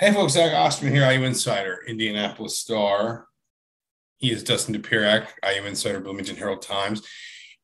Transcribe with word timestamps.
Hey 0.00 0.14
folks, 0.14 0.32
Zach 0.32 0.54
Osterman 0.54 0.94
here, 0.94 1.12
IU 1.12 1.24
Insider, 1.24 1.80
Indianapolis 1.86 2.58
Star. 2.58 3.26
He 4.16 4.32
is 4.32 4.42
Dustin 4.42 4.74
Dopirak, 4.74 5.26
IU 5.44 5.66
Insider, 5.66 6.00
Bloomington 6.00 6.36
Herald 6.36 6.62
Times. 6.62 7.06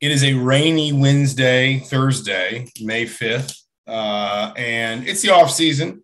It 0.02 0.10
is 0.10 0.22
a 0.22 0.34
rainy 0.34 0.92
Wednesday, 0.92 1.78
Thursday, 1.78 2.70
May 2.82 3.06
5th, 3.06 3.58
uh, 3.86 4.52
and 4.54 5.08
it's 5.08 5.22
the 5.22 5.30
off 5.30 5.50
season. 5.50 6.02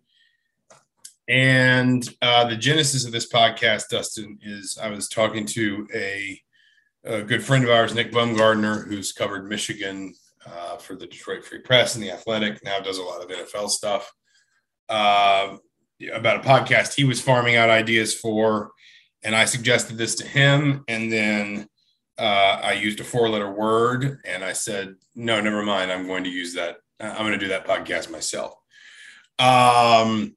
And 1.27 2.03
uh, 2.23 2.49
the 2.49 2.57
genesis 2.57 3.05
of 3.05 3.11
this 3.11 3.31
podcast, 3.31 3.89
Dustin, 3.89 4.39
is 4.41 4.79
I 4.81 4.89
was 4.89 5.07
talking 5.07 5.45
to 5.45 5.87
a, 5.93 6.41
a 7.03 7.21
good 7.21 7.43
friend 7.43 7.63
of 7.63 7.69
ours, 7.69 7.93
Nick 7.93 8.11
Baumgardner, 8.11 8.87
who's 8.87 9.11
covered 9.11 9.47
Michigan 9.47 10.15
uh, 10.47 10.77
for 10.77 10.95
the 10.95 11.05
Detroit 11.05 11.45
Free 11.45 11.59
Press 11.59 11.93
and 11.93 12.03
the 12.03 12.09
Athletic, 12.09 12.63
now 12.63 12.79
does 12.79 12.97
a 12.97 13.03
lot 13.03 13.21
of 13.21 13.29
NFL 13.29 13.69
stuff. 13.69 14.11
About 16.11 16.45
a 16.45 16.47
podcast 16.47 16.95
he 16.95 17.03
was 17.03 17.21
farming 17.21 17.55
out 17.55 17.69
ideas 17.69 18.13
for, 18.13 18.71
and 19.23 19.35
I 19.35 19.45
suggested 19.45 19.97
this 19.97 20.15
to 20.15 20.27
him, 20.27 20.83
and 20.87 21.11
then 21.11 21.67
uh, 22.17 22.59
I 22.63 22.73
used 22.73 22.99
a 22.99 23.03
four-letter 23.03 23.51
word, 23.51 24.19
and 24.25 24.43
I 24.43 24.53
said, 24.53 24.95
"No, 25.15 25.41
never 25.41 25.63
mind. 25.63 25.91
I'm 25.91 26.07
going 26.07 26.23
to 26.23 26.29
use 26.29 26.53
that. 26.55 26.77
I'm 26.99 27.25
going 27.25 27.31
to 27.31 27.37
do 27.37 27.49
that 27.49 27.67
podcast 27.67 28.11
myself." 28.11 28.53
Um, 29.39 30.35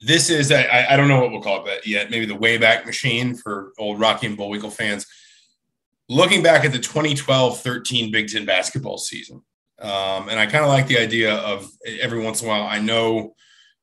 this 0.00 0.28
is 0.28 0.52
I, 0.52 0.86
I 0.90 0.96
don't 0.96 1.08
know 1.08 1.20
what 1.20 1.30
we'll 1.30 1.40
call 1.40 1.66
it 1.66 1.86
yet. 1.86 2.10
Maybe 2.10 2.26
the 2.26 2.36
Wayback 2.36 2.84
Machine 2.84 3.34
for 3.34 3.72
old 3.78 3.98
Rocky 3.98 4.26
and 4.26 4.36
Bullwinkle 4.36 4.70
fans. 4.70 5.06
Looking 6.10 6.42
back 6.42 6.66
at 6.66 6.72
the 6.72 6.78
2012-13 6.78 8.12
Big 8.12 8.28
Ten 8.28 8.44
basketball 8.44 8.98
season, 8.98 9.42
um, 9.78 10.28
and 10.28 10.38
I 10.38 10.44
kind 10.46 10.64
of 10.64 10.68
like 10.68 10.86
the 10.86 10.98
idea 10.98 11.34
of 11.34 11.70
every 12.00 12.20
once 12.20 12.42
in 12.42 12.46
a 12.46 12.50
while. 12.50 12.64
I 12.64 12.78
know 12.78 13.34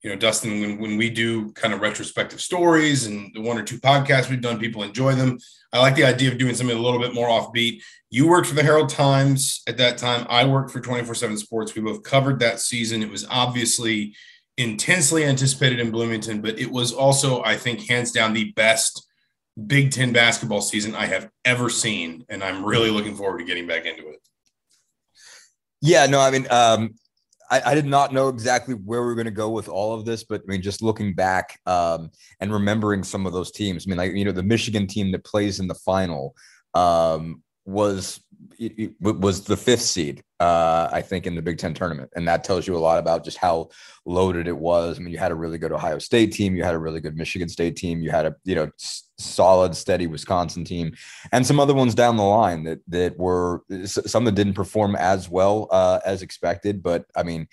you 0.04 0.10
know, 0.10 0.16
Dustin, 0.16 0.62
when, 0.62 0.80
when 0.80 0.98
we 0.98 1.10
do 1.10 1.52
kind 1.54 1.74
of 1.74 1.82
retrospective 1.82 2.42
stories 2.42 3.06
and 3.06 3.32
the 3.36 3.42
one 3.42 3.58
or 3.58 3.64
two 3.64 3.80
podcasts 3.80 4.30
we've 4.30 4.42
done, 4.42 4.60
people 4.60 4.82
enjoy 4.82 5.14
them. 5.14 5.38
I 5.72 5.80
like 5.80 5.96
the 5.96 6.06
idea 6.06 6.32
of 6.32 6.38
doing 6.38 6.56
something 6.56 6.76
a 6.76 6.82
little 6.82 7.00
bit 7.00 7.14
more 7.14 7.28
offbeat. 7.28 7.82
You 8.10 8.28
worked 8.28 8.48
for 8.48 8.56
the 8.56 8.64
Herald 8.64 8.90
Times 8.90 9.62
at 9.68 9.78
that 9.78 9.98
time. 9.98 10.26
I 10.28 10.46
worked 10.46 10.72
for 10.72 10.82
24 10.82 11.14
7 11.14 11.38
Sports. 11.38 11.76
We 11.76 11.82
both 11.82 12.04
covered 12.04 12.40
that 12.40 12.60
season. 12.60 13.04
It 13.04 13.12
was 13.12 13.26
obviously 13.30 14.16
intensely 14.58 15.24
anticipated 15.24 15.80
in 15.80 15.92
Bloomington, 15.92 16.42
but 16.42 16.60
it 16.60 16.70
was 16.70 16.92
also, 16.92 17.44
I 17.44 17.56
think, 17.56 17.88
hands 17.88 18.12
down 18.12 18.34
the 18.34 18.52
best 18.54 19.08
Big 19.68 19.92
Ten 19.92 20.14
basketball 20.14 20.62
season 20.62 20.96
I 20.96 21.06
have 21.06 21.30
ever 21.46 21.70
seen. 21.70 22.26
And 22.28 22.44
I'm 22.44 22.66
really 22.66 22.90
looking 22.90 23.16
forward 23.16 23.40
to 23.40 23.46
getting 23.46 23.68
back 23.68 23.86
into 23.86 24.10
it. 24.10 24.20
Yeah, 25.82 26.06
no, 26.06 26.20
I 26.20 26.32
mean, 26.32 26.48
um, 26.50 26.96
I, 27.52 27.72
I, 27.72 27.76
did 27.76 27.86
not 27.86 28.14
know 28.14 28.30
exactly 28.30 28.76
where 28.76 29.02
we 29.02 29.08
were 29.08 29.16
going 29.16 29.26
to 29.26 29.32
go 29.32 29.50
with 29.50 29.68
all 29.68 29.94
of 29.94 30.06
this, 30.06 30.24
but 30.24 30.42
I 30.42 30.52
mean, 30.52 30.62
just 30.62 30.82
looking 30.82 31.14
back 31.14 31.60
um, 31.66 32.10
and 32.40 32.52
remembering 32.52 33.04
some 33.04 33.26
of 33.26 33.34
those 33.34 33.52
teams. 33.52 33.86
I 33.86 33.90
mean, 33.90 33.98
like 33.98 34.14
you 34.14 34.24
know, 34.24 34.32
the 34.32 34.42
Michigan 34.42 34.88
team 34.88 35.12
that 35.12 35.26
plays 35.26 35.60
in 35.60 35.68
the 35.68 35.76
final 35.76 36.34
um, 36.74 37.44
was 37.66 38.22
it, 38.58 38.74
it 38.78 39.02
was 39.02 39.44
the 39.44 39.58
fifth 39.58 39.82
seed, 39.82 40.24
uh, 40.42 40.90
I 40.92 41.04
think, 41.04 41.28
in 41.28 41.36
the 41.36 41.42
Big 41.42 41.60
Ten 41.60 41.76
tournament, 41.76 42.10
and 42.16 42.28
that 42.28 42.44
tells 42.44 42.66
you 42.66 42.76
a 42.76 42.80
lot 42.80 42.98
about 42.98 43.24
just 43.24 43.38
how 43.38 43.70
loaded 44.08 44.48
it 44.48 44.58
was. 44.58 44.98
I 44.98 45.02
mean, 45.04 45.14
you 45.14 45.20
had 45.20 45.32
a 45.32 45.36
really 45.36 45.60
good 45.60 45.72
Ohio 45.72 46.00
State 46.00 46.32
team, 46.32 46.56
you 46.56 46.64
had 46.64 46.74
a 46.74 46.80
really 46.80 47.00
good 47.00 47.16
Michigan 47.16 47.48
State 47.48 47.76
team, 47.76 48.02
you 48.02 48.10
had 48.10 48.26
a 48.26 48.36
you 48.44 48.56
know 48.56 48.72
solid, 49.20 49.76
steady 49.76 50.08
Wisconsin 50.08 50.66
team, 50.66 50.94
and 51.32 51.46
some 51.46 51.60
other 51.60 51.76
ones 51.76 51.94
down 51.94 52.18
the 52.18 52.24
line 52.24 52.64
that 52.64 52.80
that 52.88 53.20
were 53.20 53.62
some 53.86 54.26
that 54.26 54.34
didn't 54.34 54.56
perform 54.56 54.96
as 54.96 55.30
well 55.30 55.68
uh, 55.70 56.00
as 56.04 56.24
expected. 56.24 56.82
But 56.82 57.06
I 57.16 57.22
mean, 57.22 57.48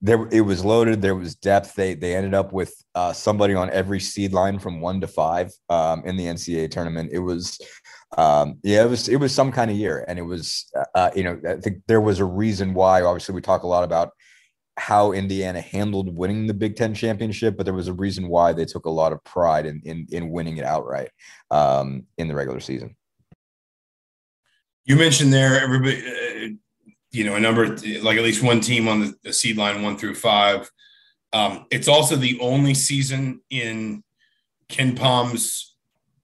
there 0.00 0.28
it 0.30 0.42
was 0.42 0.64
loaded. 0.64 1.02
There 1.02 1.16
was 1.16 1.34
depth. 1.34 1.74
They 1.74 1.94
they 1.94 2.14
ended 2.14 2.34
up 2.34 2.52
with 2.52 2.72
uh, 2.94 3.12
somebody 3.12 3.54
on 3.54 3.68
every 3.70 3.98
seed 3.98 4.32
line 4.32 4.60
from 4.60 4.80
one 4.80 5.00
to 5.00 5.08
five 5.08 5.52
um, 5.70 6.04
in 6.04 6.16
the 6.16 6.26
NCAA 6.26 6.70
tournament. 6.70 7.10
It 7.12 7.18
was 7.18 7.58
um, 8.16 8.58
yeah, 8.62 8.84
it 8.84 8.88
was 8.88 9.08
it 9.08 9.16
was 9.16 9.34
some 9.34 9.52
kind 9.52 9.70
of 9.70 9.76
year, 9.76 10.04
and 10.08 10.18
it 10.18 10.22
was 10.22 10.70
uh, 10.74 10.84
uh, 10.94 11.10
you 11.14 11.24
know 11.24 11.40
I 11.46 11.56
think 11.56 11.82
there 11.86 12.00
was 12.00 12.20
a 12.20 12.24
reason 12.24 12.72
why. 12.72 13.02
Obviously, 13.02 13.34
we 13.34 13.42
talk 13.42 13.64
a 13.64 13.66
lot 13.66 13.84
about 13.84 14.12
how 14.78 15.12
Indiana 15.12 15.60
handled 15.60 16.16
winning 16.16 16.46
the 16.46 16.54
Big 16.54 16.76
Ten 16.76 16.94
championship, 16.94 17.56
but 17.56 17.64
there 17.64 17.74
was 17.74 17.88
a 17.88 17.92
reason 17.92 18.28
why 18.28 18.52
they 18.52 18.64
took 18.64 18.86
a 18.86 18.90
lot 18.90 19.12
of 19.12 19.22
pride 19.24 19.66
in 19.66 19.82
in, 19.84 20.06
in 20.10 20.30
winning 20.30 20.56
it 20.56 20.64
outright 20.64 21.10
um, 21.50 22.04
in 22.16 22.28
the 22.28 22.34
regular 22.34 22.60
season. 22.60 22.96
You 24.84 24.96
mentioned 24.96 25.30
there 25.30 25.60
everybody, 25.60 26.02
uh, 26.02 26.48
you 27.10 27.24
know, 27.24 27.34
a 27.34 27.40
number 27.40 27.66
like 27.66 28.16
at 28.16 28.24
least 28.24 28.42
one 28.42 28.60
team 28.60 28.88
on 28.88 29.00
the, 29.00 29.14
the 29.22 29.32
seed 29.34 29.58
line 29.58 29.82
one 29.82 29.98
through 29.98 30.14
five. 30.14 30.70
Um, 31.34 31.66
it's 31.70 31.88
also 31.88 32.16
the 32.16 32.40
only 32.40 32.72
season 32.72 33.42
in 33.50 34.02
KenPom's 34.70 35.76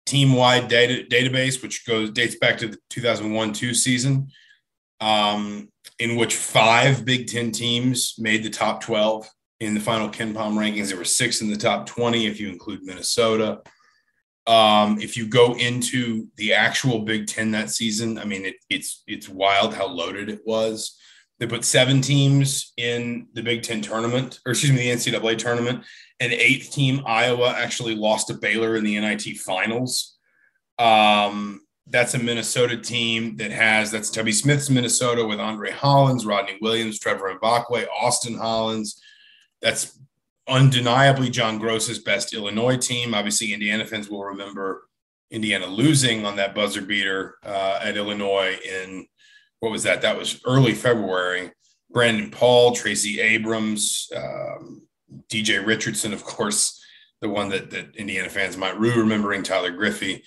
team 0.09 0.33
wide 0.33 0.67
data 0.67 1.05
database, 1.09 1.61
which 1.61 1.85
goes 1.85 2.09
dates 2.11 2.35
back 2.35 2.57
to 2.57 2.67
the 2.67 2.77
2001 2.89 3.53
2 3.53 3.73
season, 3.73 4.27
um, 4.99 5.69
in 5.99 6.15
which 6.15 6.35
five 6.35 7.05
Big 7.05 7.27
Ten 7.27 7.51
teams 7.51 8.15
made 8.17 8.43
the 8.43 8.49
top 8.49 8.81
12 8.81 9.29
in 9.59 9.73
the 9.73 9.79
final 9.79 10.09
KenPom 10.09 10.53
rankings. 10.53 10.89
There 10.89 10.97
were 10.97 11.05
six 11.05 11.41
in 11.41 11.49
the 11.49 11.57
top 11.57 11.85
20 11.85 12.25
if 12.25 12.39
you 12.39 12.49
include 12.49 12.83
Minnesota. 12.83 13.61
Um, 14.47 14.99
if 14.99 15.15
you 15.15 15.27
go 15.27 15.53
into 15.55 16.27
the 16.37 16.53
actual 16.53 16.99
Big 16.99 17.27
Ten 17.27 17.51
that 17.51 17.69
season, 17.69 18.17
I 18.17 18.25
mean, 18.25 18.45
it, 18.45 18.55
it's 18.69 19.03
it's 19.05 19.29
wild 19.29 19.75
how 19.75 19.87
loaded 19.87 20.29
it 20.29 20.41
was. 20.45 20.97
They 21.37 21.45
put 21.45 21.63
seven 21.63 22.01
teams 22.01 22.73
in 22.75 23.27
the 23.33 23.43
Big 23.43 23.61
Ten 23.61 23.81
tournament, 23.81 24.39
or 24.45 24.53
excuse 24.53 24.71
me, 24.71 24.91
the 24.91 24.95
NCAA 24.95 25.37
tournament. 25.37 25.85
An 26.21 26.31
eighth 26.31 26.71
team, 26.71 27.01
Iowa, 27.05 27.53
actually 27.57 27.95
lost 27.95 28.27
to 28.27 28.33
Baylor 28.33 28.75
in 28.75 28.83
the 28.83 28.99
NIT 28.99 29.37
finals. 29.37 30.17
Um, 30.77 31.61
that's 31.87 32.13
a 32.13 32.19
Minnesota 32.19 32.77
team 32.77 33.35
that 33.37 33.51
has 33.51 33.89
that's 33.91 34.11
Tubby 34.11 34.31
Smith's 34.31 34.69
Minnesota 34.69 35.25
with 35.25 35.39
Andre 35.39 35.71
Hollins, 35.71 36.25
Rodney 36.25 36.57
Williams, 36.61 36.99
Trevor 36.99 37.33
Mbakwe, 37.35 37.87
Austin 38.01 38.37
Hollins. 38.37 39.01
That's 39.61 39.99
undeniably 40.47 41.29
John 41.29 41.57
Groce's 41.57 41.99
best 41.99 42.33
Illinois 42.33 42.77
team. 42.77 43.13
Obviously, 43.13 43.53
Indiana 43.53 43.85
fans 43.85 44.09
will 44.09 44.23
remember 44.23 44.87
Indiana 45.31 45.67
losing 45.67 46.25
on 46.25 46.35
that 46.37 46.55
buzzer 46.55 46.81
beater 46.81 47.37
uh, 47.43 47.79
at 47.81 47.97
Illinois 47.97 48.57
in 48.65 49.07
what 49.59 49.71
was 49.71 49.83
that? 49.83 50.01
That 50.01 50.17
was 50.17 50.41
early 50.45 50.73
February. 50.73 51.51
Brandon 51.91 52.29
Paul, 52.29 52.75
Tracy 52.75 53.19
Abrams, 53.19 54.09
um, 54.15 54.83
DJ 55.31 55.65
Richardson, 55.65 56.13
of 56.13 56.23
course, 56.23 56.83
the 57.21 57.29
one 57.29 57.49
that, 57.49 57.69
that 57.71 57.95
Indiana 57.95 58.29
fans 58.29 58.57
might 58.57 58.79
rue 58.79 58.95
remembering, 58.95 59.43
Tyler 59.43 59.71
Griffey. 59.71 60.23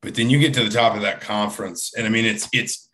But 0.00 0.14
then 0.14 0.30
you 0.30 0.38
get 0.38 0.54
to 0.54 0.64
the 0.64 0.70
top 0.70 0.96
of 0.96 1.02
that 1.02 1.20
conference, 1.20 1.92
and 1.96 2.06
I 2.06 2.10
mean, 2.10 2.24
it's 2.24 2.48
it's 2.52 2.88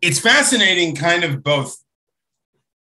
it's 0.00 0.20
fascinating, 0.20 0.94
kind 0.94 1.24
of 1.24 1.42
both 1.42 1.76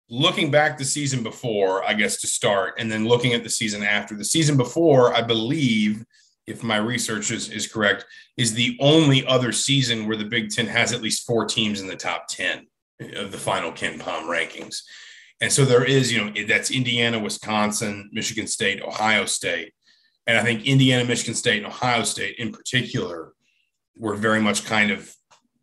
looking 0.10 0.52
back 0.52 0.78
the 0.78 0.86
season 0.86 1.24
before, 1.24 1.84
I 1.88 1.94
guess, 1.94 2.20
to 2.22 2.28
start, 2.28 2.76
and 2.78 2.92
then 2.92 3.08
looking 3.08 3.34
at 3.34 3.44
the 3.44 3.50
season 3.50 3.82
after. 3.82 4.16
The 4.16 4.26
season 4.26 4.58
before, 4.58 5.14
I 5.16 5.22
believe, 5.22 6.04
if 6.46 6.64
my 6.64 6.78
research 6.78 7.32
is, 7.32 7.50
is 7.50 7.72
correct, 7.72 8.06
is 8.36 8.54
the 8.54 8.78
only 8.82 9.26
other 9.26 9.54
season 9.54 10.08
where 10.08 10.18
the 10.18 10.26
Big 10.26 10.50
Ten 10.50 10.68
has 10.68 10.92
at 10.92 11.02
least 11.02 11.26
four 11.26 11.46
teams 11.46 11.80
in 11.80 11.88
the 11.88 11.96
top 11.96 12.28
10 12.28 12.68
of 13.16 13.32
the 13.32 13.38
final 13.38 13.72
KenPom 13.72 14.24
rankings. 14.24 14.82
And 15.42 15.52
so 15.52 15.66
there 15.66 15.84
is, 15.84 16.12
you 16.12 16.24
know, 16.24 16.32
that's 16.48 16.70
Indiana, 16.70 17.20
Wisconsin, 17.20 18.10
Michigan 18.14 18.46
State, 18.46 18.82
Ohio 18.82 19.26
State. 19.26 19.74
And 20.28 20.38
I 20.38 20.44
think 20.44 20.66
Indiana, 20.66 21.04
Michigan 21.04 21.34
State, 21.34 21.58
and 21.58 21.66
Ohio 21.66 22.04
State 22.04 22.36
in 22.38 22.52
particular 22.52 23.34
were 23.98 24.16
very 24.16 24.40
much 24.40 24.64
kind 24.66 24.92
of, 24.92 25.14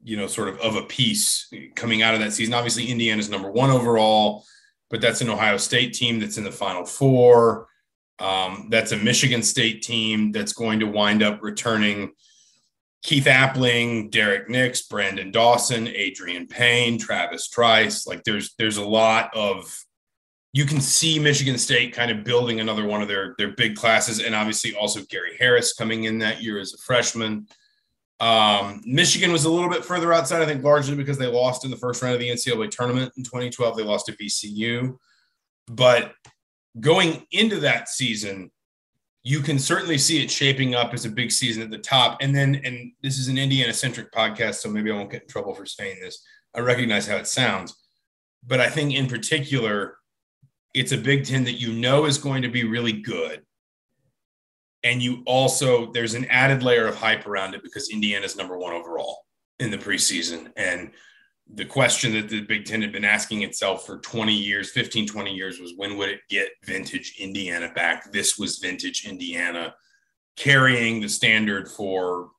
you 0.03 0.17
know, 0.17 0.27
sort 0.27 0.49
of 0.49 0.59
of 0.59 0.75
a 0.75 0.83
piece 0.83 1.49
coming 1.77 2.03
out 2.03 2.15
of 2.15 2.21
that 2.21 2.33
season. 2.33 2.55
Obviously, 2.55 2.87
Indiana's 2.87 3.31
number 3.31 3.51
one 3.51 3.71
overall, 3.71 4.45
but 4.91 5.01
that's 5.01 5.21
an 5.21 5.31
Ohio 5.31 5.57
State 5.57 5.95
team 5.95 6.19
that's 6.19 6.39
in 6.39 6.45
the 6.45 6.53
Final 6.53 6.85
Four. 6.85 7.69
Um, 8.19 8.67
that's 8.71 8.91
a 8.91 8.97
Michigan 8.97 9.45
State 9.45 9.83
team 9.83 10.33
that's 10.33 10.53
going 10.53 10.81
to 10.81 10.87
wind 10.87 11.23
up 11.23 11.41
returning 11.41 12.13
Keith 13.09 13.25
Appling, 13.25 14.11
Derrick 14.11 14.51
Nix, 14.51 14.87
Branden 14.87 15.33
Dawson, 15.33 15.87
Adreian 15.87 16.47
Payne, 16.47 16.99
Travis 16.99 17.49
Trice. 17.49 18.07
Like 18.07 18.23
there's 18.23 18.53
there's 18.59 18.77
a 18.77 18.85
lot 18.85 19.35
of 19.35 19.75
you 20.53 20.67
can 20.67 20.79
see 20.79 21.19
Michigan 21.19 21.57
State 21.57 21.95
kind 21.95 22.11
of 22.11 22.23
building 22.23 22.61
another 22.61 22.87
one 22.87 23.01
of 23.01 23.09
their 23.09 23.35
their 23.39 23.53
big 23.53 23.77
classes, 23.77 24.21
and 24.21 24.35
obviously 24.35 24.75
also 24.75 25.01
Gary 25.09 25.39
Harris 25.41 25.73
coming 25.73 26.05
in 26.05 26.19
that 26.19 26.43
year 26.43 26.59
as 26.59 26.75
a 26.75 26.77
freshman. 26.77 27.47
Um, 28.21 28.83
Michigan 28.85 29.33
was 29.33 29.47
a 29.47 29.51
little 29.51 29.71
bit 29.71 29.87
further 29.87 30.13
outside, 30.13 30.43
I 30.43 30.47
think, 30.47 30.63
largely 30.63 30.95
because 30.95 31.17
they 31.17 31.29
lost 31.29 31.65
in 31.65 31.71
the 31.71 31.79
first 31.79 32.03
round 32.03 32.13
of 32.13 32.21
the 32.21 32.29
NCAA 32.29 32.71
tournament 32.71 33.15
in 33.17 33.25
2012. 33.25 33.75
They 33.75 33.85
lost 33.85 34.05
to 34.07 34.13
VCU, 34.19 34.99
but 35.67 36.13
going 36.79 37.27
into 37.31 37.61
that 37.61 37.89
season, 37.89 38.51
you 39.29 39.41
can 39.41 39.59
certainly 39.59 39.99
see 39.99 40.23
it 40.25 40.31
shaping 40.31 40.75
up 40.75 40.95
as 40.95 41.05
a 41.05 41.11
big 41.11 41.31
season 41.31 41.63
at 41.63 41.71
the 41.71 41.77
top. 41.77 42.17
And 42.23 42.35
then, 42.35 42.63
and 42.65 42.93
this 43.03 43.19
is 43.19 43.29
an 43.29 43.37
Indiana 43.37 43.75
centric 43.75 44.11
podcast, 44.11 44.55
so 44.55 44.71
maybe 44.71 44.91
I 44.91 44.95
won't 44.95 45.11
get 45.11 45.21
in 45.25 45.29
trouble 45.29 45.53
for 45.53 45.67
saying 45.67 45.99
this. 46.01 46.25
I 46.55 46.61
recognize 46.61 47.07
how 47.07 47.17
it 47.17 47.27
sounds, 47.27 47.77
but 48.47 48.59
I 48.59 48.71
think 48.71 48.95
in 48.95 49.07
particular, 49.07 49.99
it's 50.73 50.93
a 50.93 50.97
Big 50.97 51.27
Ten 51.27 51.45
that 51.45 51.61
you 51.61 51.75
know 51.75 52.07
is 52.07 52.17
going 52.17 52.41
to 52.41 52.49
be 52.49 52.65
really 52.65 53.03
good. 53.03 53.43
And 54.83 55.03
you 55.03 55.23
also, 55.27 55.93
there's 55.93 56.15
an 56.15 56.25
added 56.31 56.63
layer 56.63 56.87
of 56.87 56.97
hype 56.97 57.27
around 57.27 57.55
it 57.55 57.63
because 57.63 57.91
Indiana's 57.91 58.35
number 58.35 58.57
one 58.57 58.73
overall 58.73 59.27
in 59.61 59.71
the 59.71 59.77
preseason. 59.77 60.53
And 60.57 60.93
the 61.55 61.65
question 61.65 62.13
that 62.13 62.29
the 62.29 62.43
Big 62.43 62.67
Ten 62.67 62.83
had 62.83 62.93
been 62.93 63.05
asking 63.05 63.43
itself 63.43 63.87
for 63.87 63.99
20 63.99 64.33
years, 64.33 64.71
15, 64.71 65.07
20 65.07 65.35
years 65.35 65.59
was 65.59 65.73
when 65.77 65.97
would 65.97 66.11
it 66.11 66.21
get 66.29 66.51
vintage 66.65 67.17
Indiana 67.19 67.73
back? 67.75 68.13
This 68.13 68.39
was 68.39 68.59
vintage 68.59 69.07
Indiana 69.07 69.75
carrying 70.37 71.01
the 71.01 71.09
standard 71.09 71.69
for 71.69 72.31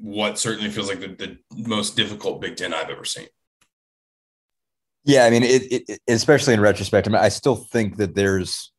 what 0.00 0.38
certainly 0.38 0.70
feels 0.70 0.88
like 0.88 1.00
the, 1.00 1.08
the 1.08 1.38
most 1.68 1.96
difficult 1.96 2.40
Big 2.40 2.56
Ten 2.56 2.72
I've 2.72 2.88
ever 2.88 3.04
seen. 3.04 3.26
Yeah, 5.04 5.24
I 5.24 5.30
mean, 5.30 5.42
it, 5.42 5.88
it, 5.88 6.00
especially 6.06 6.54
in 6.54 6.60
retrospect, 6.60 7.08
I 7.08 7.10
mean, 7.10 7.20
I 7.20 7.28
still 7.28 7.56
think 7.56 7.96
that 7.96 8.14
there's 8.14 8.72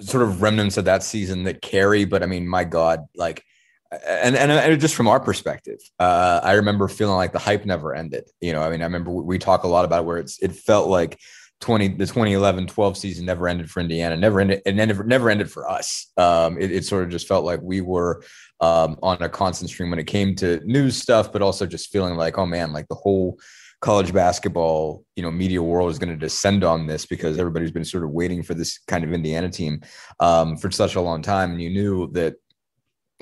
sort 0.00 0.24
of 0.24 0.42
remnants 0.42 0.76
of 0.76 0.86
that 0.86 1.04
season 1.04 1.44
that 1.44 1.62
carry, 1.62 2.04
but 2.04 2.24
I 2.24 2.26
mean, 2.26 2.48
my 2.48 2.64
God, 2.64 3.06
like, 3.14 3.44
and, 3.90 4.36
and, 4.36 4.50
and 4.50 4.80
just 4.80 4.94
from 4.94 5.08
our 5.08 5.20
perspective, 5.20 5.78
uh, 5.98 6.40
I 6.42 6.52
remember 6.52 6.88
feeling 6.88 7.16
like 7.16 7.32
the 7.32 7.38
hype 7.38 7.64
never 7.64 7.94
ended. 7.94 8.28
You 8.40 8.52
know, 8.52 8.62
I 8.62 8.70
mean, 8.70 8.82
I 8.82 8.84
remember 8.84 9.10
we 9.10 9.38
talk 9.38 9.64
a 9.64 9.68
lot 9.68 9.84
about 9.84 10.04
where 10.04 10.18
it's, 10.18 10.38
it 10.40 10.52
felt 10.52 10.88
like 10.88 11.18
20, 11.60 11.88
the 11.88 12.06
2011, 12.06 12.66
12 12.66 12.96
season 12.96 13.24
never 13.24 13.48
ended 13.48 13.70
for 13.70 13.80
Indiana, 13.80 14.16
never 14.16 14.40
ended, 14.40 14.62
and 14.66 14.76
never, 14.76 15.04
never 15.04 15.30
ended 15.30 15.50
for 15.50 15.68
us. 15.68 16.12
Um, 16.16 16.58
it, 16.60 16.70
it 16.70 16.84
sort 16.84 17.04
of 17.04 17.10
just 17.10 17.28
felt 17.28 17.44
like 17.44 17.60
we 17.62 17.80
were 17.80 18.22
um, 18.60 18.98
on 19.02 19.22
a 19.22 19.28
constant 19.28 19.70
stream 19.70 19.90
when 19.90 19.98
it 19.98 20.06
came 20.06 20.34
to 20.36 20.60
news 20.64 21.00
stuff, 21.00 21.32
but 21.32 21.42
also 21.42 21.66
just 21.66 21.90
feeling 21.90 22.16
like, 22.16 22.38
oh 22.38 22.46
man, 22.46 22.72
like 22.72 22.88
the 22.88 22.94
whole 22.94 23.38
college 23.80 24.12
basketball, 24.12 25.04
you 25.16 25.22
know, 25.22 25.30
media 25.30 25.62
world 25.62 25.90
is 25.90 25.98
going 25.98 26.10
to 26.10 26.16
descend 26.16 26.64
on 26.64 26.86
this 26.86 27.06
because 27.06 27.38
everybody's 27.38 27.70
been 27.70 27.84
sort 27.84 28.04
of 28.04 28.10
waiting 28.10 28.42
for 28.42 28.54
this 28.54 28.78
kind 28.88 29.04
of 29.04 29.12
Indiana 29.12 29.48
team 29.48 29.80
um, 30.20 30.56
for 30.56 30.70
such 30.70 30.94
a 30.94 31.00
long 31.00 31.22
time, 31.22 31.52
and 31.52 31.62
you 31.62 31.70
knew 31.70 32.10
that, 32.12 32.36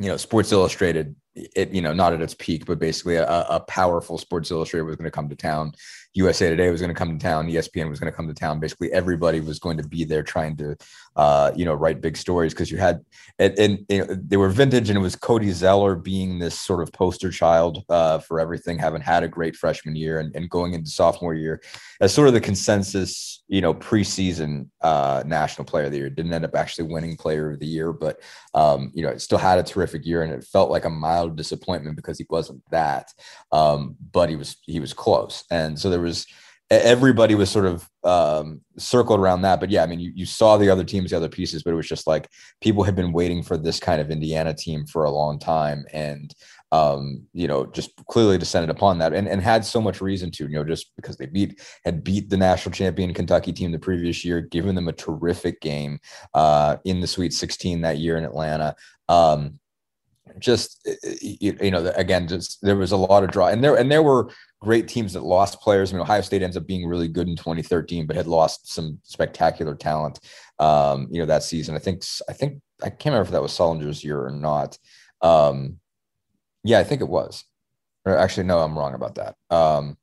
you 0.01 0.09
know, 0.09 0.17
Sports 0.17 0.53
Illustrated, 0.53 1.15
it 1.35 1.71
you 1.71 1.83
know, 1.83 1.93
not 1.93 2.13
at 2.13 2.23
its 2.23 2.35
peak, 2.35 2.67
but 2.67 2.79
basically 2.79 3.17
a, 3.17 3.27
a 3.27 3.61
powerful 3.61 4.19
Sports 4.19 4.51
Illustrated 4.51 4.85
was 4.85 4.97
going 4.97 5.05
to 5.05 5.11
come 5.11 5.29
to 5.29 5.37
town 5.37 5.73
USA 6.15 6.49
Today 6.49 6.71
was 6.71 6.81
going 6.81 6.95
to 6.95 6.99
come 6.99 7.19
to 7.19 7.23
town, 7.23 7.49
ESPN 7.49 7.91
was 7.91 7.99
going 7.99 8.11
to 8.11 8.17
come 8.17 8.29
to 8.29 8.35
town. 8.35 8.61
Basically, 8.61 8.93
everybody 8.93 9.41
was 9.41 9.59
going 9.59 9.77
to 9.77 9.83
be 9.83 10.05
there 10.05 10.23
trying 10.23 10.57
to, 10.57 10.77
uh, 11.17 11.51
you 11.57 11.65
know, 11.65 11.75
write 11.75 12.01
big 12.01 12.17
stories 12.17 12.55
because 12.55 12.71
you 12.71 12.79
had, 12.79 13.05
and, 13.39 13.59
and 13.59 13.87
you 13.89 13.99
know, 13.99 14.15
they 14.15 14.37
were 14.37 14.49
vintage, 14.49 14.89
and 14.89 14.97
it 14.97 15.03
was 15.03 15.17
Cody 15.17 15.51
Zeller 15.51 15.97
being 15.97 16.39
this 16.39 16.59
sort 16.59 16.83
of 16.83 16.93
poster 16.93 17.31
child 17.31 17.85
uh, 17.89 18.19
for 18.19 18.39
everything, 18.39 18.79
having 18.79 19.01
had 19.01 19.25
a 19.25 19.29
great 19.29 19.57
freshman 19.57 19.97
year 19.97 20.21
and, 20.21 20.35
and 20.37 20.49
going 20.49 20.73
into 20.75 20.89
sophomore 20.91 21.35
year 21.35 21.61
as 22.01 22.15
sort 22.15 22.29
of 22.29 22.35
the 22.35 22.41
consensus, 22.41 23.43
you 23.49 23.61
know, 23.61 23.75
preseason 23.75 24.69
uh, 24.83 25.23
national 25.27 25.65
player 25.65 25.87
of 25.87 25.91
the 25.91 25.99
year. 25.99 26.11
Didn't 26.11 26.33
end 26.33 26.45
up 26.45 26.55
actually 26.55 26.93
winning 26.93 27.17
player 27.17 27.51
of 27.51 27.59
the 27.59 27.67
year, 27.67 27.93
but 27.93 28.21
um, 28.55 28.93
you 28.95 29.03
know, 29.03 29.11
it 29.11 29.21
still 29.21 29.39
had 29.39 29.59
a 29.59 29.65
terrific 29.65 30.07
year, 30.07 30.23
and 30.23 30.33
it 30.33 30.45
felt 30.45 30.71
like 30.71 30.85
a 30.85 30.91
mild 30.91 31.37
disappointment 31.37 31.97
because 31.97 32.19
he 32.19 32.27
wasn't 32.31 32.63
that, 32.71 33.13
um, 33.51 33.97
but 34.13 34.29
he 34.29 34.37
was 34.37 34.57
he 34.63 34.79
was 34.79 34.93
close, 34.93 35.43
and 35.51 35.77
so 35.79 35.91
there 35.91 36.04
was 36.05 36.27
everybody 36.71 37.35
was 37.35 37.51
sort 37.51 37.67
of 37.67 37.89
um, 38.05 38.61
circled 38.79 39.21
around 39.21 39.43
that. 39.43 39.61
But 39.61 39.71
yeah, 39.71 39.83
I 39.83 39.87
mean, 39.87 40.01
you, 40.01 40.13
you 40.15 40.27
saw 40.27 40.57
the 40.57 40.71
other 40.71 40.85
teams, 40.85 41.11
the 41.11 41.17
other 41.17 41.29
pieces, 41.29 41.63
but 41.63 41.73
it 41.73 41.77
was 41.77 41.89
just 41.89 42.07
like 42.07 42.29
people 42.61 42.83
had 42.83 42.97
been 42.97 43.13
waiting 43.13 43.43
for 43.43 43.57
this 43.57 43.79
kind 43.79 44.01
of 44.01 44.11
Indiana 44.11 44.55
team 44.55 44.87
for 44.87 45.05
a 45.05 45.11
long 45.11 45.39
time. 45.39 45.85
And, 45.93 46.35
um, 46.73 47.23
you 47.33 47.47
know, 47.47 47.67
just 47.67 47.93
clearly 48.07 48.39
descended 48.39 48.71
upon 48.71 48.99
that 48.99 49.13
and, 49.13 49.29
and 49.29 49.41
had 49.41 49.65
so 49.65 49.81
much 49.81 50.01
reason 50.01 50.31
to, 50.33 50.45
you 50.45 50.57
know, 50.57 50.65
just 50.65 50.91
because 50.97 51.17
they 51.17 51.27
beat, 51.27 51.61
had 51.85 52.03
beat 52.03 52.31
the 52.31 52.37
national 52.37 52.73
champion 52.73 53.15
Kentucky 53.15 53.53
team 53.53 53.71
the 53.71 53.79
previous 53.79 54.25
year, 54.25 54.41
given 54.41 54.75
them 54.75 54.89
a 54.89 54.93
terrific 54.93 55.61
game 55.61 55.99
uh, 56.33 56.77
in 56.85 57.01
the 57.01 57.07
Sweet 57.07 57.33
16 57.33 57.83
that 57.83 57.99
year 57.99 58.17
in 58.17 58.25
Atlanta. 58.25 58.75
Um, 59.09 59.61
just 60.39 60.89
you, 61.21 61.57
you 61.61 61.71
know 61.71 61.93
again 61.97 62.27
just 62.27 62.59
there 62.63 62.77
was 62.77 62.93
a 62.93 62.97
lot 62.97 63.23
of 63.23 63.31
draw 63.31 63.49
and 63.49 63.63
there 63.63 63.77
and 63.77 63.93
there 63.93 64.03
were 64.03 64.31
great 64.65 64.89
teams 64.89 65.13
that 65.13 65.23
lost 65.23 65.61
players. 65.61 65.93
I 65.93 65.95
mean, 65.95 66.03
Ohio 66.03 66.23
State 66.23 66.43
ends 66.43 66.57
up 66.57 66.67
being 66.67 66.89
really 66.89 67.07
good 67.07 67.29
in 67.29 67.37
2013, 67.37 68.07
but 68.07 68.17
had 68.17 68.27
lost 68.27 68.73
some 68.73 68.99
spectacular 69.03 69.75
talent. 69.75 70.19
Um, 70.59 71.09
you 71.11 71.21
know, 71.21 71.27
that 71.27 71.43
season. 71.43 71.77
I 71.77 71.79
think 71.79 72.03
I 72.29 72.33
think 72.33 72.61
I 72.83 72.89
can't 72.89 73.13
remember 73.13 73.27
if 73.27 73.31
that 73.33 73.43
was 73.43 73.53
Sullinger's 73.53 74.03
year 74.03 74.25
or 74.25 74.31
not. 74.31 74.79
Um, 75.21 75.79
yeah, 76.65 76.79
I 76.79 76.85
think 76.85 77.03
it 77.03 77.09
was. 77.09 77.45
Or 78.07 78.17
actually, 78.17 78.45
no, 78.45 78.59
I'm 78.59 78.77
wrong 78.77 78.95
about 78.95 79.17
that. 79.17 79.37
Um, 79.51 79.97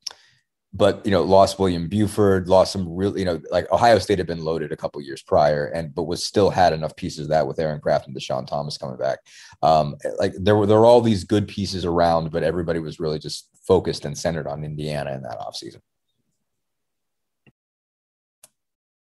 but 0.73 1.05
you 1.05 1.11
know, 1.11 1.21
lost 1.21 1.59
William 1.59 1.89
Buford, 1.89 2.47
lost 2.47 2.71
some 2.71 2.87
real, 2.87 3.17
you 3.17 3.25
know, 3.25 3.41
like 3.51 3.69
Ohio 3.71 3.99
State 3.99 4.19
had 4.19 4.27
been 4.27 4.43
loaded 4.43 4.71
a 4.71 4.77
couple 4.77 5.01
years 5.01 5.21
prior, 5.21 5.67
and 5.67 5.93
but 5.93 6.03
was 6.03 6.23
still 6.23 6.49
had 6.49 6.71
enough 6.71 6.95
pieces 6.95 7.25
of 7.25 7.29
that 7.29 7.45
with 7.45 7.59
Aaron 7.59 7.81
Craft 7.81 8.07
and 8.07 8.15
Deshaun 8.15 8.47
Thomas 8.47 8.77
coming 8.77 8.97
back. 8.97 9.19
Um, 9.61 9.95
like 10.17 10.33
there 10.37 10.55
were 10.55 10.65
there 10.65 10.79
were 10.79 10.85
all 10.85 11.01
these 11.01 11.25
good 11.25 11.47
pieces 11.47 11.83
around, 11.83 12.31
but 12.31 12.43
everybody 12.43 12.79
was 12.79 12.99
really 12.99 13.19
just 13.19 13.49
focused 13.67 14.05
and 14.05 14.17
centered 14.17 14.47
on 14.47 14.63
Indiana 14.63 15.13
in 15.13 15.23
that 15.23 15.39
offseason. 15.39 15.81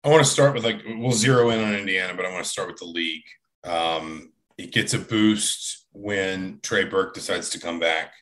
I 0.04 0.08
want 0.08 0.24
to 0.24 0.30
start 0.30 0.54
with 0.54 0.64
like 0.64 0.82
we'll 0.84 1.12
zero 1.12 1.50
in 1.50 1.62
on 1.62 1.74
Indiana, 1.74 2.14
but 2.14 2.26
I 2.26 2.32
want 2.32 2.44
to 2.44 2.50
start 2.50 2.68
with 2.68 2.78
the 2.78 2.86
league. 2.86 3.22
Um, 3.62 4.32
it 4.58 4.72
gets 4.72 4.94
a 4.94 4.98
boost 4.98 5.86
when 5.92 6.58
Trey 6.62 6.84
Burke 6.84 7.14
decides 7.14 7.50
to 7.50 7.60
come 7.60 7.78
back. 7.78 8.12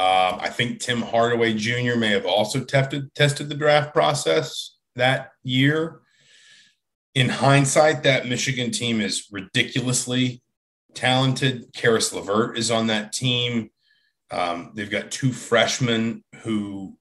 Um, 0.00 0.38
I 0.40 0.48
think 0.48 0.80
Tim 0.80 1.02
Hardaway 1.02 1.52
Jr. 1.52 1.94
may 1.94 2.08
have 2.12 2.24
also 2.24 2.64
tested 2.64 3.14
tested 3.14 3.50
the 3.50 3.54
draft 3.54 3.92
process 3.92 4.78
that 4.96 5.32
year. 5.42 6.00
In 7.14 7.28
hindsight, 7.28 8.04
that 8.04 8.26
Michigan 8.26 8.70
team 8.70 9.02
is 9.02 9.28
ridiculously 9.30 10.42
talented. 10.94 11.74
Caris 11.74 12.14
LeVert 12.14 12.56
is 12.56 12.70
on 12.70 12.86
that 12.86 13.12
team. 13.12 13.68
Um, 14.30 14.72
they've 14.74 14.90
got 14.90 15.10
two 15.10 15.34
freshmen 15.34 16.24
who 16.44 16.96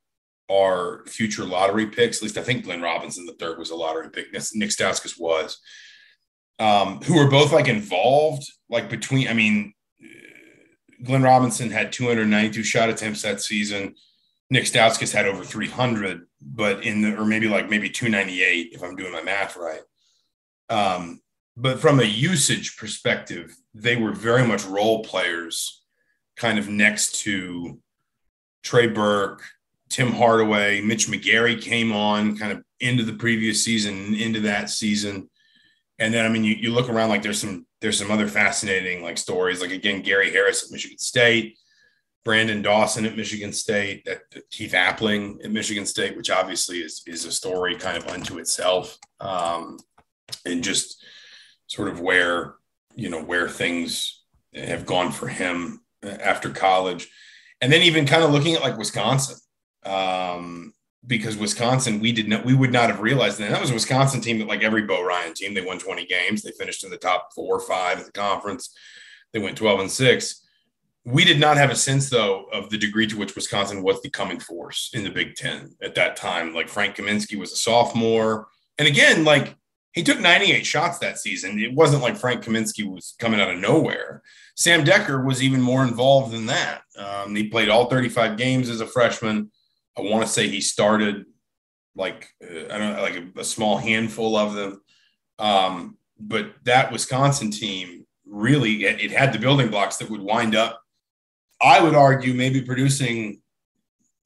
are 0.49 1.05
future 1.05 1.45
lottery 1.45 1.85
picks. 1.85 2.17
At 2.17 2.23
least 2.23 2.37
I 2.37 2.43
think 2.43 2.65
Glenn 2.65 2.81
Robinson 2.81 3.25
the 3.25 3.33
third 3.39 3.57
was 3.57 3.69
a 3.69 3.75
lottery 3.75 4.09
pick. 4.09 4.33
Nick 4.33 4.71
Stauskas 4.71 5.17
was. 5.17 5.57
Um, 6.59 6.99
who 7.03 7.17
are 7.17 7.31
both 7.31 7.53
like 7.53 7.69
involved, 7.69 8.43
like 8.69 8.89
between. 8.89 9.29
I 9.29 9.33
mean, 9.33 9.73
Glenn 11.03 11.23
Robinson 11.23 11.69
had 11.69 11.91
292 11.91 12.63
shot 12.63 12.89
attempts 12.89 13.21
that 13.21 13.41
season. 13.41 13.95
Nick 14.49 14.65
Stauskas 14.65 15.13
had 15.13 15.27
over 15.27 15.43
300, 15.43 16.25
but 16.41 16.83
in 16.83 17.01
the, 17.01 17.15
or 17.15 17.25
maybe 17.25 17.47
like 17.47 17.69
maybe 17.69 17.89
298 17.89 18.69
if 18.73 18.83
I'm 18.83 18.95
doing 18.95 19.11
my 19.11 19.21
math 19.21 19.55
right. 19.55 19.81
Um, 20.69 21.21
but 21.55 21.79
from 21.79 21.99
a 21.99 22.03
usage 22.03 22.77
perspective, 22.77 23.55
they 23.73 23.95
were 23.95 24.11
very 24.11 24.45
much 24.45 24.65
role 24.65 25.03
players, 25.03 25.83
kind 26.35 26.57
of 26.57 26.69
next 26.69 27.21
to 27.21 27.79
Trey 28.63 28.87
Burke, 28.87 29.43
Tim 29.89 30.11
Hardaway, 30.11 30.81
Mitch 30.81 31.07
McGary 31.07 31.61
came 31.61 31.91
on 31.91 32.37
kind 32.37 32.51
of 32.51 32.63
into 32.79 33.03
the 33.03 33.13
previous 33.13 33.63
season, 33.63 34.13
into 34.15 34.39
that 34.41 34.69
season. 34.69 35.29
And 35.97 36.13
then, 36.13 36.25
I 36.25 36.29
mean, 36.29 36.43
you, 36.43 36.55
you 36.55 36.71
look 36.71 36.89
around 36.89 37.09
like 37.09 37.23
there's 37.23 37.41
some 37.41 37.65
there's 37.81 37.97
some 37.97 38.11
other 38.11 38.27
fascinating 38.27 39.03
like 39.03 39.17
stories. 39.17 39.61
Like 39.61 39.71
again, 39.71 40.01
Gary 40.01 40.31
Harris 40.31 40.63
at 40.63 40.71
Michigan 40.71 40.97
State, 40.97 41.57
Branden 42.25 42.61
Dawson 42.61 43.05
at 43.05 43.15
Michigan 43.15 43.53
State, 43.53 44.05
that 44.05 44.21
Keith 44.51 44.73
Appling 44.73 45.43
at 45.43 45.51
Michigan 45.51 45.85
State, 45.85 46.17
which 46.17 46.29
obviously 46.29 46.79
is 46.79 47.01
is 47.07 47.25
a 47.25 47.31
story 47.31 47.75
kind 47.75 47.97
of 47.97 48.07
unto 48.07 48.37
itself, 48.37 48.97
um, 49.19 49.77
and 50.45 50.63
just 50.63 51.03
sort 51.67 51.87
of 51.87 52.01
where 52.01 52.55
you 52.95 53.09
know 53.09 53.23
where 53.23 53.47
things 53.47 54.23
have 54.53 54.85
gone 54.85 55.11
for 55.11 55.27
him 55.27 55.81
after 56.03 56.49
college, 56.49 57.09
and 57.61 57.71
then 57.71 57.81
even 57.83 58.05
kind 58.05 58.23
of 58.23 58.31
looking 58.31 58.55
at 58.55 58.61
like 58.61 58.77
Wisconsin. 58.77 59.37
Um, 59.85 60.73
because 61.09 61.35
Wisconsin, 61.35 61.99
we 61.99 62.11
did 62.11 62.29
not, 62.29 62.45
we 62.45 62.53
would 62.53 62.71
not 62.71 62.89
have 62.89 62.99
realized 62.99 63.39
that. 63.39 63.49
That 63.49 63.59
was 63.59 63.71
a 63.71 63.73
Wisconsin 63.73 64.21
team 64.21 64.37
that, 64.37 64.47
like 64.47 64.63
every 64.63 64.83
Bo 64.83 65.03
Ryan 65.03 65.33
team, 65.33 65.55
they 65.55 65.61
won 65.61 65.79
20 65.79 66.05
games. 66.05 66.43
They 66.43 66.51
finished 66.51 66.83
in 66.83 66.91
the 66.91 66.97
top 66.97 67.33
four 67.33 67.57
or 67.57 67.59
five 67.59 67.99
of 67.99 68.05
the 68.05 68.11
conference. 68.11 68.73
They 69.33 69.39
went 69.39 69.57
12 69.57 69.79
and 69.79 69.91
six. 69.91 70.45
We 71.05 71.25
did 71.25 71.39
not 71.39 71.57
have 71.57 71.71
a 71.71 71.75
sense, 71.75 72.11
though, 72.11 72.45
of 72.53 72.69
the 72.69 72.77
degree 72.77 73.07
to 73.07 73.17
which 73.17 73.33
Wisconsin 73.33 73.81
was 73.81 74.01
the 74.01 74.11
coming 74.11 74.39
force 74.39 74.91
in 74.93 75.03
the 75.03 75.09
Big 75.09 75.33
Ten 75.35 75.75
at 75.81 75.95
that 75.95 76.15
time. 76.15 76.53
Like 76.53 76.69
Frank 76.69 76.95
Kaminsky 76.95 77.39
was 77.39 77.53
a 77.53 77.57
sophomore. 77.57 78.47
And 78.77 78.87
again, 78.87 79.23
like 79.23 79.55
he 79.93 80.03
took 80.03 80.19
98 80.19 80.63
shots 80.63 80.99
that 80.99 81.17
season. 81.17 81.57
It 81.57 81.73
wasn't 81.73 82.03
like 82.03 82.17
Frank 82.17 82.43
Kaminsky 82.43 82.87
was 82.87 83.15
coming 83.17 83.41
out 83.41 83.49
of 83.49 83.57
nowhere. 83.57 84.21
Sam 84.55 84.85
Dekker 84.85 85.25
was 85.25 85.41
even 85.41 85.61
more 85.61 85.83
involved 85.83 86.33
than 86.33 86.45
that. 86.45 86.83
Um, 86.95 87.35
he 87.35 87.49
played 87.49 87.69
all 87.69 87.89
35 87.89 88.37
games 88.37 88.69
as 88.69 88.81
a 88.81 88.85
freshman 88.85 89.49
I 89.99 90.11
want 90.11 90.25
to 90.25 90.31
say 90.31 90.47
he 90.47 90.61
started 90.61 91.25
like 91.95 92.29
uh, 92.43 92.73
I 92.73 92.77
don't 92.77 92.95
know, 92.95 93.01
like 93.01 93.15
a, 93.15 93.39
a, 93.39 93.43
small 93.43 93.77
handful 93.77 94.35
of 94.35 94.53
them. 94.53 94.81
Um, 95.37 95.97
but 96.19 96.53
that 96.63 96.91
Wisconsin 96.91 97.51
team 97.51 98.05
really 98.25 98.85
it, 98.85 99.01
it 99.01 99.11
had 99.11 99.33
the 99.33 99.39
building 99.39 99.69
blocks 99.69 99.97
that 99.97 100.09
would 100.09 100.21
wind 100.21 100.55
up. 100.55 100.81
I 101.61 101.81
would 101.81 101.95
argue 101.95 102.33
maybe 102.33 102.61
producing 102.61 103.41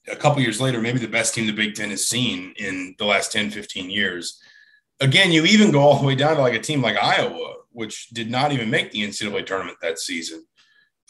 a 0.08 0.15
couple 0.15 0.42
years 0.42 0.60
later, 0.60 0.82
maybe 0.82 1.00
the 1.00 1.08
best 1.08 1.34
team 1.34 1.48
the 1.48 1.53
Big 1.53 1.75
Ten 1.75 1.89
has 1.89 2.08
seen 2.08 2.53
in 2.58 2.96
the 3.00 3.06
last 3.06 3.32
10, 3.32 3.51
15 3.51 3.89
years. 3.89 4.42
Again, 5.00 5.32
you 5.32 5.46
even 5.46 5.72
go 5.72 5.80
all 5.80 6.00
the 6.00 6.06
way 6.06 6.15
down 6.15 6.36
to 6.36 6.42
like 6.42 6.53
a 6.53 6.60
team 6.60 6.82
like 6.82 6.98
Iowa, 6.98 7.56
which 7.72 8.10
did 8.10 8.30
not 8.30 8.51
even 8.51 8.70
make 8.70 8.92
the 8.92 9.08
NCAA 9.08 9.46
tournament 9.46 9.77
that 9.82 10.00
season. 10.00 10.46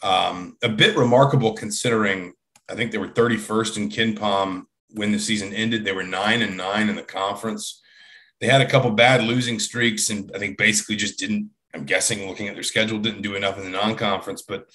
Um, 0.02 0.56
a 0.62 0.68
bit 0.68 0.96
remarkable 0.96 1.54
considering 1.54 2.34
I 2.68 2.74
think 2.74 2.92
they 2.92 2.98
were 2.98 3.08
31st 3.08 3.76
in 3.76 3.88
KenPom 3.88 4.66
when 4.90 5.12
the 5.12 5.18
season 5.18 5.52
ended. 5.52 5.84
They 5.84 5.92
were 5.92 6.02
nine 6.02 6.42
and 6.42 6.56
nine 6.56 6.88
in 6.88 6.96
the 6.96 7.02
conference. 7.02 7.82
They 8.40 8.46
had 8.46 8.60
a 8.60 8.68
couple 8.68 8.90
bad 8.90 9.22
losing 9.22 9.58
streaks, 9.58 10.10
and 10.10 10.30
I 10.34 10.38
think 10.38 10.58
basically 10.58 10.96
just 10.96 11.18
didn't. 11.18 11.50
I'm 11.74 11.84
guessing, 11.84 12.28
looking 12.28 12.46
at 12.46 12.54
their 12.54 12.62
schedule, 12.62 13.00
didn't 13.00 13.22
do 13.22 13.34
enough 13.34 13.58
in 13.58 13.64
the 13.64 13.70
non-conference, 13.70 14.42
but 14.42 14.68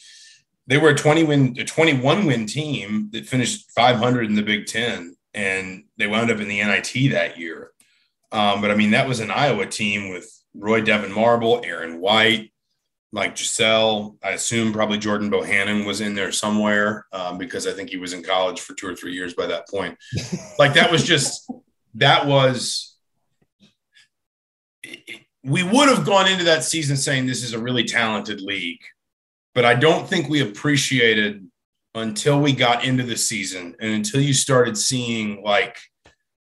they 0.68 0.78
were 0.78 0.90
a 0.90 0.96
20 0.96 1.24
win, 1.24 1.56
a 1.58 1.64
21 1.64 2.26
win 2.26 2.46
team 2.46 3.10
that 3.14 3.26
finished 3.26 3.72
500 3.72 4.26
in 4.26 4.36
the 4.36 4.44
Big 4.44 4.66
Ten, 4.66 5.16
and 5.34 5.86
they 5.98 6.08
wound 6.08 6.30
up 6.30 6.40
in 6.40 6.50
the 6.50 6.62
NIT 6.62 7.12
that 7.12 7.40
year. 7.40 7.72
Um, 8.32 8.62
but 8.62 8.70
I 8.70 8.76
mean, 8.76 8.92
that 8.92 9.08
was 9.08 9.20
an 9.20 9.32
Iowa 9.32 9.66
team 9.66 10.10
with 10.10 10.30
Roy 10.54 10.82
Devyn 10.82 11.12
Marble, 11.12 11.62
Aaron 11.64 12.00
White, 12.00 12.52
Mike 13.12 13.36
Gesell, 13.36 14.18
I 14.24 14.32
assume 14.32 14.72
probably 14.72 15.00
Jordan 15.00 15.32
Bohannon 15.32 15.86
was 15.86 16.00
in 16.00 16.14
there 16.14 16.32
somewhere 16.32 17.08
um, 17.12 17.38
because 17.38 17.66
I 17.66 17.72
think 17.72 17.90
he 17.90 17.98
was 17.98 18.14
in 18.14 18.24
college 18.24 18.62
for 18.62 18.76
two 18.76 18.88
or 18.88 18.96
three 18.96 19.14
years 19.14 19.34
by 19.34 19.48
that 19.48 19.68
point. 19.68 19.98
like 20.60 20.74
that 20.74 20.92
was 20.92 21.04
just 21.04 21.52
that 21.96 22.28
was. 22.28 22.98
We 25.44 25.64
would 25.64 25.90
have 25.90 26.06
gone 26.06 26.28
into 26.28 26.44
that 26.46 26.64
season 26.64 26.98
saying 26.98 27.26
this 27.26 27.44
is 27.44 27.54
a 27.54 27.60
really 27.60 27.84
talented 27.84 28.42
league, 28.42 28.82
but 29.56 29.66
I 29.66 29.74
don't 29.74 30.08
think 30.08 30.30
we 30.30 30.42
appreciated 30.42 31.48
until 31.96 32.40
we 32.40 32.54
got 32.54 32.84
into 32.84 33.04
the 33.04 33.18
season 33.18 33.76
and 33.80 33.94
until 33.94 34.22
you 34.22 34.34
started 34.34 34.78
seeing 34.78 35.42
like, 35.44 35.78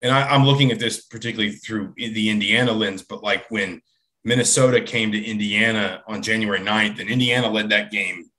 and 0.02 0.12
I, 0.12 0.28
I'm 0.28 0.46
looking 0.46 0.72
at 0.72 0.80
this 0.80 1.06
particularly 1.06 1.54
through 1.54 1.94
the 1.98 2.30
Indiana 2.30 2.72
lens, 2.72 3.04
but 3.04 3.24
like 3.24 3.50
when 3.50 3.82
Minnesota 4.24 4.82
came 4.82 5.12
to 5.12 5.24
Indiana 5.24 6.04
on 6.08 6.22
January 6.22 6.60
9th, 6.60 7.00
and 7.00 7.10
Indiana 7.10 7.50
led 7.50 7.70
that 7.70 7.92
game 7.92 8.30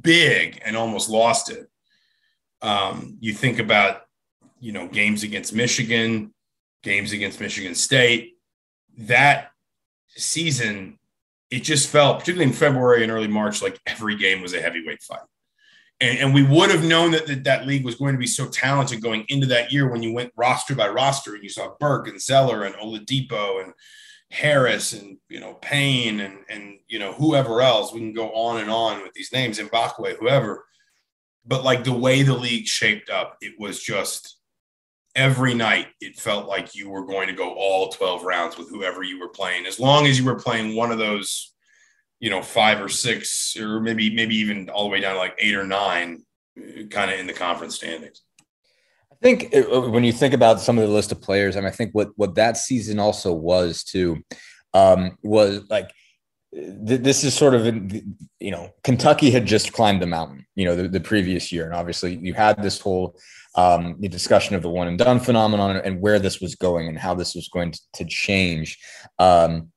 big 0.00 0.60
and 0.64 0.76
almost 0.76 1.08
lost 1.08 1.50
it. 1.50 1.68
Um, 2.62 3.16
you 3.20 3.32
think 3.32 3.58
about, 3.58 4.02
you 4.60 4.72
know, 4.72 4.86
games 4.86 5.22
against 5.22 5.54
Michigan, 5.54 6.34
games 6.82 7.12
against 7.12 7.40
Michigan 7.40 7.74
State. 7.74 8.36
That 8.98 9.52
season, 10.08 10.98
it 11.50 11.60
just 11.60 11.88
felt, 11.88 12.20
particularly 12.20 12.50
in 12.50 12.56
February 12.56 13.02
and 13.02 13.10
early 13.10 13.28
March, 13.28 13.62
like 13.62 13.80
every 13.86 14.16
game 14.16 14.42
was 14.42 14.52
a 14.52 14.60
heavyweight 14.60 15.02
fight. 15.02 15.20
And, 16.00 16.18
and 16.18 16.34
we 16.34 16.42
would 16.42 16.70
have 16.70 16.84
known 16.84 17.10
that, 17.12 17.26
that 17.26 17.44
that 17.44 17.66
league 17.66 17.84
was 17.84 17.94
going 17.94 18.14
to 18.14 18.18
be 18.18 18.26
so 18.26 18.46
talented 18.48 19.02
going 19.02 19.24
into 19.28 19.46
that 19.48 19.72
year 19.72 19.88
when 19.90 20.02
you 20.02 20.12
went 20.12 20.32
roster 20.36 20.74
by 20.74 20.88
roster 20.88 21.34
and 21.34 21.42
you 21.42 21.50
saw 21.50 21.74
Burke 21.78 22.08
and 22.08 22.20
Zeller 22.20 22.64
and 22.64 22.74
Oladipo 22.76 23.62
and 23.62 23.72
Harris 24.30 24.92
and 24.92 25.18
you 25.28 25.40
know 25.40 25.54
Payne 25.54 26.20
and 26.20 26.38
and 26.48 26.78
you 26.88 26.98
know 26.98 27.12
whoever 27.12 27.60
else. 27.60 27.92
We 27.92 28.00
can 28.00 28.12
go 28.12 28.30
on 28.30 28.60
and 28.60 28.70
on 28.70 29.02
with 29.02 29.12
these 29.12 29.32
names, 29.32 29.58
Mbakwe, 29.58 30.16
whoever. 30.18 30.64
But 31.44 31.64
like 31.64 31.84
the 31.84 31.92
way 31.92 32.22
the 32.22 32.36
league 32.36 32.66
shaped 32.66 33.10
up, 33.10 33.36
it 33.40 33.54
was 33.58 33.82
just 33.82 34.40
every 35.16 35.54
night 35.54 35.88
it 36.00 36.18
felt 36.18 36.46
like 36.46 36.74
you 36.74 36.88
were 36.88 37.04
going 37.04 37.26
to 37.26 37.34
go 37.34 37.52
all 37.54 37.88
12 37.88 38.22
rounds 38.22 38.56
with 38.56 38.70
whoever 38.70 39.02
you 39.02 39.18
were 39.18 39.28
playing 39.28 39.66
as 39.66 39.80
long 39.80 40.06
as 40.06 40.18
you 40.18 40.24
were 40.24 40.38
playing 40.38 40.76
one 40.76 40.92
of 40.92 40.98
those 40.98 41.52
you 42.20 42.30
know 42.30 42.40
five 42.40 42.80
or 42.80 42.88
six 42.88 43.56
or 43.58 43.80
maybe 43.80 44.14
maybe 44.14 44.36
even 44.36 44.70
all 44.70 44.84
the 44.84 44.90
way 44.90 45.00
down 45.00 45.14
to 45.14 45.18
like 45.18 45.34
eight 45.38 45.56
or 45.56 45.66
nine 45.66 46.22
uh, 46.56 46.84
kind 46.90 47.10
of 47.10 47.18
in 47.18 47.26
the 47.26 47.32
conference 47.32 47.74
standings 47.74 48.22
think 49.22 49.54
uh, 49.54 49.90
when 49.90 50.04
you 50.04 50.12
think 50.12 50.34
about 50.34 50.60
some 50.60 50.78
of 50.78 50.86
the 50.86 50.94
list 50.94 51.12
of 51.12 51.20
players, 51.20 51.56
I 51.56 51.60
mean, 51.60 51.68
I 51.68 51.72
think 51.72 51.90
what 51.92 52.08
what 52.16 52.34
that 52.36 52.56
season 52.56 52.98
also 52.98 53.32
was 53.32 53.84
too 53.84 54.22
um, 54.74 55.18
was 55.22 55.62
like 55.68 55.90
th- 56.52 57.00
this 57.00 57.24
is 57.24 57.34
sort 57.34 57.54
of 57.54 57.66
you 57.66 58.50
know 58.50 58.70
Kentucky 58.82 59.30
had 59.30 59.46
just 59.46 59.72
climbed 59.72 60.02
the 60.02 60.06
mountain, 60.06 60.46
you 60.54 60.64
know, 60.64 60.74
the, 60.74 60.88
the 60.88 61.00
previous 61.00 61.52
year, 61.52 61.66
and 61.66 61.74
obviously 61.74 62.16
you 62.16 62.34
had 62.34 62.62
this 62.62 62.80
whole 62.80 63.16
um, 63.56 63.96
the 63.98 64.08
discussion 64.08 64.54
of 64.54 64.62
the 64.62 64.70
one 64.70 64.88
and 64.88 64.98
done 64.98 65.20
phenomenon 65.20 65.76
and 65.76 66.00
where 66.00 66.18
this 66.18 66.40
was 66.40 66.54
going 66.54 66.88
and 66.88 66.98
how 66.98 67.14
this 67.14 67.34
was 67.34 67.48
going 67.48 67.72
to, 67.72 67.80
to 67.94 68.04
change. 68.04 68.78
Um, 69.18 69.72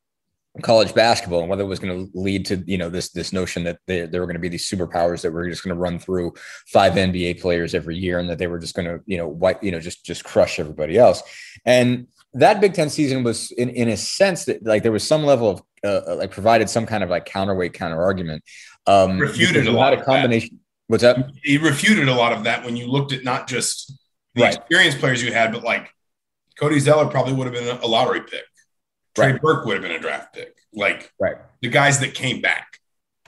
college 0.61 0.93
basketball 0.93 1.41
and 1.41 1.49
whether 1.49 1.63
it 1.63 1.67
was 1.67 1.79
going 1.79 2.05
to 2.05 2.11
lead 2.17 2.45
to 2.45 2.63
you 2.67 2.77
know 2.77 2.89
this 2.89 3.09
this 3.09 3.33
notion 3.33 3.63
that 3.63 3.79
they, 3.87 4.05
there 4.05 4.21
were 4.21 4.27
going 4.27 4.35
to 4.35 4.39
be 4.39 4.49
these 4.49 4.69
superpowers 4.69 5.21
that 5.21 5.31
were 5.31 5.49
just 5.49 5.63
going 5.63 5.75
to 5.75 5.79
run 5.79 5.97
through 5.97 6.31
five 6.67 6.93
NBA 6.93 7.41
players 7.41 7.73
every 7.73 7.97
year 7.97 8.19
and 8.19 8.29
that 8.29 8.37
they 8.37 8.45
were 8.45 8.59
just 8.59 8.75
going 8.75 8.87
to 8.87 9.03
you 9.07 9.17
know 9.17 9.27
wipe 9.27 9.63
you 9.63 9.71
know 9.71 9.79
just 9.79 10.05
just 10.05 10.23
crush 10.23 10.59
everybody 10.59 10.97
else. 10.97 11.23
And 11.65 12.07
that 12.33 12.61
Big 12.61 12.75
Ten 12.75 12.89
season 12.89 13.23
was 13.23 13.51
in 13.51 13.69
in 13.69 13.89
a 13.89 13.97
sense 13.97 14.45
that 14.45 14.63
like 14.63 14.83
there 14.83 14.91
was 14.91 15.07
some 15.07 15.23
level 15.23 15.49
of 15.49 15.63
uh, 15.83 16.15
like 16.17 16.29
provided 16.29 16.69
some 16.69 16.85
kind 16.85 17.03
of 17.03 17.09
like 17.09 17.25
counterweight 17.25 17.73
counter 17.73 18.01
argument 18.01 18.41
um 18.87 19.19
refuted 19.19 19.67
a 19.67 19.71
lot 19.71 19.91
of 19.91 20.05
combination 20.05 20.59
what's 20.87 21.03
that? 21.03 21.31
He 21.43 21.57
refuted 21.57 22.07
a 22.07 22.13
lot 22.13 22.31
of 22.31 22.43
that 22.43 22.63
when 22.63 22.75
you 22.75 22.87
looked 22.87 23.11
at 23.11 23.23
not 23.23 23.47
just 23.47 23.91
the 24.35 24.43
right. 24.43 24.55
experienced 24.55 24.99
players 24.99 25.23
you 25.23 25.33
had 25.33 25.51
but 25.51 25.63
like 25.63 25.89
Cody 26.59 26.79
Zeller 26.79 27.07
probably 27.07 27.33
would 27.33 27.47
have 27.47 27.55
been 27.55 27.77
a 27.81 27.87
lottery 27.87 28.21
pick 28.21 28.43
Trey 29.15 29.33
right. 29.33 29.41
Burke 29.41 29.65
would 29.65 29.75
have 29.75 29.83
been 29.83 29.91
a 29.91 29.99
draft 29.99 30.33
pick. 30.33 30.55
Like 30.73 31.13
right. 31.19 31.37
the 31.61 31.69
guys 31.69 31.99
that 31.99 32.13
came 32.13 32.41
back. 32.41 32.79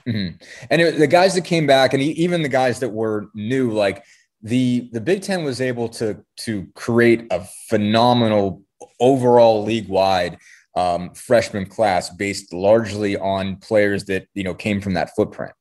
Mm-hmm. 0.07 0.35
And 0.69 0.81
it, 0.81 0.97
the 0.97 1.07
guys 1.07 1.33
that 1.35 1.45
came 1.45 1.65
back, 1.65 1.93
and 1.93 2.01
even 2.01 2.41
the 2.41 2.49
guys 2.49 2.79
that 2.79 2.89
were 2.89 3.27
new, 3.33 3.71
like 3.71 4.03
the 4.41 4.89
the 4.91 5.01
Big 5.01 5.23
Ten 5.23 5.43
was 5.43 5.61
able 5.61 5.89
to 5.89 6.23
to 6.41 6.67
create 6.75 7.25
a 7.31 7.43
phenomenal 7.69 8.61
overall 8.99 9.63
league 9.63 9.87
wide 9.87 10.37
um, 10.75 11.13
freshman 11.13 11.65
class 11.65 12.09
based 12.09 12.53
largely 12.53 13.17
on 13.17 13.55
players 13.57 14.05
that 14.05 14.27
you 14.35 14.43
know 14.43 14.53
came 14.53 14.79
from 14.79 14.93
that 14.93 15.15
footprint. 15.15 15.53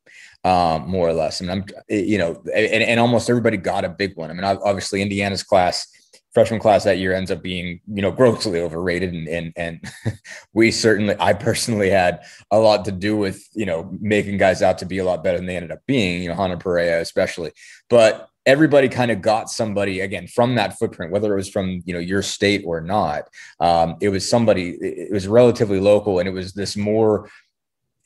Um, 0.45 0.91
more 0.91 1.09
or 1.09 1.15
less. 1.15 1.41
I 1.41 1.47
mean, 1.47 1.51
I'm, 1.53 1.65
you 1.89 2.19
know, 2.19 2.43
and, 2.55 2.83
and 2.83 3.01
almost 3.01 3.31
everybody 3.31 3.57
got 3.57 3.87
a 3.87 3.89
big 3.89 4.15
one. 4.15 4.31
I 4.31 4.35
mean, 4.35 4.45
obviously 4.45 5.01
Indiana's 5.01 5.43
class 5.43 5.89
freshman 6.35 6.59
class 6.61 6.85
that 6.85 6.99
year 6.99 7.15
ends 7.15 7.31
up 7.31 7.43
being 7.43 7.81
you 7.87 8.03
know 8.03 8.11
grossly 8.11 8.61
overrated 8.61 9.15
and 9.15 9.29
and 9.29 9.53
and 9.57 9.93
we 10.53 10.71
certainly 10.71 11.15
I 11.19 11.33
personally 11.33 11.89
had 11.89 12.25
a 12.51 12.59
lot 12.59 12.85
to 12.87 12.93
do 12.93 13.17
with 13.17 13.43
you 13.55 13.65
know 13.65 13.89
making 14.01 14.37
guys 14.37 14.61
out 14.61 14.79
to 14.79 14.87
be 14.87 14.99
a 14.99 15.05
lot 15.05 15.23
better 15.23 15.39
than 15.39 15.47
they 15.47 15.57
ended 15.57 15.71
up 15.73 15.81
being 15.87 16.23
you 16.23 16.29
know 16.29 16.35
Hanner 16.35 16.59
Perea 16.59 17.01
especially. 17.01 17.53
But 17.89 18.29
everybody 18.47 18.91
kind 18.91 19.11
of 19.11 19.23
got 19.23 19.49
somebody 19.49 20.01
again 20.01 20.27
from 20.27 20.55
that 20.57 20.79
footprint 20.79 21.11
whether 21.11 21.33
it 21.33 21.37
was 21.37 21.49
from 21.49 21.83
you 21.87 21.95
know 21.95 22.01
your 22.01 22.23
state 22.23 22.65
or 22.67 22.81
not. 22.81 23.29
Um, 23.61 23.97
it 24.01 24.09
was 24.09 24.29
somebody 24.29 24.71
it 24.81 25.13
was 25.13 25.29
relatively 25.29 25.81
local 25.81 26.19
and 26.19 26.29
it 26.29 26.33
was 26.33 26.53
this 26.53 26.77
more 26.77 27.31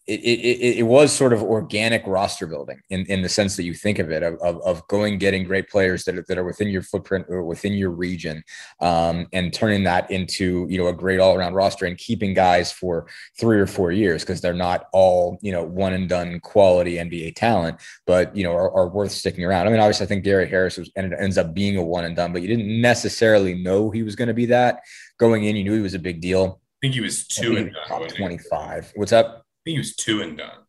it, 0.08 0.20
it, 0.20 0.78
it, 0.78 0.82
was 0.84 1.12
sort 1.12 1.34
of 1.34 1.42
organic 1.42 2.02
roster 2.06 2.46
building 2.46 2.80
in, 2.88 3.04
in 3.06 3.20
the 3.20 3.28
sense 3.28 3.56
that 3.56 3.64
you 3.64 3.74
think 3.74 3.98
of 3.98 4.10
it 4.10 4.22
of, 4.22 4.40
of, 4.40 4.60
of 4.62 4.88
going 4.88 5.18
getting 5.18 5.44
great 5.44 5.68
players 5.68 6.04
that 6.04 6.16
are, 6.16 6.24
that 6.28 6.38
are 6.38 6.44
within 6.44 6.68
your 6.68 6.80
footprint 6.80 7.26
or 7.28 7.44
within 7.44 7.74
your 7.74 7.90
region 7.90 8.42
um, 8.80 9.26
and 9.34 9.52
turning 9.52 9.84
that 9.84 10.10
into 10.10 10.66
you 10.70 10.78
know 10.78 10.88
a 10.88 10.94
great 10.94 11.20
all-around 11.20 11.52
roster 11.52 11.84
and 11.84 11.98
keeping 11.98 12.32
guys 12.32 12.72
for 12.72 13.06
three 13.38 13.60
or 13.60 13.66
four 13.66 13.92
years 13.92 14.22
because 14.22 14.40
they're 14.40 14.54
not 14.54 14.86
all 14.94 15.38
you 15.42 15.52
know 15.52 15.62
one 15.62 15.92
and 15.92 16.08
done 16.08 16.40
quality 16.40 16.94
NBA 16.94 17.36
talent 17.36 17.78
but 18.06 18.34
you 18.34 18.44
know 18.44 18.52
are, 18.52 18.72
are 18.72 18.88
worth 18.88 19.12
sticking 19.12 19.44
around 19.44 19.66
I 19.66 19.70
mean 19.70 19.80
obviously 19.80 20.04
I 20.04 20.08
think 20.08 20.24
Gary 20.24 20.48
Harris 20.48 20.78
was, 20.78 20.90
ended, 20.96 21.18
ends 21.18 21.36
up 21.36 21.52
being 21.52 21.76
a 21.76 21.84
one 21.84 22.06
and 22.06 22.16
done 22.16 22.32
but 22.32 22.40
you 22.40 22.48
didn't 22.48 22.80
necessarily 22.80 23.54
know 23.54 23.90
he 23.90 24.02
was 24.02 24.16
going 24.16 24.28
to 24.28 24.34
be 24.34 24.46
that 24.46 24.80
going 25.18 25.44
in 25.44 25.54
you 25.54 25.64
knew 25.64 25.74
he 25.74 25.82
was 25.82 25.94
a 25.94 25.98
big 25.98 26.22
deal 26.22 26.62
I 26.78 26.86
think 26.86 26.94
he 26.94 27.00
was 27.00 27.26
two 27.26 27.56
and. 27.56 27.76
Top 27.88 28.06
25. 28.06 28.92
What's 28.94 29.12
up? 29.12 29.47
Think 29.68 29.74
he 29.74 29.78
was 29.78 29.94
two 29.94 30.22
and 30.22 30.38
done. 30.38 30.64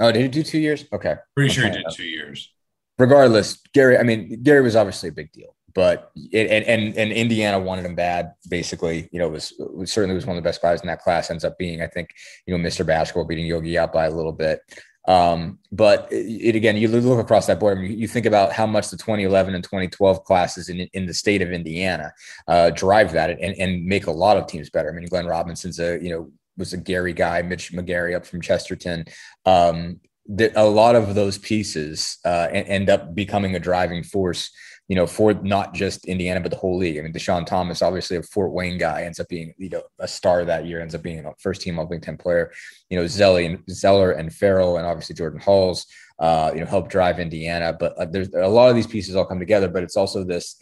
Oh, 0.00 0.10
did 0.10 0.22
he 0.22 0.28
do 0.28 0.42
two 0.42 0.58
years? 0.58 0.84
Okay. 0.92 1.14
Pretty 1.36 1.52
sure 1.52 1.64
he 1.64 1.70
did 1.70 1.84
two 1.92 2.04
years. 2.04 2.52
Regardless, 2.98 3.58
Gary, 3.72 3.98
I 3.98 4.02
mean, 4.02 4.42
Gary 4.42 4.62
was 4.62 4.76
obviously 4.76 5.08
a 5.08 5.12
big 5.12 5.32
deal, 5.32 5.54
but 5.74 6.10
it, 6.16 6.50
and, 6.50 6.64
and, 6.64 6.96
and 6.96 7.12
Indiana 7.12 7.58
wanted 7.58 7.86
him 7.86 7.94
bad, 7.94 8.34
basically, 8.48 9.08
you 9.12 9.18
know, 9.18 9.28
was, 9.28 9.54
was 9.58 9.92
certainly 9.92 10.14
was 10.14 10.26
one 10.26 10.36
of 10.36 10.42
the 10.42 10.46
best 10.46 10.60
guys 10.60 10.80
in 10.80 10.88
that 10.88 11.00
class, 11.00 11.30
ends 11.30 11.44
up 11.44 11.56
being, 11.56 11.82
I 11.82 11.86
think, 11.86 12.10
you 12.46 12.56
know, 12.56 12.62
Mr. 12.62 12.84
Basketball 12.84 13.24
beating 13.24 13.46
Yogi 13.46 13.78
out 13.78 13.92
by 13.92 14.06
a 14.06 14.10
little 14.10 14.32
bit. 14.32 14.60
Um, 15.08 15.58
but 15.72 16.08
it, 16.10 16.54
again, 16.54 16.76
you 16.76 16.88
look 16.88 17.18
across 17.18 17.46
that 17.46 17.58
board, 17.58 17.78
I 17.78 17.80
mean, 17.80 17.98
you 17.98 18.06
think 18.06 18.26
about 18.26 18.52
how 18.52 18.66
much 18.66 18.90
the 18.90 18.98
2011 18.98 19.54
and 19.54 19.64
2012 19.64 20.24
classes 20.24 20.68
in, 20.68 20.80
in 20.92 21.06
the 21.06 21.14
state 21.14 21.42
of 21.42 21.52
Indiana 21.52 22.12
uh, 22.48 22.70
drive 22.70 23.12
that 23.12 23.30
and, 23.30 23.56
and 23.56 23.84
make 23.84 24.08
a 24.08 24.12
lot 24.12 24.36
of 24.36 24.46
teams 24.46 24.68
better. 24.68 24.90
I 24.90 24.92
mean, 24.92 25.06
Glenn 25.06 25.26
Robinson's 25.26 25.80
a, 25.80 25.98
you 26.02 26.10
know, 26.10 26.30
was 26.60 26.72
a 26.72 26.76
Gary 26.76 27.12
guy, 27.12 27.42
Mitch 27.42 27.72
McGary 27.72 28.14
up 28.14 28.24
from 28.24 28.40
Chesterton. 28.40 29.06
Um, 29.44 29.98
that 30.32 30.52
a 30.54 30.64
lot 30.64 30.94
of 30.94 31.14
those 31.14 31.38
pieces 31.38 32.18
uh, 32.24 32.48
end 32.52 32.88
up 32.88 33.14
becoming 33.14 33.56
a 33.56 33.60
driving 33.60 34.04
force, 34.04 34.50
you 34.86 34.94
know, 34.94 35.06
for 35.06 35.34
not 35.34 35.74
just 35.74 36.04
Indiana 36.04 36.40
but 36.40 36.52
the 36.52 36.56
whole 36.56 36.78
league. 36.78 36.98
I 36.98 37.02
mean, 37.02 37.12
Deshaun 37.12 37.44
Thomas, 37.44 37.82
obviously 37.82 38.16
a 38.16 38.22
Fort 38.22 38.52
Wayne 38.52 38.78
guy, 38.78 39.02
ends 39.02 39.18
up 39.18 39.28
being 39.28 39.52
you 39.58 39.70
know 39.70 39.82
a 39.98 40.06
star 40.06 40.44
that 40.44 40.66
year, 40.66 40.80
ends 40.80 40.94
up 40.94 41.02
being 41.02 41.24
a 41.24 41.32
first 41.40 41.62
team 41.62 41.78
All 41.78 41.86
Big 41.86 42.02
Ten 42.02 42.16
player. 42.16 42.52
You 42.90 42.98
know, 42.98 43.04
Zelly 43.06 43.46
and 43.46 43.58
Zeller 43.68 44.12
and 44.12 44.32
Ferrell 44.32 44.76
and 44.76 44.86
obviously 44.86 45.16
Jordan 45.16 45.40
Hulls, 45.40 45.86
uh, 46.20 46.52
you 46.54 46.60
know, 46.60 46.66
help 46.66 46.88
drive 46.88 47.18
Indiana. 47.18 47.76
But 47.78 47.98
uh, 47.98 48.06
there's 48.06 48.32
a 48.34 48.46
lot 48.46 48.68
of 48.70 48.76
these 48.76 48.86
pieces 48.86 49.16
all 49.16 49.24
come 49.26 49.40
together. 49.40 49.68
But 49.68 49.82
it's 49.82 49.96
also 49.96 50.22
this, 50.22 50.56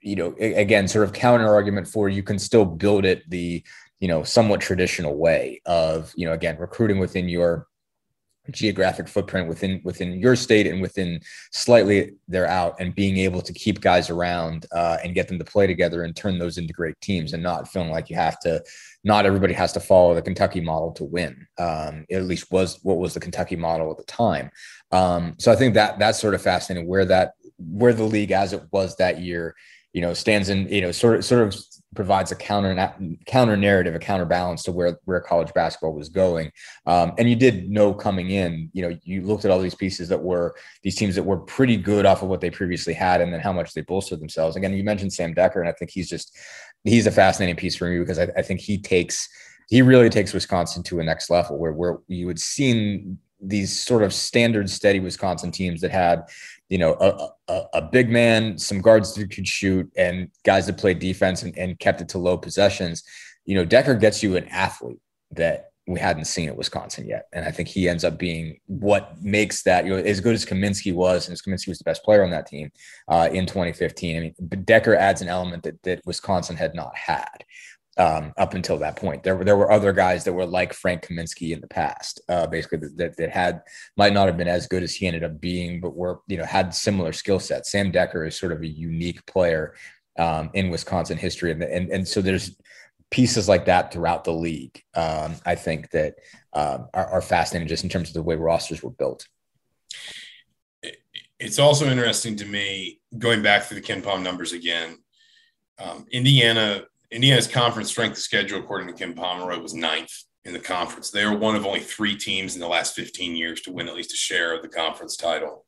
you 0.00 0.16
know, 0.16 0.34
again, 0.40 0.88
sort 0.88 1.04
of 1.04 1.12
counter 1.12 1.54
argument 1.54 1.86
for 1.86 2.08
you 2.08 2.24
can 2.24 2.38
still 2.38 2.64
build 2.64 3.04
it 3.04 3.28
the 3.30 3.62
you 4.00 4.08
know, 4.08 4.22
somewhat 4.22 4.60
traditional 4.60 5.16
way 5.16 5.60
of, 5.66 6.12
you 6.16 6.26
know, 6.26 6.32
again, 6.32 6.56
recruiting 6.58 6.98
within 6.98 7.28
your 7.28 7.66
geographic 8.50 9.08
footprint 9.08 9.48
within 9.48 9.80
within 9.84 10.14
your 10.14 10.34
state 10.34 10.66
and 10.66 10.80
within 10.80 11.20
slightly 11.52 12.12
they're 12.28 12.46
out 12.46 12.74
and 12.80 12.94
being 12.94 13.18
able 13.18 13.40
to 13.42 13.52
keep 13.52 13.80
guys 13.80 14.10
around 14.10 14.66
uh, 14.72 14.96
and 15.04 15.14
get 15.14 15.28
them 15.28 15.38
to 15.38 15.44
play 15.44 15.66
together 15.66 16.02
and 16.02 16.16
turn 16.16 16.38
those 16.38 16.58
into 16.58 16.72
great 16.72 16.98
teams 17.00 17.32
and 17.32 17.42
not 17.42 17.68
feeling 17.68 17.90
like 17.90 18.08
you 18.08 18.16
have 18.16 18.38
to 18.40 18.62
not 19.04 19.26
everybody 19.26 19.52
has 19.52 19.72
to 19.72 19.80
follow 19.80 20.14
the 20.14 20.22
kentucky 20.22 20.60
model 20.60 20.92
to 20.92 21.04
win. 21.04 21.46
Um, 21.58 22.06
at 22.10 22.24
least 22.24 22.50
was 22.50 22.78
what 22.82 22.98
was 22.98 23.14
the 23.14 23.20
kentucky 23.20 23.56
model 23.56 23.90
at 23.90 23.98
the 23.98 24.04
time. 24.04 24.50
Um, 24.92 25.34
so 25.38 25.52
i 25.52 25.56
think 25.56 25.74
that 25.74 25.98
that's 25.98 26.18
sort 26.18 26.34
of 26.34 26.42
fascinating 26.42 26.88
where 26.88 27.04
that 27.04 27.32
where 27.58 27.92
the 27.92 28.04
league 28.04 28.32
as 28.32 28.52
it 28.52 28.62
was 28.72 28.96
that 28.96 29.20
year 29.20 29.54
you 29.92 30.00
know 30.00 30.14
stands 30.14 30.48
in 30.48 30.68
you 30.68 30.80
know 30.80 30.92
sort 30.92 31.16
of 31.16 31.24
sort 31.24 31.46
of 31.46 31.56
provides 31.98 32.30
a 32.30 32.36
counter 32.36 32.94
counter 33.26 33.56
narrative, 33.56 33.92
a 33.92 33.98
counterbalance 33.98 34.62
to 34.62 34.70
where 34.70 35.00
where 35.04 35.20
college 35.20 35.52
basketball 35.52 35.92
was 35.92 36.08
going. 36.08 36.48
Um, 36.86 37.12
and 37.18 37.28
you 37.28 37.34
did 37.34 37.68
know 37.68 37.92
coming 37.92 38.30
in, 38.30 38.70
you 38.72 38.82
know, 38.82 38.96
you 39.02 39.22
looked 39.22 39.44
at 39.44 39.50
all 39.50 39.58
these 39.58 39.74
pieces 39.74 40.08
that 40.08 40.22
were 40.22 40.54
these 40.84 40.94
teams 40.94 41.16
that 41.16 41.24
were 41.24 41.38
pretty 41.38 41.76
good 41.76 42.06
off 42.06 42.22
of 42.22 42.28
what 42.28 42.40
they 42.40 42.50
previously 42.50 42.94
had, 42.94 43.20
and 43.20 43.32
then 43.32 43.40
how 43.40 43.52
much 43.52 43.74
they 43.74 43.80
bolstered 43.80 44.20
themselves. 44.20 44.54
Again, 44.54 44.74
you 44.74 44.84
mentioned 44.84 45.12
Sam 45.12 45.34
Dekker, 45.34 45.56
and 45.56 45.68
I 45.68 45.72
think 45.72 45.90
he's 45.90 46.08
just 46.08 46.38
he's 46.84 47.08
a 47.08 47.10
fascinating 47.10 47.56
piece 47.56 47.74
for 47.74 47.90
me 47.90 47.98
because 47.98 48.20
I, 48.20 48.28
I 48.36 48.42
think 48.42 48.60
he 48.60 48.78
takes 48.78 49.28
he 49.68 49.82
really 49.82 50.08
takes 50.08 50.32
Wisconsin 50.32 50.84
to 50.84 51.00
a 51.00 51.02
next 51.02 51.30
level 51.30 51.58
where 51.58 51.72
where 51.72 51.96
you 52.06 52.26
would 52.26 52.38
seen 52.38 53.18
these 53.40 53.76
sort 53.76 54.04
of 54.04 54.14
standard 54.14 54.70
steady 54.70 55.00
Wisconsin 55.00 55.50
teams 55.50 55.80
that 55.80 55.90
had 55.90 56.22
you 56.68 56.78
know, 56.78 56.94
a, 57.00 57.30
a, 57.48 57.62
a, 57.74 57.82
big 57.82 58.10
man, 58.10 58.58
some 58.58 58.80
guards 58.80 59.14
that 59.14 59.30
could 59.30 59.48
shoot, 59.48 59.90
and 59.96 60.28
guys 60.44 60.66
that 60.66 60.78
played 60.78 60.98
defense 60.98 61.42
and, 61.42 61.56
and 61.56 61.78
kept 61.78 62.00
it 62.00 62.08
to 62.10 62.18
low 62.18 62.36
possessions. 62.36 63.02
You 63.44 63.54
know, 63.54 63.64
Dekker 63.64 63.98
gets 63.98 64.22
you 64.22 64.36
an 64.36 64.46
athlete 64.48 65.00
that 65.32 65.70
we 65.86 65.98
hadn't 65.98 66.26
seen 66.26 66.50
at 66.50 66.56
Wisconsin 66.56 67.08
yet. 67.08 67.28
And 67.32 67.46
I 67.46 67.50
think 67.50 67.68
he 67.68 67.88
ends 67.88 68.04
up 68.04 68.18
being 68.18 68.58
what 68.66 69.20
makes 69.22 69.62
that, 69.62 69.86
you 69.86 69.90
know, 69.90 69.96
as 69.96 70.20
good 70.20 70.34
as 70.34 70.44
Kaminsky 70.44 70.94
was, 70.94 71.26
and 71.26 71.32
as 71.32 71.40
Kaminsky 71.40 71.68
was 71.68 71.78
the 71.78 71.84
best 71.84 72.04
player 72.04 72.22
on 72.22 72.30
that 72.30 72.46
team 72.46 72.70
uh, 73.08 73.28
in 73.32 73.46
2015. 73.46 74.16
I 74.16 74.20
mean, 74.20 74.34
Dekker 74.42 74.94
adds 74.94 75.22
an 75.22 75.28
element 75.28 75.62
that, 75.62 75.82
that 75.84 76.02
Wisconsin 76.04 76.56
had 76.56 76.74
not 76.74 76.94
had 76.94 77.44
um, 77.98 78.32
up 78.36 78.54
until 78.54 78.78
that 78.78 78.96
point. 78.96 79.24
There 79.24 79.36
were 79.36 79.44
there 79.44 79.56
were 79.56 79.72
other 79.72 79.92
guys 79.92 80.24
that 80.24 80.32
were 80.32 80.46
like 80.46 80.72
Frank 80.72 81.02
Kaminsky 81.02 81.52
in 81.52 81.60
the 81.60 81.66
past, 81.66 82.20
uh, 82.28 82.46
basically 82.46 82.88
that, 82.96 83.16
that 83.16 83.30
had 83.30 83.62
might 83.96 84.12
not 84.12 84.26
have 84.26 84.36
been 84.36 84.48
as 84.48 84.68
good 84.68 84.84
as 84.84 84.94
he 84.94 85.06
ended 85.06 85.24
up 85.24 85.40
being, 85.40 85.80
but 85.80 85.96
were 85.96 86.20
you 86.28 86.36
know 86.36 86.44
had 86.44 86.72
similar 86.72 87.12
skill 87.12 87.40
sets. 87.40 87.72
Sam 87.72 87.90
Dekker 87.90 88.26
is 88.26 88.38
sort 88.38 88.52
of 88.52 88.62
a 88.62 88.66
unique 88.66 89.26
player 89.26 89.74
um, 90.16 90.50
in 90.54 90.70
Wisconsin 90.70 91.18
history, 91.18 91.50
and, 91.50 91.62
and 91.62 91.90
and 91.90 92.06
so 92.06 92.22
there's 92.22 92.56
pieces 93.10 93.48
like 93.48 93.64
that 93.64 93.92
throughout 93.92 94.24
the 94.24 94.32
league. 94.32 94.80
Um, 94.94 95.34
I 95.44 95.56
think 95.56 95.90
that 95.90 96.16
uh, 96.52 96.78
are, 96.94 97.06
are 97.06 97.22
fascinating 97.22 97.68
just 97.68 97.82
in 97.82 97.90
terms 97.90 98.08
of 98.08 98.14
the 98.14 98.22
way 98.22 98.36
rosters 98.36 98.82
were 98.82 98.90
built. 98.90 99.26
It's 101.40 101.58
also 101.58 101.86
interesting 101.86 102.36
to 102.36 102.44
me 102.44 103.00
going 103.16 103.42
back 103.42 103.66
to 103.68 103.74
the 103.74 103.80
KenPom 103.80 104.22
numbers 104.22 104.52
again. 104.52 104.98
Um, 105.78 106.06
Indiana 106.10 106.84
Indiana's 107.10 107.46
conference 107.46 107.90
strength 107.90 108.18
of 108.18 108.22
schedule, 108.22 108.58
according 108.58 108.88
to 108.88 108.94
Ken 108.94 109.14
Pomeroy, 109.14 109.58
was 109.58 109.74
ninth 109.74 110.12
in 110.44 110.52
the 110.52 110.58
conference. 110.58 111.10
They 111.10 111.22
are 111.22 111.36
one 111.36 111.56
of 111.56 111.66
only 111.66 111.80
three 111.80 112.16
teams 112.16 112.54
in 112.54 112.60
the 112.60 112.68
last 112.68 112.94
15 112.94 113.36
years 113.36 113.60
to 113.62 113.72
win 113.72 113.88
at 113.88 113.94
least 113.94 114.12
a 114.12 114.16
share 114.16 114.54
of 114.54 114.62
the 114.62 114.68
conference 114.68 115.16
title 115.16 115.64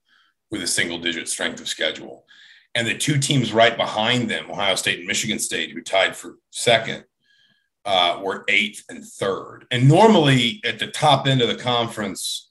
with 0.50 0.62
a 0.62 0.66
single 0.66 0.98
digit 0.98 1.28
strength 1.28 1.60
of 1.60 1.68
schedule. 1.68 2.24
And 2.74 2.86
the 2.86 2.96
two 2.96 3.18
teams 3.18 3.52
right 3.52 3.76
behind 3.76 4.30
them, 4.30 4.50
Ohio 4.50 4.74
State 4.74 4.98
and 4.98 5.08
Michigan 5.08 5.38
State, 5.38 5.70
who 5.70 5.80
tied 5.80 6.16
for 6.16 6.36
second, 6.50 7.04
uh, 7.84 8.20
were 8.22 8.44
eighth 8.48 8.84
and 8.88 9.04
third. 9.04 9.66
And 9.70 9.88
normally 9.88 10.60
at 10.64 10.78
the 10.78 10.86
top 10.86 11.26
end 11.26 11.42
of 11.42 11.48
the 11.48 11.56
conference, 11.56 12.48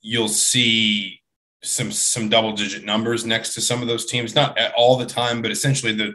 you'll 0.00 0.28
see 0.28 1.20
some 1.62 1.90
some 1.90 2.28
double 2.28 2.52
digit 2.52 2.84
numbers 2.84 3.24
next 3.24 3.54
to 3.54 3.60
some 3.60 3.80
of 3.80 3.88
those 3.88 4.06
teams. 4.06 4.34
Not 4.34 4.58
all 4.76 4.96
the 4.96 5.06
time, 5.06 5.40
but 5.40 5.50
essentially 5.50 5.92
the 5.92 6.14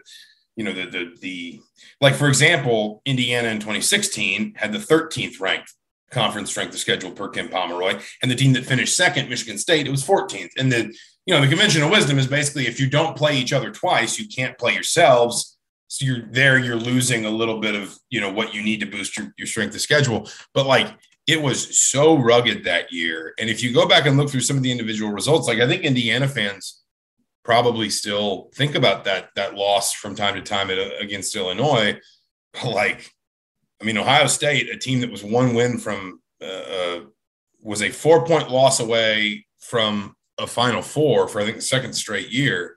you 0.59 0.65
know 0.65 0.73
the 0.73 0.85
the 0.87 1.15
the 1.21 1.61
like 2.01 2.15
for 2.15 2.27
example, 2.27 3.01
Indiana 3.05 3.47
in 3.47 3.59
2016 3.59 4.55
had 4.57 4.73
the 4.73 4.77
13th 4.77 5.39
ranked 5.39 5.73
conference 6.11 6.49
strength 6.49 6.73
of 6.73 6.81
schedule 6.81 7.11
per 7.11 7.29
Ken 7.29 7.47
Pomeroy, 7.47 7.97
and 8.21 8.29
the 8.29 8.35
team 8.35 8.51
that 8.53 8.65
finished 8.65 8.97
second, 8.97 9.29
Michigan 9.29 9.57
State, 9.57 9.87
it 9.87 9.91
was 9.91 10.05
14th. 10.05 10.49
And 10.57 10.69
the 10.69 10.93
you 11.25 11.33
know 11.33 11.39
the 11.39 11.47
convention 11.47 11.81
of 11.81 11.89
wisdom 11.89 12.19
is 12.19 12.27
basically 12.27 12.67
if 12.67 12.77
you 12.77 12.89
don't 12.89 13.15
play 13.15 13.37
each 13.37 13.53
other 13.53 13.71
twice, 13.71 14.19
you 14.19 14.27
can't 14.27 14.57
play 14.57 14.73
yourselves. 14.73 15.57
So 15.87 16.05
you're 16.05 16.27
there, 16.29 16.59
you're 16.59 16.75
losing 16.75 17.25
a 17.25 17.31
little 17.31 17.61
bit 17.61 17.73
of 17.73 17.97
you 18.09 18.19
know 18.19 18.31
what 18.31 18.53
you 18.53 18.61
need 18.61 18.81
to 18.81 18.85
boost 18.85 19.17
your, 19.17 19.33
your 19.37 19.47
strength 19.47 19.75
of 19.75 19.81
schedule. 19.81 20.27
But 20.53 20.65
like 20.65 20.93
it 21.25 21.41
was 21.41 21.79
so 21.79 22.17
rugged 22.17 22.65
that 22.65 22.91
year. 22.91 23.33
And 23.39 23.49
if 23.49 23.63
you 23.63 23.71
go 23.73 23.87
back 23.87 24.07
and 24.07 24.17
look 24.17 24.29
through 24.29 24.41
some 24.41 24.57
of 24.57 24.63
the 24.63 24.71
individual 24.71 25.13
results, 25.13 25.47
like 25.47 25.59
I 25.59 25.67
think 25.67 25.83
Indiana 25.83 26.27
fans 26.27 26.78
probably 27.49 27.89
still 27.89 28.51
think 28.53 28.75
about 28.75 29.05
that 29.05 29.29
that 29.35 29.55
loss 29.55 29.91
from 29.91 30.13
time 30.13 30.35
to 30.35 30.41
time 30.41 30.69
at, 30.69 30.77
against 31.01 31.35
Illinois. 31.35 31.99
Like, 32.63 33.11
I 33.81 33.85
mean, 33.85 33.97
Ohio 33.97 34.27
State, 34.27 34.69
a 34.69 34.77
team 34.77 35.01
that 35.01 35.09
was 35.09 35.23
one 35.23 35.55
win 35.55 35.79
from 35.79 36.21
uh, 36.43 36.45
uh, 36.45 36.99
was 37.63 37.81
a 37.81 37.89
four 37.89 38.23
point 38.23 38.51
loss 38.51 38.79
away 38.79 39.47
from 39.57 40.15
a 40.37 40.45
Final 40.45 40.83
Four 40.83 41.27
for 41.27 41.41
I 41.41 41.45
think 41.45 41.55
the 41.55 41.63
second 41.63 41.93
straight 41.93 42.29
year. 42.29 42.75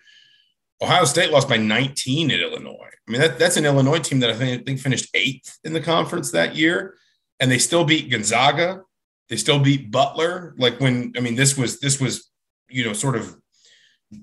Ohio 0.81 1.05
State 1.05 1.31
lost 1.31 1.51
by 1.51 1.59
19 1.59 2.31
at 2.31 2.41
Illinois. 2.41 2.89
I 3.07 3.11
mean, 3.11 3.21
that, 3.21 3.39
that's 3.39 3.59
an 3.59 3.67
Illinois 3.67 3.99
team 3.99 4.21
that 4.21 4.31
I 4.31 4.35
think, 4.35 4.61
I 4.61 4.65
think 4.65 4.81
finished 4.81 5.09
eighth 5.13 5.59
in 5.65 5.75
the 5.75 5.83
conference 5.83 6.31
that 6.31 6.57
year, 6.57 6.95
and 7.41 7.51
they 7.51 7.59
still 7.59 7.85
beat 7.85 8.11
Gonzaga. 8.11 8.81
They 9.29 9.37
still 9.37 9.59
beat 9.59 9.91
Butler. 9.91 10.55
Like 10.57 10.81
when 10.81 11.13
I 11.15 11.21
mean, 11.21 11.35
this 11.35 11.59
was 11.59 11.79
this 11.81 12.01
was 12.01 12.31
you 12.71 12.85
know 12.85 12.95
sort 12.95 13.17
of 13.17 13.37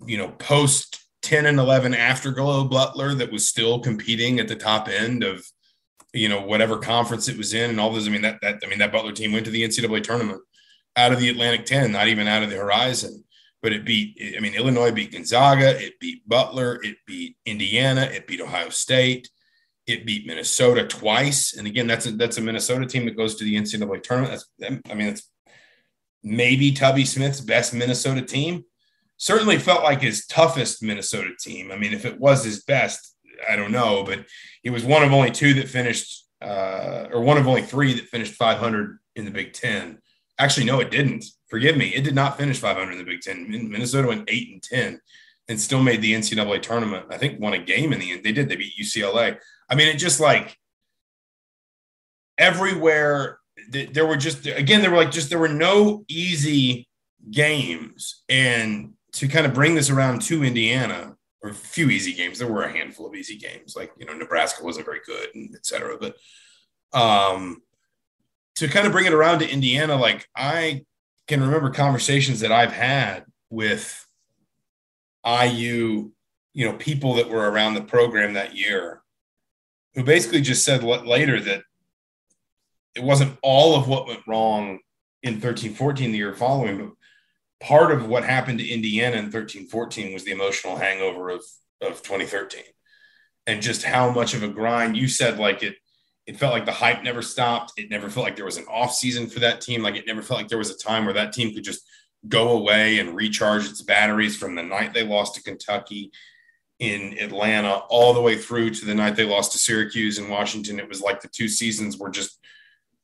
you 0.05 0.17
know, 0.17 0.29
post 0.29 0.99
10 1.21 1.45
and 1.45 1.59
11 1.59 1.93
afterglow 1.93 2.65
Butler 2.65 3.13
that 3.15 3.31
was 3.31 3.47
still 3.47 3.79
competing 3.79 4.39
at 4.39 4.47
the 4.47 4.55
top 4.55 4.87
end 4.87 5.23
of, 5.23 5.45
you 6.13 6.29
know, 6.29 6.41
whatever 6.41 6.77
conference 6.77 7.27
it 7.27 7.37
was 7.37 7.53
in 7.53 7.69
and 7.69 7.79
all 7.79 7.91
those. 7.91 8.07
I 8.07 8.11
mean, 8.11 8.21
that, 8.21 8.39
that, 8.41 8.59
I 8.63 8.67
mean, 8.67 8.79
that 8.79 8.91
Butler 8.91 9.11
team 9.11 9.31
went 9.31 9.45
to 9.45 9.51
the 9.51 9.63
NCAA 9.63 10.03
tournament 10.03 10.41
out 10.95 11.11
of 11.11 11.19
the 11.19 11.29
Atlantic 11.29 11.65
10, 11.65 11.91
not 11.91 12.07
even 12.07 12.27
out 12.27 12.43
of 12.43 12.49
the 12.49 12.55
horizon, 12.55 13.23
but 13.61 13.73
it 13.73 13.85
beat, 13.85 14.17
I 14.37 14.39
mean, 14.39 14.55
Illinois 14.55 14.91
beat 14.91 15.11
Gonzaga, 15.11 15.79
it 15.79 15.99
beat 15.99 16.27
Butler, 16.27 16.79
it 16.83 16.97
beat 17.05 17.35
Indiana, 17.45 18.01
it 18.01 18.27
beat 18.27 18.41
Ohio 18.41 18.69
State. 18.69 19.29
It 19.87 20.05
beat 20.05 20.27
Minnesota 20.27 20.85
twice, 20.85 21.57
and 21.57 21.65
again, 21.65 21.87
that's 21.87 22.05
a 22.05 22.11
that's 22.11 22.37
a 22.37 22.41
Minnesota 22.41 22.85
team 22.85 23.05
that 23.05 23.17
goes 23.17 23.33
to 23.37 23.43
the 23.43 23.55
NCAA 23.55 24.03
tournament. 24.03 24.39
That's, 24.59 24.79
I 24.87 24.93
mean, 24.93 25.07
it's 25.07 25.27
maybe 26.21 26.71
Tubby 26.73 27.05
Smith's 27.05 27.41
best 27.41 27.73
Minnesota 27.73 28.21
team 28.21 28.65
certainly 29.19 29.59
felt 29.59 29.83
like 29.83 30.01
his 30.01 30.25
toughest 30.25 30.81
Minnesota 30.81 31.31
team. 31.39 31.71
I 31.71 31.77
mean, 31.77 31.93
if 31.93 32.05
it 32.05 32.19
was 32.19 32.43
his 32.43 32.63
best, 32.63 33.15
I 33.47 33.55
don't 33.55 33.71
know, 33.71 34.03
but 34.03 34.25
he 34.63 34.69
was 34.69 34.83
one 34.83 35.03
of 35.03 35.11
only 35.11 35.29
two 35.29 35.53
that 35.55 35.67
finished, 35.67 36.25
uh, 36.41 37.07
or 37.11 37.21
one 37.21 37.37
of 37.37 37.47
only 37.47 37.61
three 37.61 37.93
that 37.93 38.07
finished 38.07 38.33
500 38.33 38.97
in 39.15 39.25
the 39.25 39.31
Big 39.31 39.53
Ten. 39.53 39.99
Actually, 40.39 40.65
no, 40.65 40.79
it 40.79 40.89
didn't. 40.89 41.25
Forgive 41.49 41.75
me, 41.75 41.89
it 41.89 42.03
did 42.03 42.15
not 42.15 42.37
finish 42.37 42.59
500 42.59 42.91
in 42.93 42.97
the 42.97 43.03
Big 43.03 43.21
Ten. 43.21 43.49
Minnesota 43.49 44.07
went 44.07 44.29
eight 44.29 44.49
and 44.51 44.63
10 44.63 45.01
and 45.49 45.59
still 45.59 45.83
made 45.83 46.01
the 46.01 46.13
NCAA 46.13 46.61
tournament. 46.61 47.07
I 47.09 47.17
think 47.17 47.39
won 47.39 47.53
a 47.53 47.57
game 47.59 47.91
in 47.91 47.99
the 47.99 48.11
end. 48.11 48.23
They 48.23 48.31
did. 48.31 48.47
They 48.47 48.55
beat 48.55 48.79
UCLA. 48.79 49.37
I 49.69 49.75
mean, 49.75 49.89
it 49.89 49.97
just 49.97 50.19
like 50.19 50.57
everywhere. 52.37 53.39
There 53.69 54.07
were 54.07 54.15
just 54.15 54.45
again, 54.45 54.81
there 54.81 54.89
were 54.89 54.97
like 54.97 55.11
just 55.11 55.29
there 55.29 55.39
were 55.39 55.49
no 55.49 56.05
easy 56.07 56.87
games, 57.29 58.23
and 58.29 58.93
to 59.19 59.27
kind 59.27 59.45
of 59.45 59.53
bring 59.53 59.75
this 59.75 59.89
around 59.89 60.21
to 60.21 60.45
Indiana, 60.45 61.13
or 61.43 61.49
a 61.49 61.53
few 61.53 61.89
easy 61.89 62.13
games. 62.13 62.39
There 62.39 62.47
were 62.47 62.63
a 62.63 62.71
handful 62.71 63.05
of 63.05 63.15
easy 63.15 63.37
games, 63.37 63.75
like 63.75 63.91
you 63.97 64.05
know 64.05 64.13
Nebraska 64.13 64.63
wasn't 64.63 64.85
very 64.85 65.01
good, 65.05 65.27
and 65.35 65.53
et 65.53 65.65
cetera. 65.65 65.97
But 65.99 66.15
um, 66.97 67.61
to 68.55 68.69
kind 68.69 68.87
of 68.87 68.93
bring 68.93 69.05
it 69.05 69.13
around 69.13 69.39
to 69.39 69.49
Indiana, 69.49 69.97
like 69.97 70.25
I 70.37 70.85
can 71.27 71.41
remember 71.41 71.69
conversations 71.69 72.39
that 72.39 72.53
I've 72.53 72.71
had 72.71 73.25
with 73.49 74.05
IU, 75.25 76.11
you 76.53 76.65
know, 76.65 76.73
people 76.77 77.15
that 77.15 77.29
were 77.29 77.51
around 77.51 77.73
the 77.73 77.81
program 77.81 78.33
that 78.33 78.55
year, 78.55 79.01
who 79.95 80.05
basically 80.05 80.39
just 80.39 80.63
said 80.63 80.81
later 80.81 81.41
that 81.41 81.63
it 82.95 83.03
wasn't 83.03 83.37
all 83.43 83.75
of 83.75 83.89
what 83.89 84.07
went 84.07 84.21
wrong 84.25 84.79
in 85.23 85.41
13 85.41 85.73
14 85.73 86.13
the 86.13 86.17
year 86.17 86.33
following, 86.33 86.77
but 86.77 86.93
part 87.59 87.91
of 87.91 88.07
what 88.07 88.23
happened 88.23 88.59
to 88.59 88.67
Indiana 88.67 89.17
in 89.17 89.31
13 89.31 89.67
14 89.67 90.13
was 90.13 90.23
the 90.23 90.31
emotional 90.31 90.77
hangover 90.77 91.29
of, 91.29 91.43
of 91.81 92.01
2013 92.01 92.63
and 93.47 93.61
just 93.61 93.83
how 93.83 94.11
much 94.11 94.33
of 94.33 94.43
a 94.43 94.47
grind 94.47 94.95
you 94.95 95.07
said 95.07 95.39
like 95.39 95.63
it 95.63 95.75
it 96.25 96.37
felt 96.37 96.53
like 96.53 96.65
the 96.65 96.71
hype 96.71 97.03
never 97.03 97.21
stopped 97.21 97.73
it 97.77 97.89
never 97.89 98.09
felt 98.09 98.25
like 98.25 98.35
there 98.35 98.45
was 98.45 98.57
an 98.57 98.65
off 98.65 98.93
season 98.93 99.27
for 99.27 99.39
that 99.39 99.61
team 99.61 99.81
like 99.81 99.95
it 99.95 100.07
never 100.07 100.21
felt 100.21 100.39
like 100.39 100.47
there 100.47 100.57
was 100.57 100.71
a 100.71 100.77
time 100.77 101.05
where 101.05 101.13
that 101.13 101.33
team 101.33 101.53
could 101.53 101.63
just 101.63 101.81
go 102.27 102.57
away 102.57 102.99
and 102.99 103.15
recharge 103.15 103.65
its 103.65 103.81
batteries 103.81 104.35
from 104.35 104.55
the 104.55 104.63
night 104.63 104.93
they 104.93 105.05
lost 105.05 105.35
to 105.35 105.43
Kentucky 105.43 106.11
in 106.79 107.17
Atlanta 107.19 107.81
all 107.89 108.13
the 108.13 108.21
way 108.21 108.37
through 108.37 108.71
to 108.71 108.85
the 108.85 108.95
night 108.95 109.15
they 109.15 109.25
lost 109.25 109.51
to 109.51 109.57
Syracuse 109.57 110.17
in 110.17 110.29
Washington. 110.29 110.79
It 110.79 110.87
was 110.87 111.01
like 111.01 111.21
the 111.21 111.27
two 111.27 111.47
seasons 111.47 111.97
were 111.97 112.09
just 112.09 112.39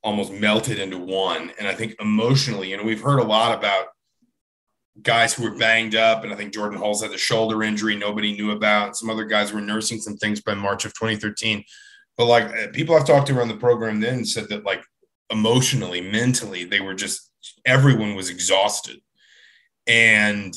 almost 0.01 0.31
melted 0.31 0.79
into 0.79 0.97
one. 0.97 1.51
And 1.59 1.67
I 1.67 1.73
think 1.73 1.95
emotionally, 1.99 2.71
you 2.71 2.77
know, 2.77 2.83
we've 2.83 3.01
heard 3.01 3.19
a 3.19 3.23
lot 3.23 3.57
about 3.57 3.87
guys 5.01 5.33
who 5.33 5.43
were 5.43 5.57
banged 5.57 5.95
up, 5.95 6.23
and 6.23 6.31
I 6.31 6.35
think 6.35 6.53
Jordan 6.53 6.79
Hulls 6.79 7.01
had 7.01 7.11
the 7.11 7.17
shoulder 7.17 7.63
injury 7.63 7.95
nobody 7.95 8.33
knew 8.33 8.51
about. 8.51 8.95
Some 8.95 9.09
other 9.09 9.25
guys 9.25 9.51
were 9.51 9.61
nursing 9.61 9.99
some 9.99 10.17
things 10.17 10.41
by 10.41 10.53
March 10.53 10.85
of 10.85 10.93
2013. 10.93 11.63
But 12.17 12.25
like 12.25 12.45
uh, 12.45 12.67
people 12.71 12.95
I've 12.95 13.05
talked 13.05 13.27
to 13.27 13.37
around 13.37 13.49
the 13.49 13.57
program 13.57 13.99
then 13.99 14.25
said 14.25 14.47
that 14.49 14.65
like 14.65 14.83
emotionally, 15.29 16.01
mentally, 16.01 16.63
they 16.63 16.79
were 16.79 16.93
just 16.93 17.31
everyone 17.65 18.15
was 18.15 18.29
exhausted. 18.29 18.99
And 19.85 20.55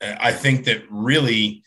uh, 0.00 0.14
I 0.18 0.32
think 0.32 0.64
that 0.64 0.82
really 0.90 1.62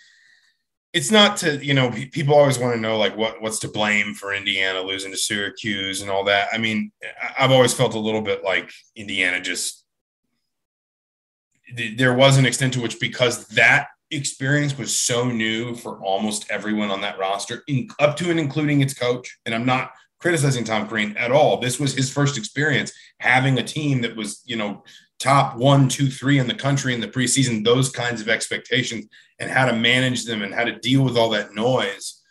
it's 0.94 1.12
not 1.12 1.38
to 1.38 1.64
you 1.64 1.76
know 1.76 1.92
people 1.92 2.34
always 2.34 2.58
want 2.58 2.74
to 2.74 2.82
know 2.82 2.98
like 2.98 3.16
what 3.16 3.42
what's 3.42 3.60
to 3.60 3.68
blame 3.68 4.16
for 4.16 4.34
Indiana 4.34 4.82
losing 4.82 5.12
to 5.12 5.18
Syracuse 5.18 6.02
and 6.02 6.10
all 6.10 6.24
that. 6.24 6.50
I 6.52 6.58
mean, 6.58 6.92
I've 7.38 7.52
always 7.52 7.74
felt 7.74 7.94
a 7.94 8.00
little 8.00 8.22
bit 8.22 8.44
like 8.44 8.72
Indiana 8.96 9.40
just 9.40 9.86
there 11.76 12.14
was 12.14 12.38
an 12.38 12.46
extent 12.46 12.74
to 12.74 12.82
which 12.82 13.00
because 13.00 13.48
that 13.50 13.88
experience 14.12 14.78
was 14.78 14.98
so 14.98 15.30
new 15.30 15.76
for 15.76 16.00
almost 16.02 16.50
everyone 16.50 16.92
on 16.92 17.02
that 17.02 17.20
roster, 17.20 17.64
in, 17.68 17.90
up 18.00 18.16
to 18.18 18.32
and 18.32 18.40
including 18.40 18.82
its 18.82 18.94
coach. 18.94 19.38
And 19.46 19.54
I'm 19.54 19.66
not 19.66 19.92
criticizing 20.20 20.64
Tom 20.64 20.88
Crean 20.88 21.16
at 21.18 21.32
all. 21.32 21.58
This 21.58 21.80
was 21.80 21.94
his 21.94 22.12
first 22.12 22.38
experience 22.38 22.92
having 23.20 23.58
a 23.58 23.64
team 23.64 24.02
that 24.02 24.16
was, 24.16 24.42
you 24.46 24.56
know, 24.56 24.84
top 25.20 25.58
one, 25.58 25.90
two, 25.90 26.10
three 26.10 26.40
in 26.40 26.48
the 26.48 26.54
country 26.54 26.94
in 26.94 27.02
the 27.02 27.08
preseason, 27.08 27.64
those 27.64 27.90
kinds 27.90 28.22
of 28.22 28.30
expectations 28.30 29.08
and 29.40 29.52
how 29.52 29.66
to 29.66 29.74
manage 29.74 30.26
them 30.26 30.42
and 30.42 30.54
how 30.54 30.64
to 30.64 30.80
deal 30.80 31.04
with 31.04 31.18
all 31.18 31.30
that 31.32 31.54
noise. 31.54 32.22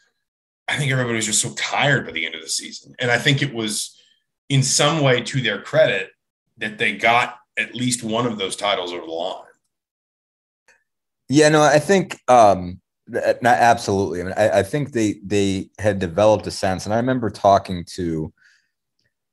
I 0.68 0.76
think 0.76 0.90
everybody 0.90 1.16
was 1.16 1.26
just 1.26 1.42
so 1.42 1.54
tired 1.54 2.06
by 2.06 2.12
the 2.12 2.26
end 2.26 2.34
of 2.34 2.40
the 2.40 2.48
season. 2.48 2.94
And 2.98 3.10
I 3.10 3.18
think 3.18 3.42
it 3.42 3.54
was 3.54 4.00
in 4.48 4.62
some 4.62 5.00
way 5.00 5.20
to 5.20 5.40
their 5.40 5.62
credit 5.62 6.10
that 6.58 6.78
they 6.78 6.96
got 6.96 7.36
at 7.58 7.74
least 7.74 8.02
one 8.02 8.26
of 8.26 8.38
those 8.38 8.56
titles 8.56 8.92
over 8.92 9.06
the 9.06 9.12
line. 9.12 9.42
Yeah, 11.28 11.48
no, 11.48 11.62
I 11.62 11.78
think 11.78 12.18
um 12.28 12.80
not 13.08 13.44
absolutely. 13.44 14.20
I 14.20 14.24
mean, 14.24 14.34
I, 14.36 14.58
I 14.58 14.62
think 14.62 14.92
they 14.92 15.20
they 15.24 15.70
had 15.78 15.98
developed 15.98 16.46
a 16.46 16.50
sense, 16.50 16.84
and 16.84 16.94
I 16.94 16.96
remember 16.96 17.30
talking 17.30 17.84
to 17.94 18.32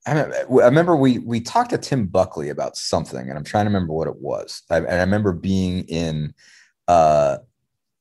I 0.05 0.43
remember 0.49 0.95
we 0.95 1.19
we 1.19 1.39
talked 1.39 1.69
to 1.69 1.77
Tim 1.77 2.07
Buckley 2.07 2.49
about 2.49 2.75
something, 2.75 3.29
and 3.29 3.37
I'm 3.37 3.43
trying 3.43 3.65
to 3.65 3.69
remember 3.69 3.93
what 3.93 4.07
it 4.07 4.17
was. 4.17 4.63
I, 4.69 4.77
and 4.77 4.87
I 4.89 4.99
remember 4.99 5.31
being 5.31 5.85
in, 5.85 6.33
uh, 6.89 7.37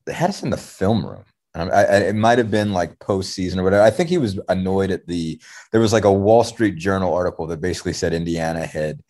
they 0.05 0.13
had 0.13 0.31
us 0.31 0.43
in 0.43 0.51
the 0.51 0.57
film 0.57 1.07
room. 1.07 1.25
I, 1.55 1.69
I, 1.69 1.83
it 1.99 2.17
might 2.17 2.39
have 2.39 2.51
been 2.51 2.73
like 2.73 2.99
postseason 2.99 3.59
or 3.59 3.63
whatever. 3.63 3.83
I 3.85 3.91
think 3.91 4.09
he 4.09 4.19
was 4.19 4.41
annoyed 4.49 4.91
at 4.91 5.07
the. 5.07 5.41
There 5.71 5.81
was 5.81 5.93
like 5.93 6.05
a 6.05 6.13
Wall 6.13 6.43
Street 6.43 6.77
Journal 6.77 7.15
article 7.15 7.47
that 7.47 7.61
basically 7.61 7.93
said 7.93 8.13
Indiana 8.13 8.67
had 8.67 9.01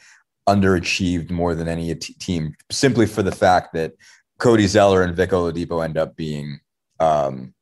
underachieved 0.48 1.30
more 1.30 1.54
than 1.54 1.68
any 1.68 1.94
t- 1.94 2.14
team 2.14 2.54
simply 2.70 3.06
for 3.06 3.22
the 3.22 3.32
fact 3.32 3.72
that 3.74 3.92
Cody 4.38 4.66
Zeller 4.66 5.02
and 5.02 5.14
Vic 5.14 5.30
Oladipo 5.30 5.84
end 5.84 5.96
up 5.96 6.16
being 6.16 6.58
um, 6.98 7.54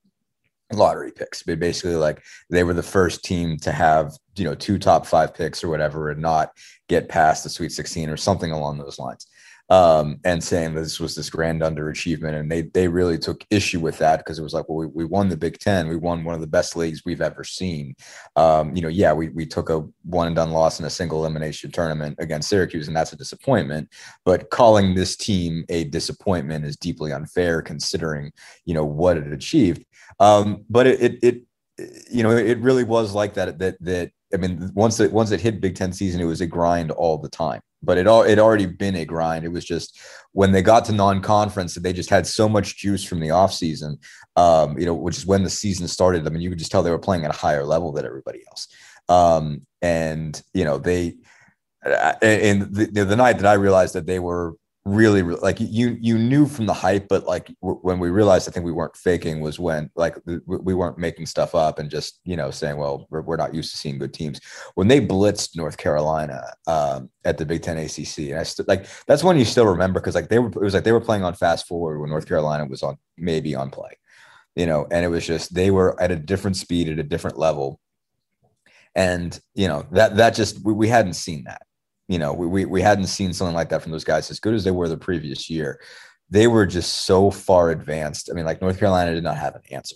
lottery 0.72 1.12
picks. 1.12 1.42
But 1.42 1.58
basically, 1.58 1.96
like 1.96 2.22
they 2.48 2.64
were 2.64 2.74
the 2.74 2.82
first 2.82 3.24
team 3.24 3.58
to 3.58 3.72
have 3.72 4.12
you 4.36 4.44
know 4.44 4.54
two 4.54 4.78
top 4.78 5.06
five 5.06 5.34
picks 5.34 5.62
or 5.62 5.68
whatever, 5.68 6.10
and 6.10 6.22
not 6.22 6.52
get 6.88 7.08
past 7.08 7.44
the 7.44 7.50
Sweet 7.50 7.72
16 7.72 8.08
or 8.08 8.16
something 8.16 8.50
along 8.50 8.78
those 8.78 8.98
lines. 8.98 9.26
Um, 9.70 10.18
and 10.24 10.42
saying 10.42 10.74
this 10.74 10.98
was 10.98 11.14
this 11.14 11.30
grand 11.30 11.62
underachievement, 11.62 12.38
and 12.38 12.50
they 12.50 12.62
they 12.62 12.88
really 12.88 13.18
took 13.18 13.44
issue 13.50 13.78
with 13.78 13.98
that 13.98 14.18
because 14.18 14.38
it 14.38 14.42
was 14.42 14.52
like, 14.52 14.68
well, 14.68 14.78
we, 14.78 14.86
we 14.86 15.04
won 15.04 15.28
the 15.28 15.36
Big 15.36 15.58
Ten, 15.58 15.86
we 15.86 15.96
won 15.96 16.24
one 16.24 16.34
of 16.34 16.40
the 16.40 16.46
best 16.48 16.74
leagues 16.74 17.02
we've 17.04 17.20
ever 17.20 17.44
seen. 17.44 17.94
Um, 18.34 18.74
you 18.74 18.82
know, 18.82 18.88
yeah, 18.88 19.12
we 19.12 19.28
we 19.28 19.46
took 19.46 19.70
a 19.70 19.86
one 20.02 20.26
and 20.26 20.34
done 20.34 20.50
loss 20.50 20.80
in 20.80 20.86
a 20.86 20.90
single 20.90 21.20
elimination 21.20 21.70
tournament 21.70 22.16
against 22.18 22.48
Syracuse, 22.48 22.88
and 22.88 22.96
that's 22.96 23.12
a 23.12 23.16
disappointment. 23.16 23.88
But 24.24 24.50
calling 24.50 24.94
this 24.94 25.16
team 25.16 25.64
a 25.68 25.84
disappointment 25.84 26.64
is 26.64 26.76
deeply 26.76 27.12
unfair, 27.12 27.62
considering 27.62 28.32
you 28.64 28.74
know 28.74 28.84
what 28.84 29.16
it 29.16 29.32
achieved. 29.32 29.84
Um, 30.18 30.64
but 30.68 30.86
it, 30.86 31.00
it, 31.00 31.18
it, 31.22 31.42
you 32.10 32.22
know, 32.22 32.30
it 32.30 32.58
really 32.58 32.84
was 32.84 33.14
like 33.14 33.34
that. 33.34 33.58
That 33.58 33.76
that 33.82 34.10
I 34.34 34.36
mean, 34.36 34.70
once 34.74 35.00
it 35.00 35.12
once 35.12 35.30
it 35.30 35.40
hit 35.40 35.60
Big 35.60 35.76
Ten 35.76 35.92
season, 35.92 36.20
it 36.20 36.24
was 36.24 36.40
a 36.40 36.46
grind 36.46 36.90
all 36.90 37.18
the 37.18 37.28
time. 37.28 37.60
But 37.82 37.98
it 37.98 38.06
all 38.06 38.22
it 38.22 38.38
already 38.38 38.66
been 38.66 38.96
a 38.96 39.04
grind. 39.04 39.44
It 39.44 39.52
was 39.52 39.64
just 39.64 39.98
when 40.32 40.52
they 40.52 40.62
got 40.62 40.84
to 40.86 40.92
non-conference, 40.92 41.74
that 41.74 41.82
they 41.82 41.92
just 41.92 42.10
had 42.10 42.26
so 42.26 42.48
much 42.48 42.76
juice 42.76 43.04
from 43.04 43.20
the 43.20 43.28
offseason, 43.28 43.96
um, 44.36 44.78
you 44.78 44.86
know, 44.86 44.94
which 44.94 45.16
is 45.16 45.26
when 45.26 45.42
the 45.42 45.50
season 45.50 45.88
started. 45.88 46.26
I 46.26 46.30
mean, 46.30 46.42
you 46.42 46.50
could 46.50 46.58
just 46.58 46.70
tell 46.70 46.82
they 46.82 46.90
were 46.90 46.98
playing 46.98 47.24
at 47.24 47.34
a 47.34 47.38
higher 47.38 47.64
level 47.64 47.92
than 47.92 48.04
everybody 48.04 48.42
else. 48.48 48.68
Um, 49.08 49.66
and 49.82 50.40
you 50.52 50.64
know, 50.64 50.78
they 50.78 51.16
and 51.84 52.74
the, 52.74 53.04
the 53.04 53.16
night 53.16 53.38
that 53.38 53.46
I 53.46 53.54
realized 53.54 53.94
that 53.94 54.06
they 54.06 54.18
were 54.18 54.54
really 54.86 55.22
like 55.22 55.60
you 55.60 55.98
you 56.00 56.16
knew 56.16 56.46
from 56.46 56.64
the 56.64 56.72
hype 56.72 57.06
but 57.06 57.26
like 57.26 57.54
when 57.60 57.98
we 57.98 58.08
realized 58.08 58.48
i 58.48 58.52
think 58.52 58.64
we 58.64 58.72
weren't 58.72 58.96
faking 58.96 59.40
was 59.40 59.58
when 59.58 59.90
like 59.94 60.16
we 60.46 60.72
weren't 60.72 60.96
making 60.96 61.26
stuff 61.26 61.54
up 61.54 61.78
and 61.78 61.90
just 61.90 62.18
you 62.24 62.34
know 62.34 62.50
saying 62.50 62.78
well 62.78 63.06
we're, 63.10 63.20
we're 63.20 63.36
not 63.36 63.54
used 63.54 63.70
to 63.70 63.76
seeing 63.76 63.98
good 63.98 64.14
teams. 64.14 64.40
When 64.76 64.88
they 64.88 64.98
blitzed 64.98 65.54
north 65.54 65.76
carolina 65.76 66.54
um, 66.66 67.10
at 67.26 67.36
the 67.36 67.44
big 67.44 67.60
ten 67.60 67.76
acc 67.76 67.98
and 67.98 68.38
i 68.38 68.42
st- 68.42 68.68
like 68.68 68.86
that's 69.06 69.22
one 69.22 69.38
you 69.38 69.44
still 69.44 69.66
remember 69.66 70.00
because 70.00 70.14
like 70.14 70.30
they 70.30 70.38
were 70.38 70.48
it 70.48 70.56
was 70.56 70.72
like 70.72 70.84
they 70.84 70.92
were 70.92 71.00
playing 71.00 71.24
on 71.24 71.34
fast 71.34 71.66
forward 71.66 72.00
when 72.00 72.08
north 72.08 72.26
carolina 72.26 72.64
was 72.64 72.82
on 72.82 72.96
maybe 73.18 73.54
on 73.54 73.70
play 73.70 73.98
you 74.56 74.64
know 74.64 74.86
and 74.90 75.04
it 75.04 75.08
was 75.08 75.26
just 75.26 75.54
they 75.54 75.70
were 75.70 76.00
at 76.00 76.10
a 76.10 76.16
different 76.16 76.56
speed 76.56 76.88
at 76.88 76.98
a 76.98 77.02
different 77.02 77.38
level 77.38 77.78
and 78.94 79.40
you 79.54 79.68
know 79.68 79.86
that 79.92 80.16
that 80.16 80.34
just 80.34 80.64
we, 80.64 80.72
we 80.72 80.88
hadn't 80.88 81.14
seen 81.14 81.44
that 81.44 81.62
you 82.10 82.18
know, 82.18 82.32
we, 82.32 82.46
we, 82.48 82.64
we 82.64 82.82
hadn't 82.82 83.06
seen 83.06 83.32
something 83.32 83.54
like 83.54 83.68
that 83.68 83.82
from 83.82 83.92
those 83.92 84.02
guys 84.02 84.32
as 84.32 84.40
good 84.40 84.52
as 84.52 84.64
they 84.64 84.72
were 84.72 84.88
the 84.88 84.96
previous 84.96 85.48
year. 85.48 85.80
They 86.28 86.48
were 86.48 86.66
just 86.66 87.06
so 87.06 87.30
far 87.30 87.70
advanced. 87.70 88.28
I 88.28 88.34
mean, 88.34 88.44
like 88.44 88.60
North 88.60 88.80
Carolina 88.80 89.14
did 89.14 89.22
not 89.22 89.36
have 89.36 89.54
an 89.54 89.62
answer, 89.70 89.94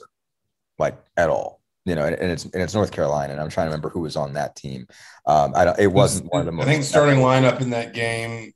like 0.79 0.96
at 1.16 1.29
all. 1.29 1.61
You 1.85 1.96
know, 1.96 2.07
and, 2.07 2.14
and 2.14 2.31
it's 2.31 2.44
and 2.44 2.62
it's 2.62 2.72
North 2.72 2.92
Carolina, 2.92 3.33
and 3.33 3.42
I'm 3.42 3.50
trying 3.50 3.66
to 3.66 3.70
remember 3.70 3.88
who 3.88 4.00
was 4.00 4.14
on 4.14 4.35
that 4.35 4.55
team. 4.55 4.87
Um, 5.27 5.55
I 5.57 5.64
don't. 5.64 5.79
It 5.79 5.88
wasn't 5.88 6.33
one 6.33 6.40
of 6.40 6.46
the 6.46 6.53
most. 6.53 6.66
I 6.66 6.70
think 6.70 6.85
starting 6.85 7.18
lineup 7.18 7.61
in 7.61 7.70
that 7.70 7.94
game 7.94 8.53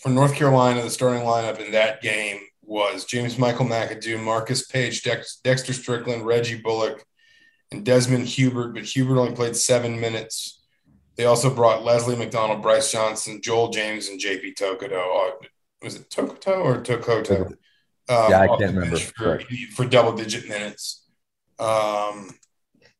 for 0.00 0.08
North 0.10 0.36
Carolina, 0.36 0.80
the 0.82 0.90
starting 0.90 1.24
lineup 1.24 1.58
in 1.58 1.72
that 1.72 2.00
game 2.02 2.38
was 2.62 3.04
James 3.04 3.36
Michael 3.36 3.66
McAdoo, 3.66 4.22
Marcus 4.22 4.64
Paige, 4.64 5.02
Dex, 5.02 5.40
Dexter 5.42 5.72
Strickland, 5.72 6.24
Reggie 6.24 6.62
Bullock, 6.62 7.04
and 7.72 7.84
Desmond 7.84 8.26
Hubert. 8.28 8.74
But 8.74 8.84
Hubert 8.84 9.18
only 9.18 9.34
played 9.34 9.56
seven 9.56 10.00
minutes 10.00 10.65
they 11.16 11.24
also 11.24 11.54
brought 11.54 11.84
Leslie 11.84 12.16
McDonald, 12.16 12.62
Brice 12.62 12.92
Johnson, 12.92 13.40
Joel 13.42 13.70
James, 13.70 14.08
and 14.08 14.20
JP 14.20 14.54
Tokoto. 14.54 15.28
Uh, 15.28 15.46
was 15.82 15.96
it 15.96 16.10
Tokoto 16.10 16.64
or 16.64 16.82
Tokoto? 16.82 17.46
Um, 18.08 18.30
yeah, 18.30 18.40
I 18.40 18.46
can't 18.46 18.74
remember. 18.74 18.98
For, 18.98 19.40
for, 19.74 19.84
double 19.84 20.12
digit 20.12 20.48
minutes. 20.48 21.04
Um, 21.58 22.30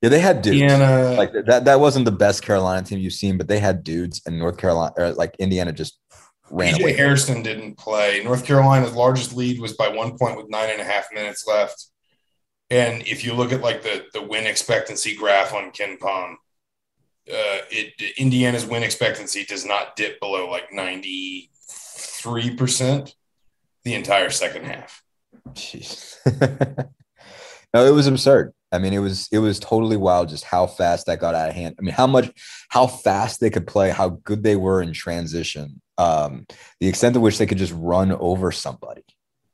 yeah, 0.02 0.08
they 0.08 0.20
had 0.20 0.42
dudes. 0.42 0.60
Indiana, 0.60 1.14
like 1.16 1.32
that. 1.46 1.64
That 1.64 1.80
wasn't 1.80 2.06
the 2.06 2.12
best 2.12 2.42
Carolina 2.42 2.84
team 2.84 2.98
you've 2.98 3.12
seen, 3.12 3.38
but 3.38 3.48
they 3.48 3.58
had 3.58 3.84
dudes, 3.84 4.22
and 4.26 4.38
North 4.38 4.56
Carolina, 4.56 4.92
or 4.96 5.12
like 5.12 5.36
Indiana, 5.38 5.72
just 5.72 5.98
ran 6.50 6.74
DJ 6.74 6.80
away. 6.80 6.92
Hairston 6.94 7.42
didn't 7.42 7.76
play. 7.76 8.22
North 8.24 8.44
Carolina's 8.44 8.94
largest 8.94 9.34
lead 9.36 9.60
was 9.60 9.74
by 9.74 9.88
one 9.88 10.18
point 10.18 10.36
with 10.36 10.48
nine 10.48 10.70
and 10.70 10.80
a 10.80 10.84
half 10.84 11.06
minutes 11.12 11.46
left. 11.46 11.86
And 12.70 13.02
if 13.06 13.24
you 13.24 13.32
look 13.34 13.52
at 13.52 13.60
like 13.60 13.82
the 13.82 14.06
the 14.12 14.22
win 14.22 14.46
expectancy 14.46 15.14
graph 15.14 15.54
on 15.54 15.70
KenPom, 15.70 16.36
uh, 17.28 17.66
it 17.70 18.18
Indiana's 18.18 18.64
win 18.64 18.84
expectancy 18.84 19.44
does 19.44 19.64
not 19.64 19.96
dip 19.96 20.20
below 20.20 20.48
like 20.48 20.70
93% 20.70 23.14
the 23.84 23.94
entire 23.94 24.30
second 24.30 24.64
half. 24.64 25.02
Jeez. 25.50 26.16
no, 27.74 27.86
it 27.86 27.90
was 27.90 28.06
absurd. 28.06 28.52
I 28.72 28.78
mean, 28.78 28.92
it 28.92 28.98
was 28.98 29.28
it 29.32 29.38
was 29.38 29.58
totally 29.58 29.96
wild 29.96 30.28
just 30.28 30.44
how 30.44 30.66
fast 30.66 31.06
that 31.06 31.20
got 31.20 31.34
out 31.34 31.48
of 31.48 31.54
hand. 31.54 31.76
I 31.78 31.82
mean, 31.82 31.94
how 31.94 32.06
much 32.06 32.30
how 32.68 32.86
fast 32.86 33.40
they 33.40 33.50
could 33.50 33.66
play, 33.66 33.90
how 33.90 34.20
good 34.24 34.42
they 34.42 34.56
were 34.56 34.82
in 34.82 34.92
transition. 34.92 35.80
Um, 35.98 36.46
the 36.80 36.88
extent 36.88 37.14
to 37.14 37.20
which 37.20 37.38
they 37.38 37.46
could 37.46 37.58
just 37.58 37.72
run 37.74 38.12
over 38.12 38.52
somebody, 38.52 39.04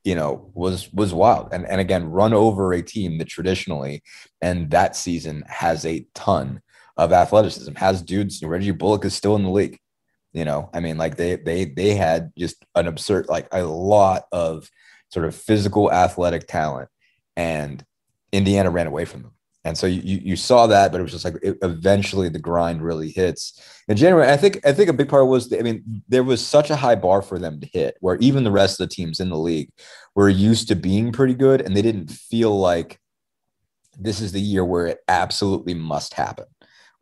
you 0.04 0.14
know, 0.14 0.50
was 0.54 0.92
was 0.92 1.14
wild. 1.14 1.50
And 1.52 1.66
and 1.66 1.80
again, 1.80 2.11
run 2.11 2.32
over 2.32 2.72
a 2.72 2.82
team 2.82 3.18
that 3.18 3.28
traditionally 3.28 4.02
and 4.40 4.70
that 4.70 4.96
season 4.96 5.44
has 5.46 5.87
a 5.87 6.06
ton 6.14 6.62
of 6.96 7.12
athleticism. 7.12 7.74
Has 7.74 8.02
dudes, 8.02 8.42
Reggie 8.42 8.70
Bullock 8.70 9.05
is 9.05 9.14
still 9.14 9.37
in 9.37 9.42
the 9.44 9.50
league. 9.50 9.78
You 10.33 10.44
know, 10.44 10.70
I 10.72 10.81
mean, 10.81 10.96
like 10.96 11.16
they 11.16 11.37
they 11.37 11.66
they 11.66 11.94
had 11.94 12.33
just 12.38 12.64
an 12.74 12.87
absurd, 12.87 13.28
like 13.28 13.48
a 13.52 13.62
lot 13.64 14.24
of 14.33 14.68
sort 15.11 15.26
of 15.26 15.35
physical 15.35 15.92
athletic 15.92 16.46
talent, 16.46 16.88
and 17.37 17.85
Indiana 18.33 18.70
ran 18.70 18.87
away 18.87 19.05
from 19.05 19.22
them. 19.22 19.33
and 19.64 19.76
so 19.78 19.87
you 19.87 20.20
you 20.22 20.37
saw 20.37 20.66
that, 20.68 20.90
but 20.90 21.00
it 21.00 21.02
was 21.02 21.12
just 21.12 21.24
like 21.24 21.37
it, 21.42 21.59
eventually 21.62 22.28
the 22.28 22.38
grind 22.38 22.83
really 22.83 23.11
hits 23.11 23.61
in 23.88 23.96
January. 23.96 24.28
I 24.31 24.37
think 24.38 24.66
I 24.66 24.72
think 24.72 24.88
a 24.88 24.94
big 24.94 25.09
part 25.09 25.26
was 25.28 25.52
I 25.52 25.61
mean 25.62 26.02
there 26.09 26.24
was 26.24 26.44
such 26.44 26.70
a 26.70 26.76
high 26.76 26.96
bar 26.96 27.22
for 27.22 27.38
them 27.38 27.61
to 27.61 27.66
hit, 27.66 27.96
where 28.00 28.16
even 28.16 28.42
the 28.44 28.50
rest 28.50 28.81
of 28.81 28.88
the 28.88 28.94
teams 28.94 29.20
in 29.20 29.28
the 29.28 29.38
league 29.38 29.70
were 30.14 30.28
used 30.28 30.68
to 30.68 30.76
being 30.76 31.12
pretty 31.12 31.35
good, 31.35 31.61
and 31.61 31.76
they 31.76 31.83
didn't 31.83 32.11
feel 32.11 32.59
like 32.59 32.98
this 33.98 34.20
is 34.20 34.33
the 34.33 34.40
year 34.40 34.64
where 34.64 34.87
it 34.87 35.00
absolutely 35.09 35.74
must 35.74 36.14
happen 36.14 36.46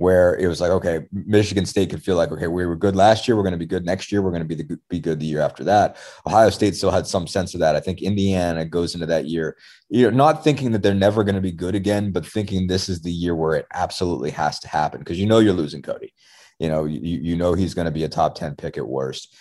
where 0.01 0.35
it 0.37 0.47
was 0.47 0.63
like, 0.63 0.71
okay, 0.71 1.07
Michigan 1.13 1.67
State 1.67 1.91
could 1.91 2.03
feel 2.03 2.17
like, 2.17 2.33
okay, 2.33 2.47
we 2.47 2.65
were 2.65 2.75
good 2.75 2.97
last 2.97 3.29
year, 3.29 3.37
we're 3.37 3.43
going 3.43 3.53
to 3.53 3.59
be 3.59 3.67
good 3.67 3.85
next 3.85 4.11
year, 4.11 4.23
we're 4.23 4.31
going 4.31 4.41
to 4.41 4.49
be 4.49 4.55
the 4.55 4.79
be 4.89 4.99
good 4.99 5.21
the 5.21 5.27
year 5.27 5.43
after 5.43 5.63
that. 5.63 5.99
Ohio 6.27 6.49
State 6.49 6.75
still 6.75 6.91
had 6.91 7.07
some 7.07 7.27
sense 7.27 7.53
of 7.53 7.61
that. 7.61 7.77
I 7.77 7.81
think 7.81 8.01
Indiana 8.01 8.65
goes 8.65 8.95
into 8.95 9.05
that 9.05 9.27
year, 9.27 9.59
you 9.91 10.11
know, 10.11 10.17
not 10.17 10.43
thinking 10.43 10.73
that 10.73 10.83
they're 10.83 10.95
never 10.95 11.23
going 11.23 11.35
to 11.35 11.43
be 11.43 11.53
good 11.53 11.75
again, 11.75 12.13
but 12.13 12.25
thinking 12.25 12.67
this 12.67 12.89
is 12.89 13.03
the 13.03 13.13
year 13.13 13.35
where 13.35 13.55
it 13.57 13.67
absolutely 13.75 14.31
has 14.31 14.59
to 14.61 14.69
happen 14.69 15.01
because 15.01 15.21
you 15.21 15.27
know 15.27 15.39
you're 15.39 15.53
losing 15.53 15.83
Cody. 15.83 16.15
You 16.59 16.71
know, 16.71 16.87
you, 16.87 17.21
you 17.21 17.37
know 17.37 17.53
he's 17.53 17.75
going 17.75 17.85
to 17.85 17.91
be 17.91 18.05
a 18.05 18.09
top 18.09 18.37
10 18.37 18.57
pick 18.57 18.79
at 18.79 18.89
worst 18.89 19.37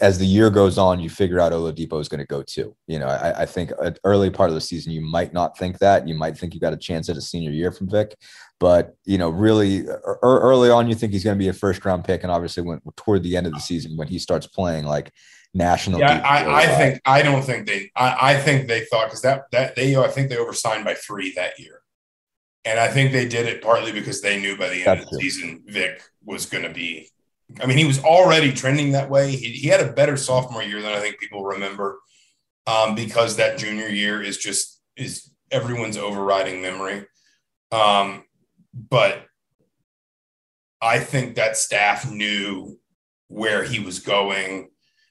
as 0.00 0.18
the 0.18 0.26
year 0.26 0.48
goes 0.50 0.78
on, 0.78 1.00
you 1.00 1.10
figure 1.10 1.38
out 1.38 1.52
Oladipo 1.52 2.00
is 2.00 2.08
going 2.08 2.20
to 2.20 2.26
go 2.26 2.42
too. 2.42 2.74
You 2.86 2.98
know, 2.98 3.06
I, 3.06 3.42
I 3.42 3.46
think 3.46 3.72
early 4.04 4.30
part 4.30 4.48
of 4.48 4.54
the 4.54 4.60
season, 4.60 4.92
you 4.92 5.02
might 5.02 5.32
not 5.34 5.58
think 5.58 5.78
that. 5.78 6.08
You 6.08 6.14
might 6.14 6.36
think 6.36 6.54
you 6.54 6.60
got 6.60 6.72
a 6.72 6.78
chance 6.78 7.08
at 7.08 7.16
a 7.16 7.20
senior 7.20 7.50
year 7.50 7.70
from 7.70 7.90
Vic, 7.90 8.16
but 8.58 8.96
you 9.04 9.18
know, 9.18 9.30
really 9.30 9.86
early 10.22 10.70
on, 10.70 10.88
you 10.88 10.94
think 10.94 11.12
he's 11.12 11.24
going 11.24 11.36
to 11.36 11.42
be 11.42 11.48
a 11.48 11.52
first 11.52 11.84
round 11.84 12.04
pick, 12.04 12.22
and 12.22 12.32
obviously, 12.32 12.62
when 12.62 12.80
toward 12.96 13.22
the 13.22 13.36
end 13.36 13.46
of 13.46 13.52
the 13.52 13.60
season, 13.60 13.96
when 13.96 14.08
he 14.08 14.18
starts 14.18 14.46
playing 14.46 14.84
like 14.84 15.12
national, 15.54 16.00
yeah, 16.00 16.22
I, 16.24 16.62
I 16.62 16.66
think 16.66 17.00
I 17.04 17.22
don't 17.22 17.42
think 17.42 17.66
they. 17.66 17.90
I, 17.94 18.32
I 18.32 18.36
think 18.36 18.68
they 18.68 18.84
thought 18.84 19.06
because 19.06 19.22
that 19.22 19.44
that 19.52 19.76
they 19.76 19.96
I 19.96 20.08
think 20.08 20.30
they 20.30 20.38
oversigned 20.38 20.84
by 20.84 20.94
three 20.94 21.32
that 21.34 21.58
year, 21.58 21.82
and 22.64 22.80
I 22.80 22.88
think 22.88 23.12
they 23.12 23.28
did 23.28 23.46
it 23.46 23.62
partly 23.62 23.92
because 23.92 24.22
they 24.22 24.40
knew 24.40 24.56
by 24.56 24.68
the 24.68 24.86
end 24.86 24.86
That's 24.86 25.04
of 25.04 25.10
the 25.10 25.18
season 25.18 25.62
Vic 25.66 26.02
was 26.24 26.46
going 26.46 26.64
to 26.64 26.72
be 26.72 27.10
I 27.60 27.66
mean, 27.66 27.78
he 27.78 27.84
was 27.84 28.02
already 28.02 28.52
trending 28.52 28.92
that 28.92 29.08
way. 29.08 29.30
He, 29.30 29.52
he 29.52 29.68
had 29.68 29.80
a 29.80 29.92
better 29.92 30.16
sophomore 30.16 30.62
year 30.62 30.82
than 30.82 30.92
I 30.92 31.00
think 31.00 31.18
people 31.18 31.44
remember 31.44 32.00
um, 32.66 32.94
because 32.94 33.36
that 33.36 33.58
junior 33.58 33.88
year 33.88 34.20
is 34.20 34.36
just 34.38 34.80
is 34.96 35.30
everyone's 35.50 35.96
overriding 35.96 36.60
memory. 36.60 37.06
Um, 37.70 38.24
but 38.76 39.26
I 40.82 40.98
think 40.98 41.34
that 41.34 41.56
staff 41.56 42.10
knew 42.10 42.78
where 43.28 43.64
he 43.64 43.80
was 43.80 44.00
going, 44.00 44.68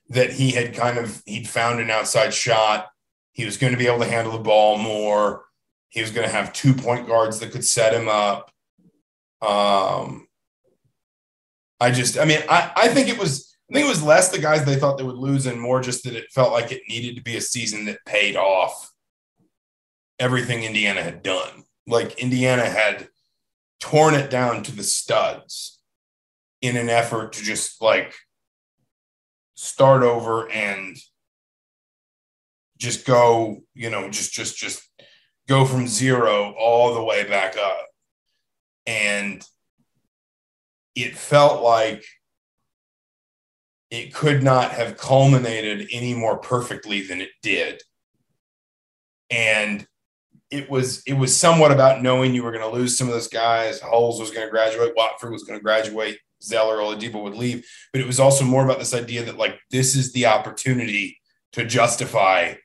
that 0.10 0.32
he 0.32 0.52
had 0.52 0.76
kind 0.76 0.98
of 0.98 1.24
he'd 1.26 1.48
found 1.48 1.80
an 1.80 1.90
outside 1.90 2.34
shot. 2.34 2.88
He 3.34 3.44
was 3.44 3.58
going 3.58 3.74
to 3.74 3.80
be 3.80 3.88
able 3.88 4.00
to 4.00 4.10
handle 4.10 4.34
the 4.34 4.40
ball 4.40 4.78
more. 4.78 5.46
He 5.90 6.02
was 6.02 6.12
going 6.12 6.28
to 6.28 6.34
have 6.34 6.54
two 6.54 6.74
point 6.74 7.08
guards 7.08 7.40
that 7.40 7.52
could 7.52 7.66
set 7.66 7.94
him 7.94 8.08
up. 8.08 8.52
Um, 9.42 10.28
I 11.80 11.92
just, 11.92 12.18
I 12.18 12.26
mean, 12.26 12.40
I, 12.50 12.72
I 12.76 12.88
think 12.90 13.10
it 13.10 13.18
was, 13.18 13.58
I 13.70 13.74
think 13.74 13.86
it 13.86 13.90
was 13.90 14.04
less 14.04 14.30
the 14.30 14.40
guys 14.40 14.64
they 14.64 14.76
thought 14.76 14.98
they 14.98 15.04
would 15.04 15.16
lose 15.16 15.46
and 15.46 15.60
more 15.60 15.82
just 15.82 16.04
that 16.04 16.16
it 16.16 16.32
felt 16.32 16.54
like 16.54 16.72
it 16.72 16.84
needed 16.88 17.16
to 17.16 17.24
be 17.24 17.36
a 17.36 17.42
season 17.42 17.86
that 17.86 18.06
paid 18.06 18.36
off 18.36 18.92
everything 20.20 20.64
Indiana 20.64 21.02
had 21.02 21.24
done. 21.24 21.64
Like 21.88 22.20
Indiana 22.20 22.70
had 22.70 23.10
torn 23.80 24.14
it 24.16 24.30
down 24.30 24.64
to 24.64 24.76
the 24.76 24.84
studs 24.84 25.80
in 26.62 26.78
an 26.78 26.90
effort 26.90 27.34
to 27.34 27.44
just 27.44 27.82
like 27.82 28.14
start 29.56 30.04
over 30.04 30.50
and 30.50 30.98
just 32.78 33.06
go, 33.06 33.62
you 33.74 33.90
know, 33.90 34.10
just, 34.10 34.34
just, 34.34 34.58
just 34.58 34.84
go 35.48 35.66
from 35.66 35.88
zero 35.88 36.54
all 36.60 36.94
the 36.94 37.04
way 37.04 37.28
back 37.28 37.58
up. 37.58 37.86
And 38.86 39.44
it 40.96 41.18
felt 41.18 41.62
like 41.62 42.04
it 43.92 44.14
could 44.14 44.44
not 44.44 44.72
have 44.72 44.98
culminated 44.98 45.88
any 45.92 46.14
more 46.14 46.38
perfectly 46.38 47.02
than 47.02 47.22
it 47.22 47.30
did. 47.42 47.82
And 49.30 49.86
it 50.52 50.70
was 50.70 51.02
it 51.06 51.14
was 51.14 51.36
somewhat 51.36 51.72
about 51.72 52.02
knowing 52.02 52.34
you 52.34 52.44
were 52.44 52.52
going 52.52 52.64
to 52.64 52.78
lose 52.78 52.98
some 52.98 53.08
of 53.08 53.14
those 53.14 53.28
guys. 53.28 53.80
Hulls 53.80 54.20
was 54.20 54.32
going 54.32 54.46
to 54.46 54.52
graduate, 54.52 54.94
Watford 54.96 55.32
was 55.32 55.44
going 55.44 55.60
to 55.60 55.64
graduate, 55.64 56.18
Zeller, 56.42 56.78
Oladipo 56.78 57.24
would 57.24 57.36
leave. 57.36 57.66
But 57.92 58.02
it 58.02 58.08
was 58.08 58.20
also 58.20 58.46
more 58.46 58.64
about 58.64 58.80
this 58.80 58.94
idea 58.94 59.24
that 59.26 59.38
like 59.38 59.60
this 59.72 59.96
is 59.96 60.14
the 60.14 60.28
opportunity 60.28 61.20
to 61.54 61.66
justify 61.66 62.56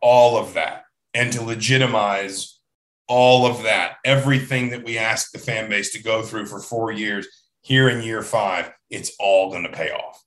all 0.00 0.36
of 0.36 0.54
that 0.54 0.84
and 1.14 1.32
to 1.32 1.42
legitimize 1.42 2.58
all 3.08 3.46
of 3.46 3.62
that, 3.64 3.96
everything 4.04 4.70
that 4.70 4.84
we 4.84 4.98
asked 4.98 5.32
the 5.32 5.38
fan 5.38 5.68
base 5.68 5.92
to 5.92 6.02
go 6.02 6.22
through 6.22 6.46
for 6.46 6.60
four 6.60 6.90
years 6.90 7.26
here 7.60 7.88
in 7.88 8.02
year 8.02 8.22
five, 8.22 8.72
it's 8.90 9.12
all 9.20 9.50
going 9.50 9.64
to 9.64 9.68
pay 9.68 9.90
off. 9.90 10.22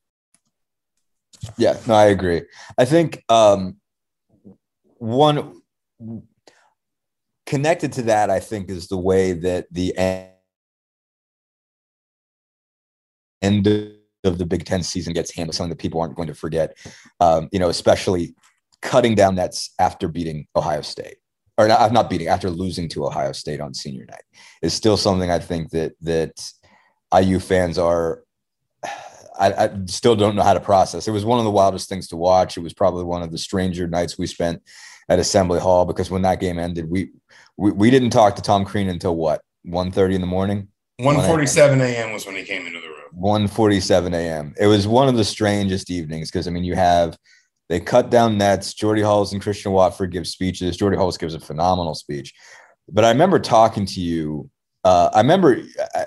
Yeah, 1.57 1.77
no, 1.87 1.93
I 1.93 2.05
agree. 2.05 2.43
I 2.77 2.85
think 2.85 3.23
um, 3.29 3.77
one 4.97 5.61
connected 7.45 7.93
to 7.93 8.01
that, 8.03 8.29
I 8.29 8.39
think, 8.39 8.69
is 8.69 8.87
the 8.87 8.97
way 8.97 9.33
that 9.33 9.67
the 9.71 9.97
end 13.41 13.67
of 14.23 14.37
the 14.37 14.45
Big 14.45 14.65
Ten 14.65 14.83
season 14.83 15.13
gets 15.13 15.33
handled. 15.33 15.55
Something 15.55 15.69
that 15.69 15.79
people 15.79 16.01
aren't 16.01 16.15
going 16.15 16.27
to 16.27 16.35
forget. 16.35 16.77
Um, 17.19 17.49
you 17.51 17.59
know, 17.59 17.69
especially 17.69 18.35
cutting 18.81 19.15
down 19.15 19.35
nets 19.35 19.73
after 19.79 20.07
beating 20.07 20.47
Ohio 20.55 20.81
State, 20.81 21.17
or 21.57 21.67
not, 21.67 21.91
not 21.91 22.09
beating 22.09 22.27
after 22.27 22.49
losing 22.49 22.89
to 22.89 23.05
Ohio 23.05 23.31
State 23.31 23.61
on 23.61 23.73
senior 23.73 24.05
night, 24.05 24.23
is 24.61 24.73
still 24.73 24.97
something 24.97 25.31
I 25.31 25.39
think 25.39 25.71
that 25.71 25.93
that 26.01 26.51
IU 27.15 27.39
fans 27.39 27.77
are 27.77 28.24
I, 29.39 29.65
I, 29.65 29.69
still 29.85 30.15
don't 30.15 30.35
know 30.35 30.43
how 30.43 30.53
to 30.53 30.59
process. 30.59 31.07
It 31.07 31.11
was 31.11 31.25
one 31.25 31.39
of 31.39 31.45
the 31.45 31.51
wildest 31.51 31.89
things 31.89 32.07
to 32.09 32.17
watch. 32.17 32.57
It 32.57 32.61
was 32.61 32.73
probably 32.73 33.03
one 33.03 33.21
of 33.21 33.31
the 33.31 33.37
stranger 33.37 33.87
nights 33.87 34.17
we 34.17 34.27
spent 34.27 34.61
at 35.09 35.19
Assembly 35.19 35.59
Hall 35.59 35.85
because 35.85 36.09
when 36.09 36.21
that 36.23 36.39
game 36.39 36.59
ended, 36.59 36.89
we 36.89 37.11
we, 37.57 37.71
we 37.71 37.89
didn't 37.89 38.09
talk 38.09 38.35
to 38.35 38.41
Tom 38.41 38.65
Crean 38.65 38.89
until 38.89 39.15
what 39.15 39.41
1.30 39.67 40.15
in 40.15 40.21
the 40.21 40.27
morning. 40.27 40.67
1.47 40.99 41.81
a.m. 41.81 42.13
was 42.13 42.25
when 42.25 42.35
he 42.35 42.43
came 42.43 42.65
into 42.65 42.79
the 42.79 42.87
room. 42.87 43.47
1.47 43.47 44.13
a.m. 44.13 44.53
It 44.59 44.67
was 44.67 44.87
one 44.87 45.07
of 45.07 45.15
the 45.15 45.23
strangest 45.23 45.89
evenings 45.89 46.31
because 46.31 46.47
I 46.47 46.51
mean 46.51 46.63
you 46.63 46.75
have 46.75 47.17
they 47.69 47.79
cut 47.79 48.09
down 48.09 48.37
nets. 48.37 48.73
Jordy 48.73 49.01
Hulls 49.01 49.33
and 49.33 49.41
Christian 49.41 49.71
Watford 49.71 50.11
give 50.11 50.27
speeches. 50.27 50.77
Jordy 50.77 50.97
Hulls 50.97 51.17
gives 51.17 51.33
a 51.33 51.39
phenomenal 51.39 51.95
speech. 51.95 52.33
But 52.87 53.03
I 53.05 53.09
remember 53.09 53.39
talking 53.39 53.85
to 53.87 53.99
you 53.99 54.49
uh, 54.85 55.09
I 55.13 55.21
remember, 55.21 55.59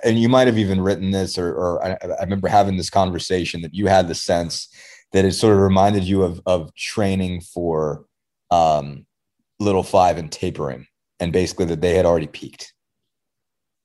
and 0.04 0.16
you 0.16 0.28
might 0.28 0.46
have 0.46 0.56
even 0.56 0.80
written 0.80 1.10
this, 1.10 1.36
or, 1.36 1.52
or 1.52 1.84
I, 1.84 1.98
I, 2.00 2.22
remember 2.22 2.46
having 2.46 2.76
this 2.76 2.90
conversation 2.90 3.60
that 3.62 3.74
you 3.74 3.88
had 3.88 4.06
the 4.06 4.14
sense 4.14 4.68
that 5.12 5.24
it 5.24 5.32
sort 5.32 5.56
of 5.56 5.62
reminded 5.62 6.04
you 6.04 6.22
of 6.22 6.40
of 6.46 6.72
training 6.76 7.40
for 7.40 8.04
um, 8.52 9.04
Little 9.58 9.82
Five 9.82 10.16
and 10.16 10.30
tapering, 10.30 10.86
and 11.18 11.32
basically 11.32 11.66
that 11.66 11.80
they 11.80 11.96
had 11.96 12.06
already 12.06 12.28
peaked, 12.28 12.72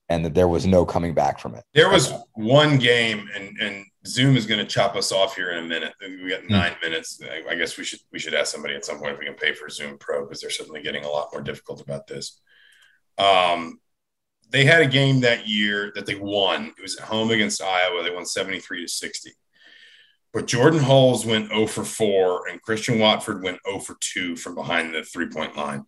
and 0.09 0.23
that 0.25 0.35
there 0.35 0.47
was 0.47 0.67
no 0.67 0.85
coming 0.85 1.15
back 1.15 1.39
from 1.39 1.55
it. 1.55 1.63
There 1.73 1.89
was 1.89 2.13
one 2.35 2.77
game, 2.77 3.27
and 3.35 3.57
and 3.59 3.85
Zoom 4.05 4.37
is 4.37 4.45
going 4.45 4.59
to 4.59 4.71
chop 4.71 4.95
us 4.95 5.11
off 5.11 5.35
here 5.35 5.53
in 5.53 5.63
a 5.63 5.67
minute. 5.67 5.93
We 6.01 6.29
got 6.29 6.41
hmm. 6.41 6.53
nine 6.53 6.73
mm 6.73 6.81
minutes. 6.83 7.19
I, 7.23 7.53
I 7.53 7.55
guess 7.55 7.79
we 7.79 7.83
should 7.83 8.01
we 8.11 8.19
should 8.19 8.35
ask 8.35 8.51
somebody 8.51 8.75
at 8.75 8.85
some 8.85 8.99
point 8.99 9.13
if 9.13 9.19
we 9.19 9.25
can 9.25 9.33
pay 9.33 9.53
for 9.53 9.69
Zoom 9.69 9.97
Pro 9.97 10.23
because 10.23 10.39
they're 10.39 10.51
suddenly 10.51 10.83
getting 10.83 11.03
a 11.03 11.09
lot 11.09 11.29
more 11.33 11.41
difficult 11.41 11.81
about 11.81 12.05
this. 12.05 12.39
Um, 13.17 13.79
they 14.53 14.65
had 14.65 14.83
a 14.83 14.87
game 14.87 15.21
that 15.21 15.47
year 15.47 15.91
that 15.95 16.05
they 16.05 16.13
won. 16.13 16.73
It 16.77 16.81
was 16.81 16.95
at 16.97 17.07
home 17.07 17.31
against 17.31 17.61
Iowa. 17.61 18.03
They 18.03 18.13
won 18.13 18.23
73 18.23 18.83
to 18.83 18.87
60. 18.87 19.31
But 20.31 20.45
Jordan 20.45 20.79
Hulls 20.79 21.25
went 21.25 21.49
0 21.49 21.65
for 21.65 21.83
4 21.83 22.47
and 22.47 22.61
Christian 22.61 22.99
Watford 22.99 23.43
went 23.43 23.57
0 23.67 23.79
for 23.79 23.97
2 23.99 24.35
from 24.35 24.53
behind 24.53 24.93
the 24.93 25.03
three 25.03 25.27
point 25.27 25.57
line. 25.57 25.85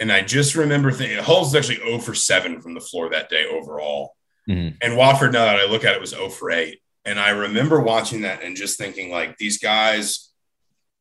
And 0.00 0.10
I 0.10 0.22
just 0.22 0.56
remember 0.56 0.90
thinking 0.90 1.18
Hulls 1.18 1.52
was 1.52 1.54
actually 1.54 1.86
0 1.88 2.00
for 2.00 2.14
7 2.14 2.60
from 2.60 2.74
the 2.74 2.80
floor 2.80 3.10
that 3.10 3.30
day 3.30 3.46
overall. 3.46 4.16
Mm-hmm. 4.50 4.76
And 4.82 4.96
Watford, 4.96 5.32
now 5.32 5.44
that 5.44 5.60
I 5.60 5.66
look 5.66 5.84
at 5.84 5.94
it, 5.94 6.00
was 6.00 6.10
0 6.10 6.30
for 6.30 6.50
8. 6.50 6.80
And 7.04 7.20
I 7.20 7.30
remember 7.30 7.80
watching 7.80 8.22
that 8.22 8.42
and 8.42 8.56
just 8.56 8.76
thinking, 8.76 9.10
like, 9.10 9.38
these 9.38 9.58
guys 9.58 10.30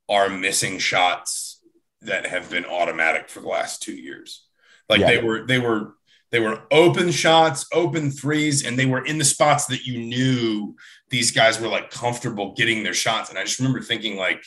are 0.07 0.29
missing 0.29 0.77
shots 0.77 1.59
that 2.01 2.27
have 2.27 2.51
been 2.51 2.65
automatic 2.65 3.29
for 3.29 3.39
the 3.39 3.47
last 3.47 3.81
two 3.81 3.95
years. 3.95 4.45
Like 4.87 5.01
yeah. 5.01 5.07
they 5.07 5.17
were, 5.21 5.45
they 5.45 5.59
were 5.59 5.96
they 6.31 6.39
were 6.39 6.63
open 6.71 7.11
shots, 7.11 7.65
open 7.73 8.11
threes, 8.11 8.65
and 8.65 8.77
they 8.77 8.85
were 8.85 9.05
in 9.05 9.17
the 9.17 9.25
spots 9.25 9.65
that 9.67 9.85
you 9.85 9.99
knew 9.99 10.75
these 11.09 11.31
guys 11.31 11.59
were 11.59 11.69
like 11.69 11.89
comfortable 11.89 12.53
getting 12.53 12.83
their 12.83 12.93
shots. 12.93 13.29
And 13.29 13.39
I 13.39 13.43
just 13.43 13.59
remember 13.59 13.81
thinking, 13.81 14.17
like, 14.17 14.43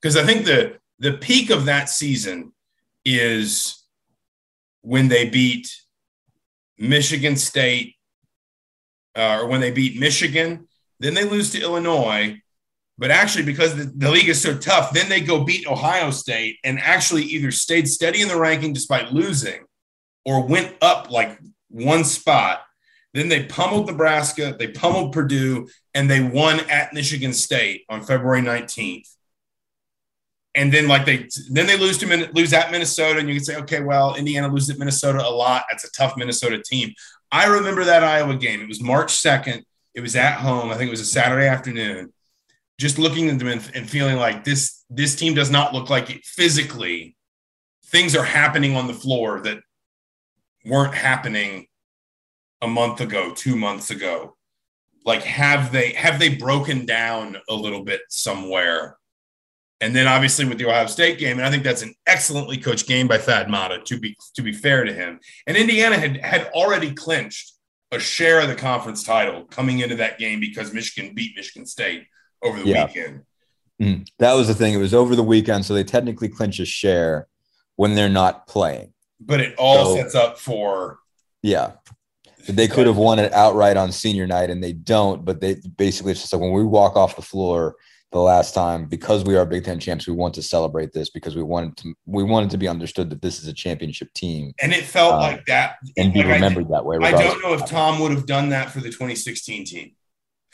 because 0.00 0.16
I 0.16 0.24
think 0.24 0.44
the 0.44 0.78
the 0.98 1.12
peak 1.12 1.50
of 1.50 1.66
that 1.66 1.88
season 1.88 2.52
is 3.04 3.84
when 4.82 5.08
they 5.08 5.28
beat 5.28 5.74
Michigan 6.78 7.36
State, 7.36 7.94
uh, 9.16 9.38
or 9.40 9.46
when 9.46 9.60
they 9.60 9.70
beat 9.70 10.00
Michigan, 10.00 10.66
then 10.98 11.14
they 11.14 11.24
lose 11.24 11.52
to 11.52 11.60
Illinois. 11.60 12.40
But 12.98 13.10
actually, 13.10 13.44
because 13.44 13.76
the, 13.76 13.84
the 13.96 14.10
league 14.10 14.28
is 14.28 14.42
so 14.42 14.58
tough, 14.58 14.92
then 14.92 15.08
they 15.08 15.22
go 15.22 15.44
beat 15.44 15.66
Ohio 15.66 16.10
State 16.10 16.58
and 16.64 16.78
actually 16.78 17.22
either 17.22 17.50
stayed 17.50 17.88
steady 17.88 18.20
in 18.20 18.28
the 18.28 18.38
ranking 18.38 18.74
despite 18.74 19.12
losing 19.12 19.64
or 20.30 20.46
went 20.46 20.72
up 20.80 21.10
like 21.10 21.40
one 21.70 22.04
spot. 22.04 22.62
Then 23.12 23.28
they 23.28 23.46
pummeled 23.46 23.88
Nebraska, 23.88 24.54
they 24.56 24.68
pummeled 24.68 25.12
Purdue, 25.12 25.68
and 25.92 26.08
they 26.08 26.20
won 26.20 26.60
at 26.70 26.94
Michigan 26.94 27.32
State 27.32 27.84
on 27.88 28.02
February 28.02 28.40
19th. 28.40 29.08
And 30.54 30.72
then 30.72 30.86
like 30.86 31.04
they 31.04 31.28
then 31.50 31.66
they 31.66 31.76
lose 31.76 31.98
to 31.98 32.30
lose 32.32 32.52
at 32.52 32.70
Minnesota, 32.70 33.18
and 33.18 33.28
you 33.28 33.34
can 33.34 33.44
say, 33.44 33.56
okay, 33.56 33.80
well, 33.80 34.14
Indiana 34.14 34.46
loses 34.46 34.70
at 34.70 34.78
Minnesota 34.78 35.18
a 35.18 35.30
lot. 35.30 35.64
That's 35.68 35.84
a 35.84 35.90
tough 35.90 36.16
Minnesota 36.16 36.62
team. 36.64 36.92
I 37.32 37.46
remember 37.46 37.84
that 37.84 38.04
Iowa 38.04 38.36
game. 38.36 38.60
It 38.60 38.68
was 38.68 38.80
March 38.80 39.12
2nd. 39.12 39.62
It 39.94 40.00
was 40.00 40.14
at 40.14 40.38
home. 40.38 40.70
I 40.70 40.76
think 40.76 40.88
it 40.88 40.92
was 40.92 41.00
a 41.00 41.04
Saturday 41.04 41.46
afternoon. 41.46 42.12
Just 42.78 42.98
looking 42.98 43.28
at 43.28 43.38
them 43.38 43.48
and, 43.48 43.70
and 43.74 43.90
feeling 43.90 44.16
like 44.16 44.44
this 44.44 44.84
this 44.88 45.16
team 45.16 45.34
does 45.34 45.50
not 45.50 45.74
look 45.74 45.90
like 45.90 46.08
it 46.10 46.24
physically. 46.24 47.16
Things 47.86 48.14
are 48.14 48.24
happening 48.24 48.76
on 48.76 48.86
the 48.86 48.94
floor 48.94 49.40
that 49.40 49.58
weren't 50.64 50.94
happening 50.94 51.66
a 52.60 52.68
month 52.68 53.00
ago, 53.00 53.32
two 53.34 53.56
months 53.56 53.90
ago. 53.90 54.36
Like 55.04 55.22
have 55.22 55.72
they 55.72 55.92
have 55.92 56.18
they 56.18 56.36
broken 56.36 56.84
down 56.84 57.36
a 57.48 57.54
little 57.54 57.84
bit 57.84 58.02
somewhere? 58.08 58.96
And 59.80 59.96
then 59.96 60.06
obviously 60.06 60.44
with 60.44 60.58
the 60.58 60.66
Ohio 60.66 60.86
State 60.86 61.18
game, 61.18 61.38
and 61.38 61.46
I 61.46 61.50
think 61.50 61.64
that's 61.64 61.80
an 61.80 61.94
excellently 62.06 62.58
coached 62.58 62.86
game 62.86 63.08
by 63.08 63.16
Thad 63.16 63.48
Matta, 63.48 63.80
to 63.86 63.98
be 63.98 64.14
to 64.34 64.42
be 64.42 64.52
fair 64.52 64.84
to 64.84 64.92
him. 64.92 65.20
And 65.46 65.56
Indiana 65.56 65.98
had 65.98 66.18
had 66.18 66.48
already 66.48 66.92
clinched 66.92 67.54
a 67.92 67.98
share 67.98 68.40
of 68.40 68.48
the 68.48 68.54
conference 68.54 69.02
title 69.02 69.44
coming 69.44 69.80
into 69.80 69.96
that 69.96 70.18
game 70.18 70.38
because 70.38 70.72
Michigan 70.72 71.14
beat 71.14 71.34
Michigan 71.34 71.66
State 71.66 72.06
over 72.42 72.60
the 72.60 72.66
yeah. 72.66 72.86
weekend. 72.86 73.22
Mm, 73.80 74.06
that 74.18 74.34
was 74.34 74.48
the 74.48 74.54
thing. 74.54 74.74
It 74.74 74.78
was 74.78 74.94
over 74.94 75.16
the 75.16 75.22
weekend, 75.22 75.64
so 75.64 75.72
they 75.72 75.84
technically 75.84 76.28
clinch 76.28 76.60
a 76.60 76.66
share 76.66 77.26
when 77.76 77.94
they're 77.94 78.10
not 78.10 78.46
playing. 78.46 78.92
But 79.20 79.40
it 79.40 79.54
all 79.58 79.94
so, 79.94 79.96
sets 79.96 80.14
up 80.14 80.38
for 80.38 80.98
yeah. 81.42 81.72
They 82.48 82.68
could 82.68 82.86
have 82.86 82.96
won 82.96 83.18
it 83.18 83.32
outright 83.32 83.76
on 83.76 83.92
senior 83.92 84.26
night, 84.26 84.50
and 84.50 84.64
they 84.64 84.72
don't. 84.72 85.24
But 85.24 85.40
they 85.40 85.56
basically 85.76 86.12
it's 86.12 86.22
just 86.22 86.32
like 86.32 86.40
when 86.40 86.52
we 86.52 86.64
walk 86.64 86.96
off 86.96 87.16
the 87.16 87.22
floor 87.22 87.76
the 88.12 88.18
last 88.18 88.54
time 88.54 88.86
because 88.86 89.24
we 89.24 89.36
are 89.36 89.44
Big 89.44 89.64
Ten 89.64 89.78
champs. 89.78 90.06
We 90.06 90.14
want 90.14 90.34
to 90.34 90.42
celebrate 90.42 90.92
this 90.92 91.10
because 91.10 91.36
we 91.36 91.42
wanted 91.42 91.76
to 91.78 91.94
we 92.06 92.22
wanted 92.22 92.50
to 92.50 92.58
be 92.58 92.66
understood 92.66 93.10
that 93.10 93.22
this 93.22 93.42
is 93.42 93.48
a 93.48 93.52
championship 93.52 94.12
team, 94.14 94.52
and 94.60 94.72
it 94.72 94.84
felt 94.84 95.14
um, 95.14 95.20
like 95.20 95.44
that, 95.46 95.76
and 95.96 96.12
be 96.12 96.22
like 96.22 96.34
remembered 96.34 96.66
I, 96.66 96.76
that 96.76 96.84
way. 96.84 96.98
I 97.02 97.12
don't 97.12 97.42
know 97.42 97.54
if 97.54 97.66
Tom 97.66 98.00
would 98.00 98.12
have 98.12 98.26
done 98.26 98.48
that 98.50 98.70
for 98.70 98.80
the 98.80 98.88
2016 98.88 99.64
team, 99.66 99.92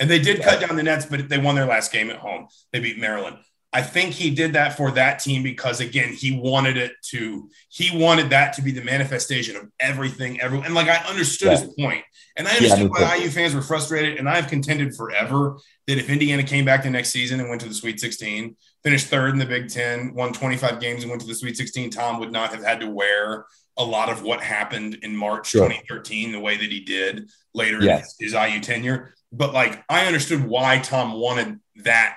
and 0.00 0.11
they 0.11 0.18
did 0.18 0.38
yeah. 0.38 0.44
cut 0.44 0.66
down 0.66 0.76
the 0.76 0.83
nets, 0.83 1.07
but 1.07 1.29
they 1.29 1.38
won 1.38 1.55
their 1.55 1.66
last 1.66 1.92
game 1.92 2.11
at 2.11 2.16
home. 2.16 2.48
They 2.72 2.81
beat 2.81 2.98
Maryland. 2.98 3.38
I 3.77 3.83
think 3.83 4.15
he 4.15 4.31
did 4.31 4.55
that 4.55 4.75
for 4.75 4.91
that 4.93 5.19
team 5.19 5.43
because 5.43 5.81
again, 5.81 6.15
he 6.15 6.35
wanted 6.35 6.79
it 6.79 6.93
to, 7.11 7.51
he 7.69 7.95
wanted 7.95 8.31
that 8.31 8.55
to 8.55 8.62
be 8.62 8.73
the 8.73 8.83
manifestation 8.83 9.55
of 9.55 9.71
everything, 9.79 10.41
everyone. 10.41 10.65
And 10.65 10.75
like 10.75 10.89
I 10.89 10.97
understood 11.07 11.53
yeah. 11.53 11.59
his 11.59 11.75
point. 11.75 12.03
And 12.39 12.49
I 12.49 12.53
understood 12.53 12.91
yeah, 12.97 13.07
why 13.07 13.17
IU 13.17 13.29
fans 13.29 13.55
were 13.55 13.61
frustrated. 13.61 14.17
And 14.17 14.31
I've 14.31 14.49
contended 14.49 14.97
forever 14.97 15.59
that 15.89 15.99
if 15.99 16.09
Indiana 16.09 16.43
came 16.43 16.65
back 16.65 16.85
the 16.85 16.91
next 16.91 17.11
season 17.11 17.39
and 17.39 17.51
went 17.51 17.61
to 17.61 17.69
the 17.69 17.75
Sweet 17.75 18.01
16, 18.01 18.57
finished 18.83 19.09
third 19.09 19.35
in 19.35 19.39
the 19.39 19.45
Big 19.45 19.69
Ten, 19.69 20.15
won 20.15 20.33
25 20.33 20.81
games 20.81 21.03
and 21.03 21.11
went 21.11 21.21
to 21.21 21.29
the 21.29 21.35
Sweet 21.35 21.59
16, 21.59 21.91
Tom 21.91 22.19
would 22.19 22.33
not 22.33 22.55
have 22.55 22.65
had 22.65 22.81
to 22.81 22.89
wear 22.89 23.45
a 23.77 23.85
lot 23.85 24.09
of 24.09 24.23
what 24.23 24.41
happened 24.41 25.01
in 25.03 25.15
March 25.15 25.51
sure. 25.51 25.69
2013 25.69 26.33
the 26.33 26.41
way 26.41 26.57
that 26.57 26.73
he 26.73 26.81
did 26.81 27.29
later 27.53 27.83
yes. 27.83 28.17
in 28.19 28.25
his, 28.25 28.33
his 28.33 28.55
IU 28.55 28.59
tenure. 28.62 29.12
But 29.33 29.53
like 29.53 29.85
I 29.91 30.07
understood 30.07 30.47
why 30.47 30.79
Tom 30.79 31.12
wanted 31.12 31.61
that 31.85 32.17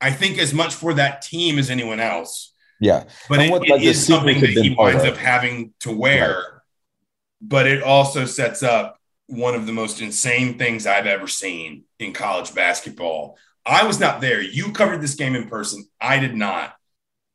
I 0.00 0.10
think 0.12 0.38
as 0.38 0.54
much 0.54 0.74
for 0.74 0.94
that 0.94 1.22
team 1.22 1.58
as 1.58 1.70
anyone 1.70 2.00
else. 2.00 2.52
Yeah. 2.80 3.04
But 3.28 3.40
it, 3.40 3.50
what, 3.50 3.68
like, 3.68 3.82
is 3.82 4.04
something 4.04 4.40
that 4.40 4.50
he 4.50 4.74
winds 4.76 5.04
up 5.04 5.16
having 5.16 5.74
to 5.80 5.92
wear. 5.92 6.34
Right. 6.36 6.44
But 7.40 7.66
it 7.66 7.82
also 7.82 8.24
sets 8.24 8.62
up 8.62 8.98
one 9.26 9.54
of 9.54 9.66
the 9.66 9.72
most 9.72 10.00
insane 10.00 10.58
things 10.58 10.86
I've 10.86 11.06
ever 11.06 11.26
seen 11.26 11.84
in 11.98 12.12
college 12.12 12.54
basketball. 12.54 13.36
I 13.66 13.84
was 13.84 14.00
not 14.00 14.20
there. 14.20 14.40
You 14.40 14.72
covered 14.72 15.00
this 15.00 15.14
game 15.14 15.34
in 15.34 15.48
person. 15.48 15.86
I 16.00 16.18
did 16.18 16.34
not. 16.34 16.74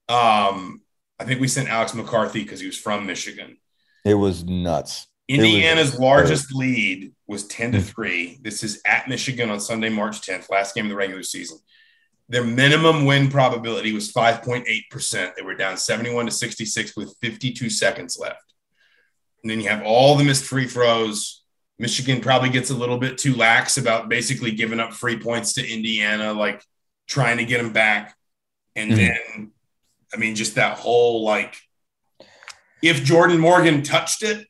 Um, 0.09 0.81
I 1.19 1.25
think 1.25 1.39
we 1.39 1.47
sent 1.47 1.69
Alex 1.69 1.93
McCarthy 1.93 2.43
because 2.43 2.59
he 2.59 2.65
was 2.65 2.77
from 2.77 3.05
Michigan. 3.05 3.57
It 4.03 4.15
was 4.15 4.43
nuts. 4.43 5.07
Indiana's 5.29 5.91
was 5.91 5.99
largest 5.99 6.53
lead 6.53 7.13
was 7.27 7.47
10 7.47 7.73
to 7.73 7.81
3. 7.81 8.39
This 8.41 8.63
is 8.63 8.81
at 8.85 9.07
Michigan 9.07 9.49
on 9.49 9.59
Sunday, 9.59 9.89
March 9.89 10.21
10th, 10.21 10.49
last 10.49 10.75
game 10.75 10.85
of 10.85 10.89
the 10.89 10.95
regular 10.95 11.23
season. 11.23 11.59
Their 12.29 12.43
minimum 12.43 13.05
win 13.05 13.29
probability 13.29 13.91
was 13.91 14.11
5.8%. 14.11 15.35
They 15.35 15.41
were 15.41 15.55
down 15.55 15.77
71 15.77 16.25
to 16.25 16.31
66 16.31 16.95
with 16.95 17.15
52 17.21 17.69
seconds 17.69 18.17
left. 18.19 18.53
And 19.43 19.51
then 19.51 19.59
you 19.59 19.67
have 19.69 19.83
all 19.83 20.15
the 20.15 20.23
missed 20.23 20.45
free 20.45 20.67
throws. 20.67 21.43
Michigan 21.79 22.21
probably 22.21 22.49
gets 22.49 22.69
a 22.69 22.75
little 22.75 22.97
bit 22.97 23.17
too 23.17 23.35
lax 23.35 23.77
about 23.77 24.07
basically 24.07 24.51
giving 24.51 24.79
up 24.79 24.93
free 24.93 25.19
points 25.19 25.53
to 25.53 25.67
Indiana, 25.67 26.31
like 26.33 26.63
trying 27.07 27.37
to 27.37 27.45
get 27.45 27.61
them 27.61 27.73
back. 27.73 28.15
And 28.75 28.91
mm-hmm. 28.91 28.99
then, 28.99 29.51
I 30.13 30.17
mean, 30.17 30.35
just 30.35 30.55
that 30.55 30.77
whole 30.77 31.23
like, 31.23 31.57
if 32.81 33.03
Jordan 33.03 33.39
Morgan 33.39 33.83
touched 33.83 34.23
it, 34.23 34.47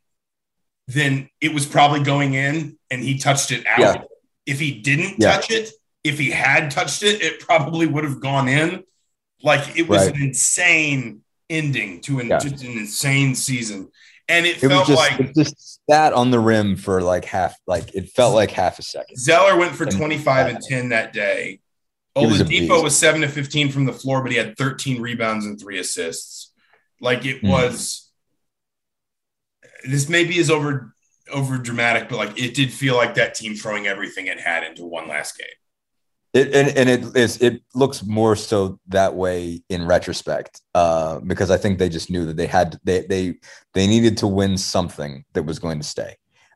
then 0.88 1.30
it 1.42 1.54
was 1.54 1.66
probably 1.66 2.04
going 2.04 2.34
in 2.34 2.78
and 2.92 3.02
he 3.02 3.18
touched 3.18 3.52
it 3.52 3.66
out. 3.66 3.80
Yeah. 3.80 4.02
If 4.46 4.60
he 4.60 4.82
didn't 4.82 5.16
yeah. 5.20 5.32
touch 5.32 5.50
it, 5.52 5.70
if 6.04 6.20
he 6.20 6.32
had 6.32 6.72
touched 6.72 7.04
it, 7.04 7.22
it 7.22 7.40
probably 7.40 7.88
would 7.88 8.04
have 8.04 8.20
gone 8.20 8.48
in. 8.48 8.84
Like 9.42 9.78
it 9.78 9.88
was 9.88 10.06
right. 10.06 10.16
an 10.16 10.22
insane 10.22 11.22
ending 11.50 12.02
to 12.02 12.20
an, 12.20 12.28
yeah. 12.28 12.40
just 12.40 12.64
an 12.64 12.72
insane 12.72 13.36
season. 13.36 13.90
And 14.30 14.46
it, 14.46 14.64
it 14.64 14.70
felt 14.70 14.88
just, 14.88 14.98
like 14.98 15.20
it 15.20 15.36
just 15.36 15.82
sat 15.90 16.14
on 16.14 16.32
the 16.32 16.40
rim 16.40 16.78
for 16.78 17.02
like 17.02 17.26
half, 17.26 17.56
like 17.68 17.94
it 17.94 18.10
felt 18.10 18.34
like 18.34 18.52
half 18.52 18.80
a 18.80 18.82
second. 18.82 19.18
Zeller 19.18 19.58
went 19.58 19.76
for 19.76 19.84
and 19.84 19.96
25 19.96 20.48
and 20.48 20.62
10 20.62 20.90
that 20.90 21.14
day. 21.14 21.60
Oladipo 22.16 22.82
was 22.82 22.98
seven 22.98 23.22
to 23.22 23.28
15 23.28 23.72
from 23.72 23.86
the 23.86 23.94
floor, 23.94 24.22
but 24.22 24.32
he 24.32 24.38
had 24.38 24.56
13 24.58 25.02
rebounds 25.02 25.46
and 25.46 25.60
three 25.60 25.80
assists. 25.80 26.52
Like 27.02 27.26
it 27.26 27.42
mm. 27.42 27.50
was, 27.50 28.12
this 29.84 30.08
maybe 30.08 30.38
is 30.38 30.50
over 30.50 30.94
over 31.32 31.58
dramatic, 31.58 32.10
but 32.10 32.18
like 32.18 32.40
it 32.40 32.54
did 32.54 32.72
feel 32.72 32.96
like 32.96 33.16
that 33.16 33.36
team 33.36 33.56
throwing 33.56 33.88
everything 33.88 34.28
it 34.28 34.40
had 34.40 34.64
into 34.64 34.86
one 34.86 35.08
last 35.08 35.38
game. 35.38 35.48
It, 36.34 36.54
and, 36.56 36.76
and 36.76 36.90
it 36.90 37.16
is 37.16 37.40
it 37.42 37.62
looks 37.76 38.04
more 38.04 38.36
so 38.36 38.80
that 38.88 39.14
way 39.14 39.62
in 39.70 39.86
retrospect 39.86 40.62
uh, 40.74 41.20
because 41.20 41.52
I 41.52 41.58
think 41.58 41.78
they 41.78 41.90
just 41.90 42.10
knew 42.10 42.26
that 42.26 42.38
they 42.38 42.48
had 42.48 42.80
they 42.84 43.06
they 43.06 43.36
they 43.76 43.86
needed 43.86 44.18
to 44.18 44.28
win 44.28 44.58
something 44.58 45.26
that 45.34 45.44
was 45.44 45.60
going 45.60 45.80
to 45.80 45.86
stay, 45.86 46.16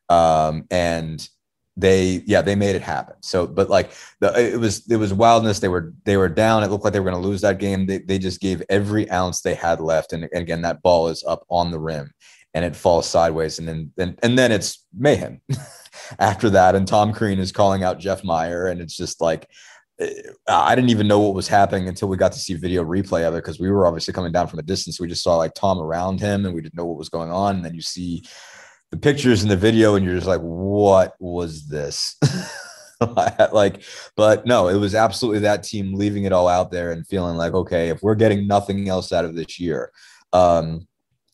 um, 0.10 0.66
and 0.72 1.28
they 1.76 2.24
yeah 2.26 2.42
they 2.42 2.56
made 2.56 2.76
it 2.76 2.82
happen. 2.82 3.18
So 3.22 3.46
but 3.46 3.70
like 3.70 3.92
the, 4.20 4.34
it 4.54 4.60
was 4.60 4.90
it 4.90 4.98
was 4.98 5.14
wildness. 5.14 5.60
They 5.60 5.68
were 5.68 5.94
they 6.06 6.18
were 6.18 6.30
down. 6.30 6.64
It 6.64 6.72
looked 6.72 6.84
like 6.84 6.94
they 6.94 7.00
were 7.00 7.12
going 7.12 7.22
to 7.22 7.30
lose 7.30 7.42
that 7.42 7.60
game. 7.60 7.86
They 7.86 8.00
they 8.00 8.18
just 8.18 8.42
gave 8.42 8.64
every 8.70 9.08
ounce 9.12 9.42
they 9.42 9.54
had 9.54 9.80
left, 9.80 10.12
and, 10.12 10.24
and 10.24 10.42
again 10.42 10.64
that 10.64 10.82
ball 10.82 11.08
is 11.10 11.24
up 11.24 11.44
on 11.50 11.70
the 11.70 11.80
rim 11.80 12.12
and 12.56 12.66
it 12.66 12.76
falls 12.76 13.08
sideways, 13.08 13.60
and 13.60 13.68
then 13.68 13.92
and, 14.00 14.18
and 14.24 14.40
then 14.40 14.52
it's 14.52 14.84
mayhem. 14.92 15.40
after 16.20 16.50
that. 16.52 16.76
And 16.76 16.88
Tom 16.88 17.14
Crean 17.14 17.40
is 17.40 17.52
calling 17.52 17.84
out 17.84 18.00
Jeff 18.00 18.24
Meyer. 18.24 18.68
And 18.68 18.82
it's 18.82 18.96
just 18.96 19.22
like, 19.22 19.50
eh, 20.00 20.12
I 20.48 20.76
didn't 20.76 20.90
even 20.90 21.08
know 21.08 21.20
what 21.20 21.34
was 21.34 21.48
happening 21.48 21.88
until 21.88 22.08
we 22.08 22.18
got 22.18 22.32
to 22.34 22.40
see 22.40 22.54
video 22.54 22.84
replay 22.84 23.28
of 23.28 23.34
it 23.34 23.44
because 23.44 23.60
we 23.60 23.70
were 23.70 23.86
obviously 23.86 24.14
coming 24.14 24.32
down 24.32 24.48
from 24.48 24.60
a 24.60 24.64
distance. 24.64 25.00
We 25.00 25.08
just 25.08 25.24
saw 25.24 25.38
like 25.38 25.54
Tom 25.54 25.80
around 25.80 26.20
him 26.20 26.46
and 26.46 26.54
we 26.54 26.62
didn't 26.62 26.76
know 26.76 26.86
what 26.86 26.98
was 26.98 27.10
going 27.10 27.32
on. 27.32 27.58
And 27.58 27.66
then 27.66 27.76
you 27.76 27.82
see 27.82 28.24
the 28.92 28.98
pictures 28.98 29.44
in 29.44 29.50
the 29.50 29.58
video 29.58 29.96
and 29.96 30.06
you're 30.06 30.16
just 30.16 30.28
like, 30.28 30.42
what 30.42 31.16
was 31.20 31.68
this? 31.68 32.16
like, 33.52 33.84
but 34.16 34.46
no, 34.46 34.70
it 34.70 34.78
was 34.78 34.96
absolutely 34.96 35.40
that 35.40 35.64
team 35.64 35.94
leaving 35.94 36.24
it 36.24 36.34
all 36.34 36.48
out 36.48 36.72
there 36.72 36.92
and 36.92 37.06
feeling 37.08 37.36
like, 37.38 37.54
okay, 37.54 37.90
if 37.90 38.02
we're 38.02 38.16
getting 38.16 38.48
nothing 38.48 38.88
else 38.90 39.12
out 39.12 39.26
of 39.26 39.36
this 39.36 39.60
year, 39.60 39.92
um, 40.34 40.88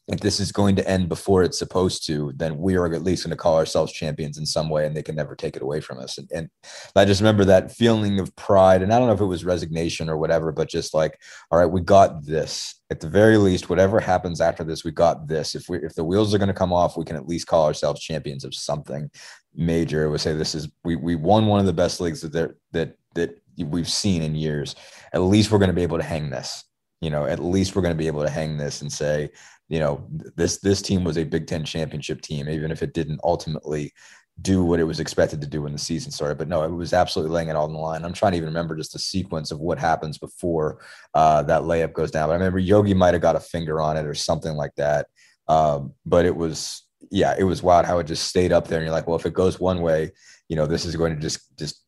if 0.09 0.19
this 0.19 0.41
is 0.41 0.51
going 0.51 0.75
to 0.75 0.87
end 0.87 1.07
before 1.07 1.43
it's 1.43 1.57
supposed 1.57 2.05
to, 2.05 2.33
then 2.35 2.57
we 2.57 2.75
are 2.75 2.93
at 2.93 3.03
least 3.03 3.23
going 3.23 3.31
to 3.31 3.37
call 3.37 3.55
ourselves 3.55 3.93
champions 3.93 4.37
in 4.37 4.45
some 4.45 4.69
way, 4.69 4.85
and 4.85 4.95
they 4.95 5.01
can 5.01 5.15
never 5.15 5.33
take 5.33 5.55
it 5.55 5.61
away 5.61 5.79
from 5.79 5.97
us. 5.97 6.17
And, 6.17 6.29
and, 6.33 6.49
I 6.95 7.05
just 7.05 7.21
remember 7.21 7.45
that 7.45 7.71
feeling 7.71 8.19
of 8.19 8.35
pride, 8.35 8.81
and 8.81 8.93
I 8.93 8.99
don't 8.99 9.07
know 9.07 9.13
if 9.13 9.21
it 9.21 9.25
was 9.25 9.45
resignation 9.45 10.09
or 10.09 10.17
whatever, 10.17 10.51
but 10.51 10.69
just 10.69 10.93
like, 10.93 11.19
all 11.49 11.57
right, 11.57 11.65
we 11.65 11.79
got 11.79 12.25
this. 12.25 12.75
At 12.89 12.99
the 12.99 13.09
very 13.09 13.37
least, 13.37 13.69
whatever 13.69 13.99
happens 13.99 14.41
after 14.41 14.63
this, 14.63 14.83
we 14.83 14.91
got 14.91 15.27
this. 15.27 15.55
If 15.55 15.69
we 15.69 15.77
if 15.79 15.95
the 15.95 16.03
wheels 16.03 16.33
are 16.33 16.37
going 16.37 16.47
to 16.49 16.53
come 16.53 16.73
off, 16.73 16.97
we 16.97 17.05
can 17.05 17.15
at 17.15 17.27
least 17.27 17.47
call 17.47 17.65
ourselves 17.65 18.01
champions 18.01 18.43
of 18.43 18.53
something 18.53 19.09
major. 19.55 20.09
We 20.09 20.17
say 20.17 20.33
this 20.33 20.53
is 20.53 20.69
we 20.83 20.95
we 20.95 21.15
won 21.15 21.47
one 21.47 21.59
of 21.59 21.65
the 21.65 21.73
best 21.73 21.99
leagues 22.01 22.21
that 22.21 22.33
there, 22.33 22.55
that 22.73 22.97
that 23.15 23.41
we've 23.57 23.89
seen 23.89 24.21
in 24.21 24.35
years. 24.35 24.75
At 25.13 25.21
least 25.21 25.49
we're 25.49 25.59
going 25.59 25.69
to 25.69 25.75
be 25.75 25.83
able 25.83 25.97
to 25.97 26.03
hang 26.03 26.29
this. 26.29 26.65
You 27.01 27.09
know, 27.09 27.25
at 27.25 27.39
least 27.39 27.75
we're 27.75 27.81
going 27.81 27.95
to 27.95 27.97
be 27.97 28.07
able 28.07 28.23
to 28.23 28.29
hang 28.29 28.57
this 28.57 28.81
and 28.81 28.91
say 28.91 29.29
you 29.73 29.79
know 29.79 30.05
this 30.35 30.59
this 30.59 30.83
team 30.83 31.03
was 31.03 31.17
a 31.17 31.23
Big 31.23 31.47
Ten 31.47 31.65
championship 31.65 32.21
team, 32.21 32.47
even 32.47 32.69
if 32.69 32.83
it 32.83 32.93
didn't 32.93 33.19
ultimately 33.23 33.91
do 34.39 34.63
what 34.63 34.79
it 34.79 34.83
was 34.83 34.99
expected 34.99 35.41
to 35.41 35.47
do 35.47 35.63
when 35.63 35.71
the 35.71 35.79
season 35.79 36.11
started. 36.11 36.37
But 36.37 36.47
no, 36.47 36.61
it 36.61 36.69
was 36.69 36.93
absolutely 36.93 37.33
laying 37.33 37.49
it 37.49 37.55
all 37.55 37.65
on 37.65 37.73
the 37.73 37.79
line. 37.79 38.05
I'm 38.05 38.13
trying 38.13 38.33
to 38.33 38.37
even 38.37 38.49
remember 38.49 38.75
just 38.75 38.93
the 38.93 38.99
sequence 38.99 39.49
of 39.49 39.59
what 39.59 39.79
happens 39.79 40.19
before 40.19 40.77
uh, 41.15 41.41
that 41.43 41.63
layup 41.63 41.93
goes 41.93 42.11
down. 42.11 42.27
But 42.27 42.33
I 42.33 42.35
remember 42.35 42.59
Yogi 42.59 42.93
might 42.93 43.15
have 43.15 43.23
got 43.23 43.35
a 43.35 43.39
finger 43.39 43.81
on 43.81 43.97
it 43.97 44.05
or 44.05 44.13
something 44.13 44.53
like 44.55 44.75
that. 44.75 45.07
Um, 45.47 45.95
but 46.05 46.27
it 46.27 46.35
was 46.35 46.83
yeah, 47.09 47.33
it 47.35 47.43
was 47.43 47.63
wild 47.63 47.87
how 47.87 47.97
it 47.97 48.05
just 48.05 48.27
stayed 48.27 48.51
up 48.51 48.67
there. 48.67 48.77
And 48.77 48.85
you're 48.85 48.93
like, 48.93 49.07
well, 49.07 49.17
if 49.17 49.25
it 49.25 49.33
goes 49.33 49.59
one 49.59 49.81
way, 49.81 50.11
you 50.49 50.55
know, 50.55 50.67
this 50.67 50.85
is 50.85 50.95
going 50.95 51.15
to 51.15 51.19
just 51.19 51.57
just 51.57 51.83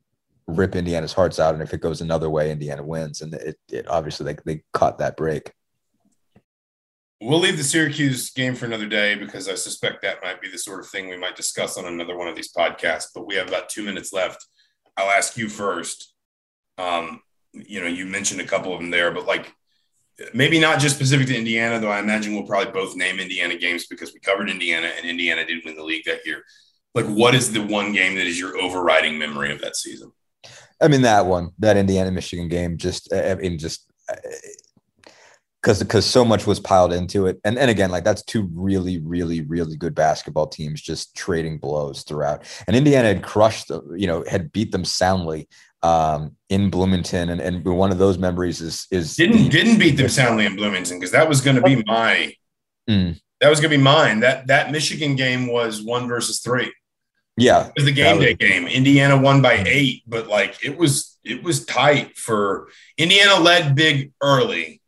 rip 0.48 0.76
Indiana's 0.76 1.14
hearts 1.14 1.40
out. 1.40 1.54
And 1.54 1.62
if 1.62 1.72
it 1.72 1.82
goes 1.82 2.02
another 2.02 2.32
way, 2.32 2.50
Indiana 2.50 2.84
wins. 2.84 3.22
And 3.22 3.36
it, 3.36 3.58
it 3.72 3.88
obviously 3.88 4.26
they, 4.26 4.38
they 4.44 4.64
caught 4.74 4.98
that 4.98 5.18
break. 5.18 5.52
We'll 7.22 7.40
leave 7.40 7.58
the 7.58 7.64
Syracuse 7.64 8.30
game 8.32 8.56
for 8.56 8.66
another 8.66 8.88
day 8.88 9.16
because 9.16 9.48
I 9.48 9.56
suspect 9.56 10.02
that 10.02 10.22
might 10.22 10.42
be 10.42 10.50
the 10.50 10.58
sort 10.58 10.82
of 10.82 10.88
thing 10.90 11.10
we 11.10 11.18
might 11.18 11.36
discuss 11.36 11.78
on 11.78 11.86
another 11.86 12.18
one 12.18 12.28
of 12.28 12.36
these 12.36 12.52
podcasts. 12.52 13.08
But 13.14 13.26
we 13.26 13.36
have 13.36 13.48
about 13.48 13.70
two 13.70 13.84
minutes 13.84 14.12
left. 14.12 14.46
I'll 14.98 15.12
ask 15.12 15.38
you 15.38 15.48
first. 15.48 16.14
Um, 16.78 17.22
you 17.54 17.80
know, 17.82 17.88
you 17.88 18.06
mentioned 18.06 18.42
a 18.42 18.46
couple 18.46 18.74
of 18.74 18.80
them 18.80 18.92
there, 18.92 19.12
but 19.12 19.26
like 19.26 19.54
maybe 20.34 20.60
not 20.60 20.80
just 20.80 20.96
specific 20.96 21.28
to 21.28 21.38
Indiana, 21.38 21.80
though 21.80 21.90
I 21.90 22.00
imagine 22.00 22.34
we'll 22.34 22.46
probably 22.46 22.72
both 22.72 22.96
name 22.96 23.20
Indiana 23.20 23.58
games 23.58 23.88
because 23.88 24.14
we 24.14 24.20
covered 24.20 24.50
Indiana 24.50 24.90
and 24.98 25.10
Indiana 25.10 25.46
did 25.46 25.64
win 25.66 25.76
the 25.76 25.84
league 25.84 26.06
that 26.06 26.26
year. 26.26 26.44
Like, 26.94 27.06
what 27.06 27.36
is 27.36 27.52
the 27.52 27.62
one 27.62 27.92
game 27.92 28.16
that 28.16 28.26
is 28.26 28.40
your 28.40 28.58
overriding 28.58 29.18
memory 29.18 29.52
of 29.52 29.60
that 29.62 29.76
season? 29.76 30.12
I 30.82 30.88
mean, 30.88 31.02
that 31.02 31.26
one, 31.26 31.52
that 31.60 31.78
Indiana 31.78 32.12
Michigan 32.12 32.48
game, 32.48 32.78
just, 32.78 33.14
I 33.14 33.36
mean, 33.36 33.58
just 33.58 33.90
because 35.66 35.80
because 35.80 36.06
so 36.06 36.24
much 36.24 36.46
was 36.46 36.60
piled 36.60 36.94
into 36.94 37.26
it. 37.26 37.42
And 37.44 37.58
and 37.58 37.72
again 37.72 37.90
like 37.90 38.04
that's 38.04 38.22
two 38.22 38.48
really 38.54 39.00
really 39.00 39.42
really 39.42 39.76
good 39.76 39.96
basketball 39.96 40.46
teams 40.46 40.80
just 40.80 41.16
trading 41.16 41.58
blows 41.58 42.04
throughout. 42.04 42.44
And 42.68 42.76
indiana 42.76 43.08
had 43.08 43.24
crushed 43.24 43.72
you 43.96 44.06
know 44.06 44.24
had 44.30 44.52
beat 44.52 44.72
them 44.72 44.86
soundly 44.86 45.50
um, 45.82 46.36
in 46.50 46.70
bloomington. 46.70 47.30
And, 47.30 47.42
and 47.42 47.64
one 47.66 47.92
of 47.92 47.98
those 47.98 48.20
memories 48.20 48.62
is 48.62 48.86
is 48.92 49.16
didn't 49.16 49.38
the, 49.38 49.50
didn't 49.50 49.80
beat 49.80 49.98
them 49.98 50.10
soundly 50.10 50.46
in 50.46 50.56
bloomington 50.56 51.00
because 51.00 51.12
that 51.12 51.28
was 51.28 51.42
going 51.42 51.56
to 51.56 51.64
be 51.64 51.84
my 51.88 52.34
mm. 52.88 53.20
that 53.42 53.50
was 53.50 53.60
going 53.60 53.72
to 53.72 53.78
be 53.78 53.84
mine. 53.84 54.20
That 54.20 54.46
that 54.48 54.72
michigan 54.72 55.16
game 55.16 55.48
was 55.48 55.82
one 55.82 56.08
versus 56.08 56.42
three. 56.42 56.72
Yeah. 57.38 57.68
It 57.68 57.74
was 57.76 57.86
the 57.86 57.92
game 57.92 58.20
day 58.20 58.36
game. 58.36 58.68
Indiana 58.68 59.20
won 59.20 59.42
by 59.42 59.64
eight 59.66 60.04
but 60.06 60.28
like 60.28 60.64
it 60.64 60.78
was 60.78 61.18
it 61.24 61.42
was 61.42 61.66
tight 61.66 62.16
for 62.18 62.68
indiana 63.00 63.40
led 63.40 63.74
big 63.74 64.12
early 64.22 64.80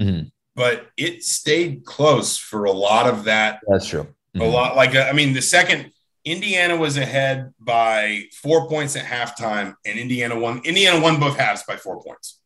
Mm-hmm. 0.00 0.28
But 0.56 0.88
it 0.96 1.24
stayed 1.24 1.84
close 1.84 2.36
for 2.36 2.64
a 2.64 2.72
lot 2.72 3.06
of 3.06 3.24
that. 3.24 3.60
That's 3.68 3.86
true. 3.86 4.04
Mm-hmm. 4.04 4.40
A 4.42 4.48
lot 4.48 4.76
like 4.76 4.94
I 4.94 5.12
mean, 5.12 5.32
the 5.32 5.42
second 5.42 5.92
Indiana 6.24 6.76
was 6.76 6.96
ahead 6.96 7.52
by 7.58 8.24
four 8.34 8.68
points 8.68 8.96
at 8.96 9.04
halftime, 9.04 9.74
and 9.84 9.98
Indiana 9.98 10.38
won. 10.38 10.60
Indiana 10.64 11.00
won 11.00 11.18
both 11.18 11.38
halves 11.38 11.62
by 11.62 11.76
four 11.76 12.02
points. 12.02 12.40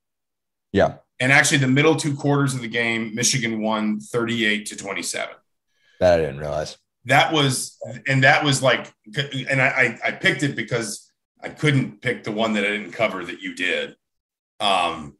Yeah. 0.72 0.96
And 1.20 1.32
actually, 1.32 1.58
the 1.58 1.68
middle 1.68 1.96
two 1.96 2.14
quarters 2.14 2.54
of 2.54 2.60
the 2.60 2.68
game, 2.68 3.14
Michigan 3.14 3.62
won 3.62 4.00
38 4.00 4.66
to 4.66 4.76
27. 4.76 5.34
That 6.00 6.14
I 6.14 6.22
didn't 6.22 6.38
realize. 6.38 6.76
That 7.06 7.32
was, 7.32 7.78
and 8.08 8.24
that 8.24 8.44
was 8.44 8.62
like, 8.62 8.92
and 9.48 9.60
I, 9.60 9.98
I 10.04 10.10
picked 10.12 10.42
it 10.42 10.56
because 10.56 11.12
I 11.42 11.50
couldn't 11.50 12.00
pick 12.00 12.24
the 12.24 12.32
one 12.32 12.54
that 12.54 12.64
I 12.64 12.68
didn't 12.68 12.92
cover 12.92 13.24
that 13.24 13.40
you 13.40 13.54
did. 13.54 13.94
Um, 14.58 15.16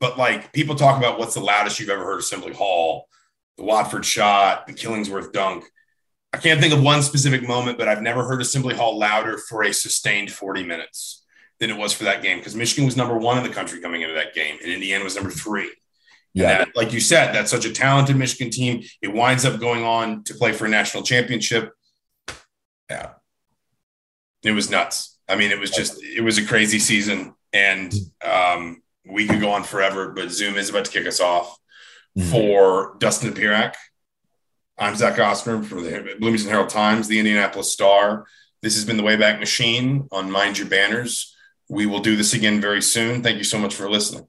but 0.00 0.18
like 0.18 0.52
people 0.52 0.74
talk 0.74 0.98
about 0.98 1.18
what's 1.18 1.34
the 1.34 1.40
loudest 1.40 1.78
you've 1.78 1.90
ever 1.90 2.04
heard 2.04 2.18
Assembly 2.18 2.52
Hall, 2.52 3.08
the 3.56 3.64
Watford 3.64 4.04
shot, 4.04 4.66
the 4.66 4.72
Killingsworth 4.72 5.32
dunk. 5.32 5.64
I 6.32 6.38
can't 6.38 6.60
think 6.60 6.74
of 6.74 6.82
one 6.82 7.02
specific 7.02 7.46
moment, 7.46 7.78
but 7.78 7.86
I've 7.86 8.02
never 8.02 8.24
heard 8.24 8.40
Assembly 8.40 8.74
Hall 8.74 8.98
louder 8.98 9.38
for 9.38 9.62
a 9.62 9.72
sustained 9.72 10.32
40 10.32 10.64
minutes 10.64 11.24
than 11.60 11.70
it 11.70 11.76
was 11.76 11.92
for 11.92 12.04
that 12.04 12.22
game 12.22 12.38
because 12.38 12.56
Michigan 12.56 12.84
was 12.84 12.96
number 12.96 13.16
one 13.16 13.38
in 13.38 13.44
the 13.44 13.50
country 13.50 13.80
coming 13.80 14.02
into 14.02 14.14
that 14.14 14.34
game, 14.34 14.58
and 14.62 14.72
Indiana 14.72 15.04
was 15.04 15.14
number 15.14 15.30
three. 15.30 15.70
Yeah. 16.34 16.58
That, 16.58 16.76
like 16.76 16.92
you 16.92 16.98
said, 16.98 17.32
that's 17.32 17.50
such 17.50 17.64
a 17.64 17.72
talented 17.72 18.16
Michigan 18.16 18.50
team. 18.50 18.82
It 19.00 19.12
winds 19.12 19.44
up 19.44 19.60
going 19.60 19.84
on 19.84 20.24
to 20.24 20.34
play 20.34 20.52
for 20.52 20.66
a 20.66 20.68
national 20.68 21.04
championship. 21.04 21.70
Yeah. 22.90 23.10
It 24.42 24.50
was 24.50 24.68
nuts. 24.68 25.16
I 25.28 25.36
mean, 25.36 25.52
it 25.52 25.60
was 25.60 25.70
just, 25.70 26.02
it 26.02 26.22
was 26.22 26.36
a 26.38 26.44
crazy 26.44 26.80
season. 26.80 27.34
And 27.52 27.94
um, 28.22 28.82
we 29.06 29.26
could 29.26 29.40
go 29.40 29.50
on 29.50 29.64
forever, 29.64 30.10
but 30.10 30.30
Zoom 30.30 30.56
is 30.56 30.70
about 30.70 30.86
to 30.86 30.90
kick 30.90 31.06
us 31.06 31.20
off. 31.20 31.58
Mm-hmm. 32.16 32.30
For 32.30 32.96
Dustin 32.98 33.32
Dopirak, 33.32 33.74
I'm 34.78 34.94
Zach 34.96 35.18
Osterman 35.18 35.64
from 35.64 35.82
the 35.82 36.16
Bloomington 36.18 36.48
Herald 36.48 36.68
Times, 36.68 37.08
the 37.08 37.18
Indianapolis 37.18 37.72
Star. 37.72 38.26
This 38.62 38.74
has 38.76 38.84
been 38.84 38.96
the 38.96 39.02
Wayback 39.02 39.40
Machine 39.40 40.08
on 40.10 40.30
Mind 40.30 40.58
Your 40.58 40.68
Banners. 40.68 41.34
We 41.68 41.86
will 41.86 42.00
do 42.00 42.16
this 42.16 42.34
again 42.34 42.60
very 42.60 42.82
soon. 42.82 43.22
Thank 43.22 43.38
you 43.38 43.44
so 43.44 43.58
much 43.58 43.74
for 43.74 43.90
listening. 43.90 44.28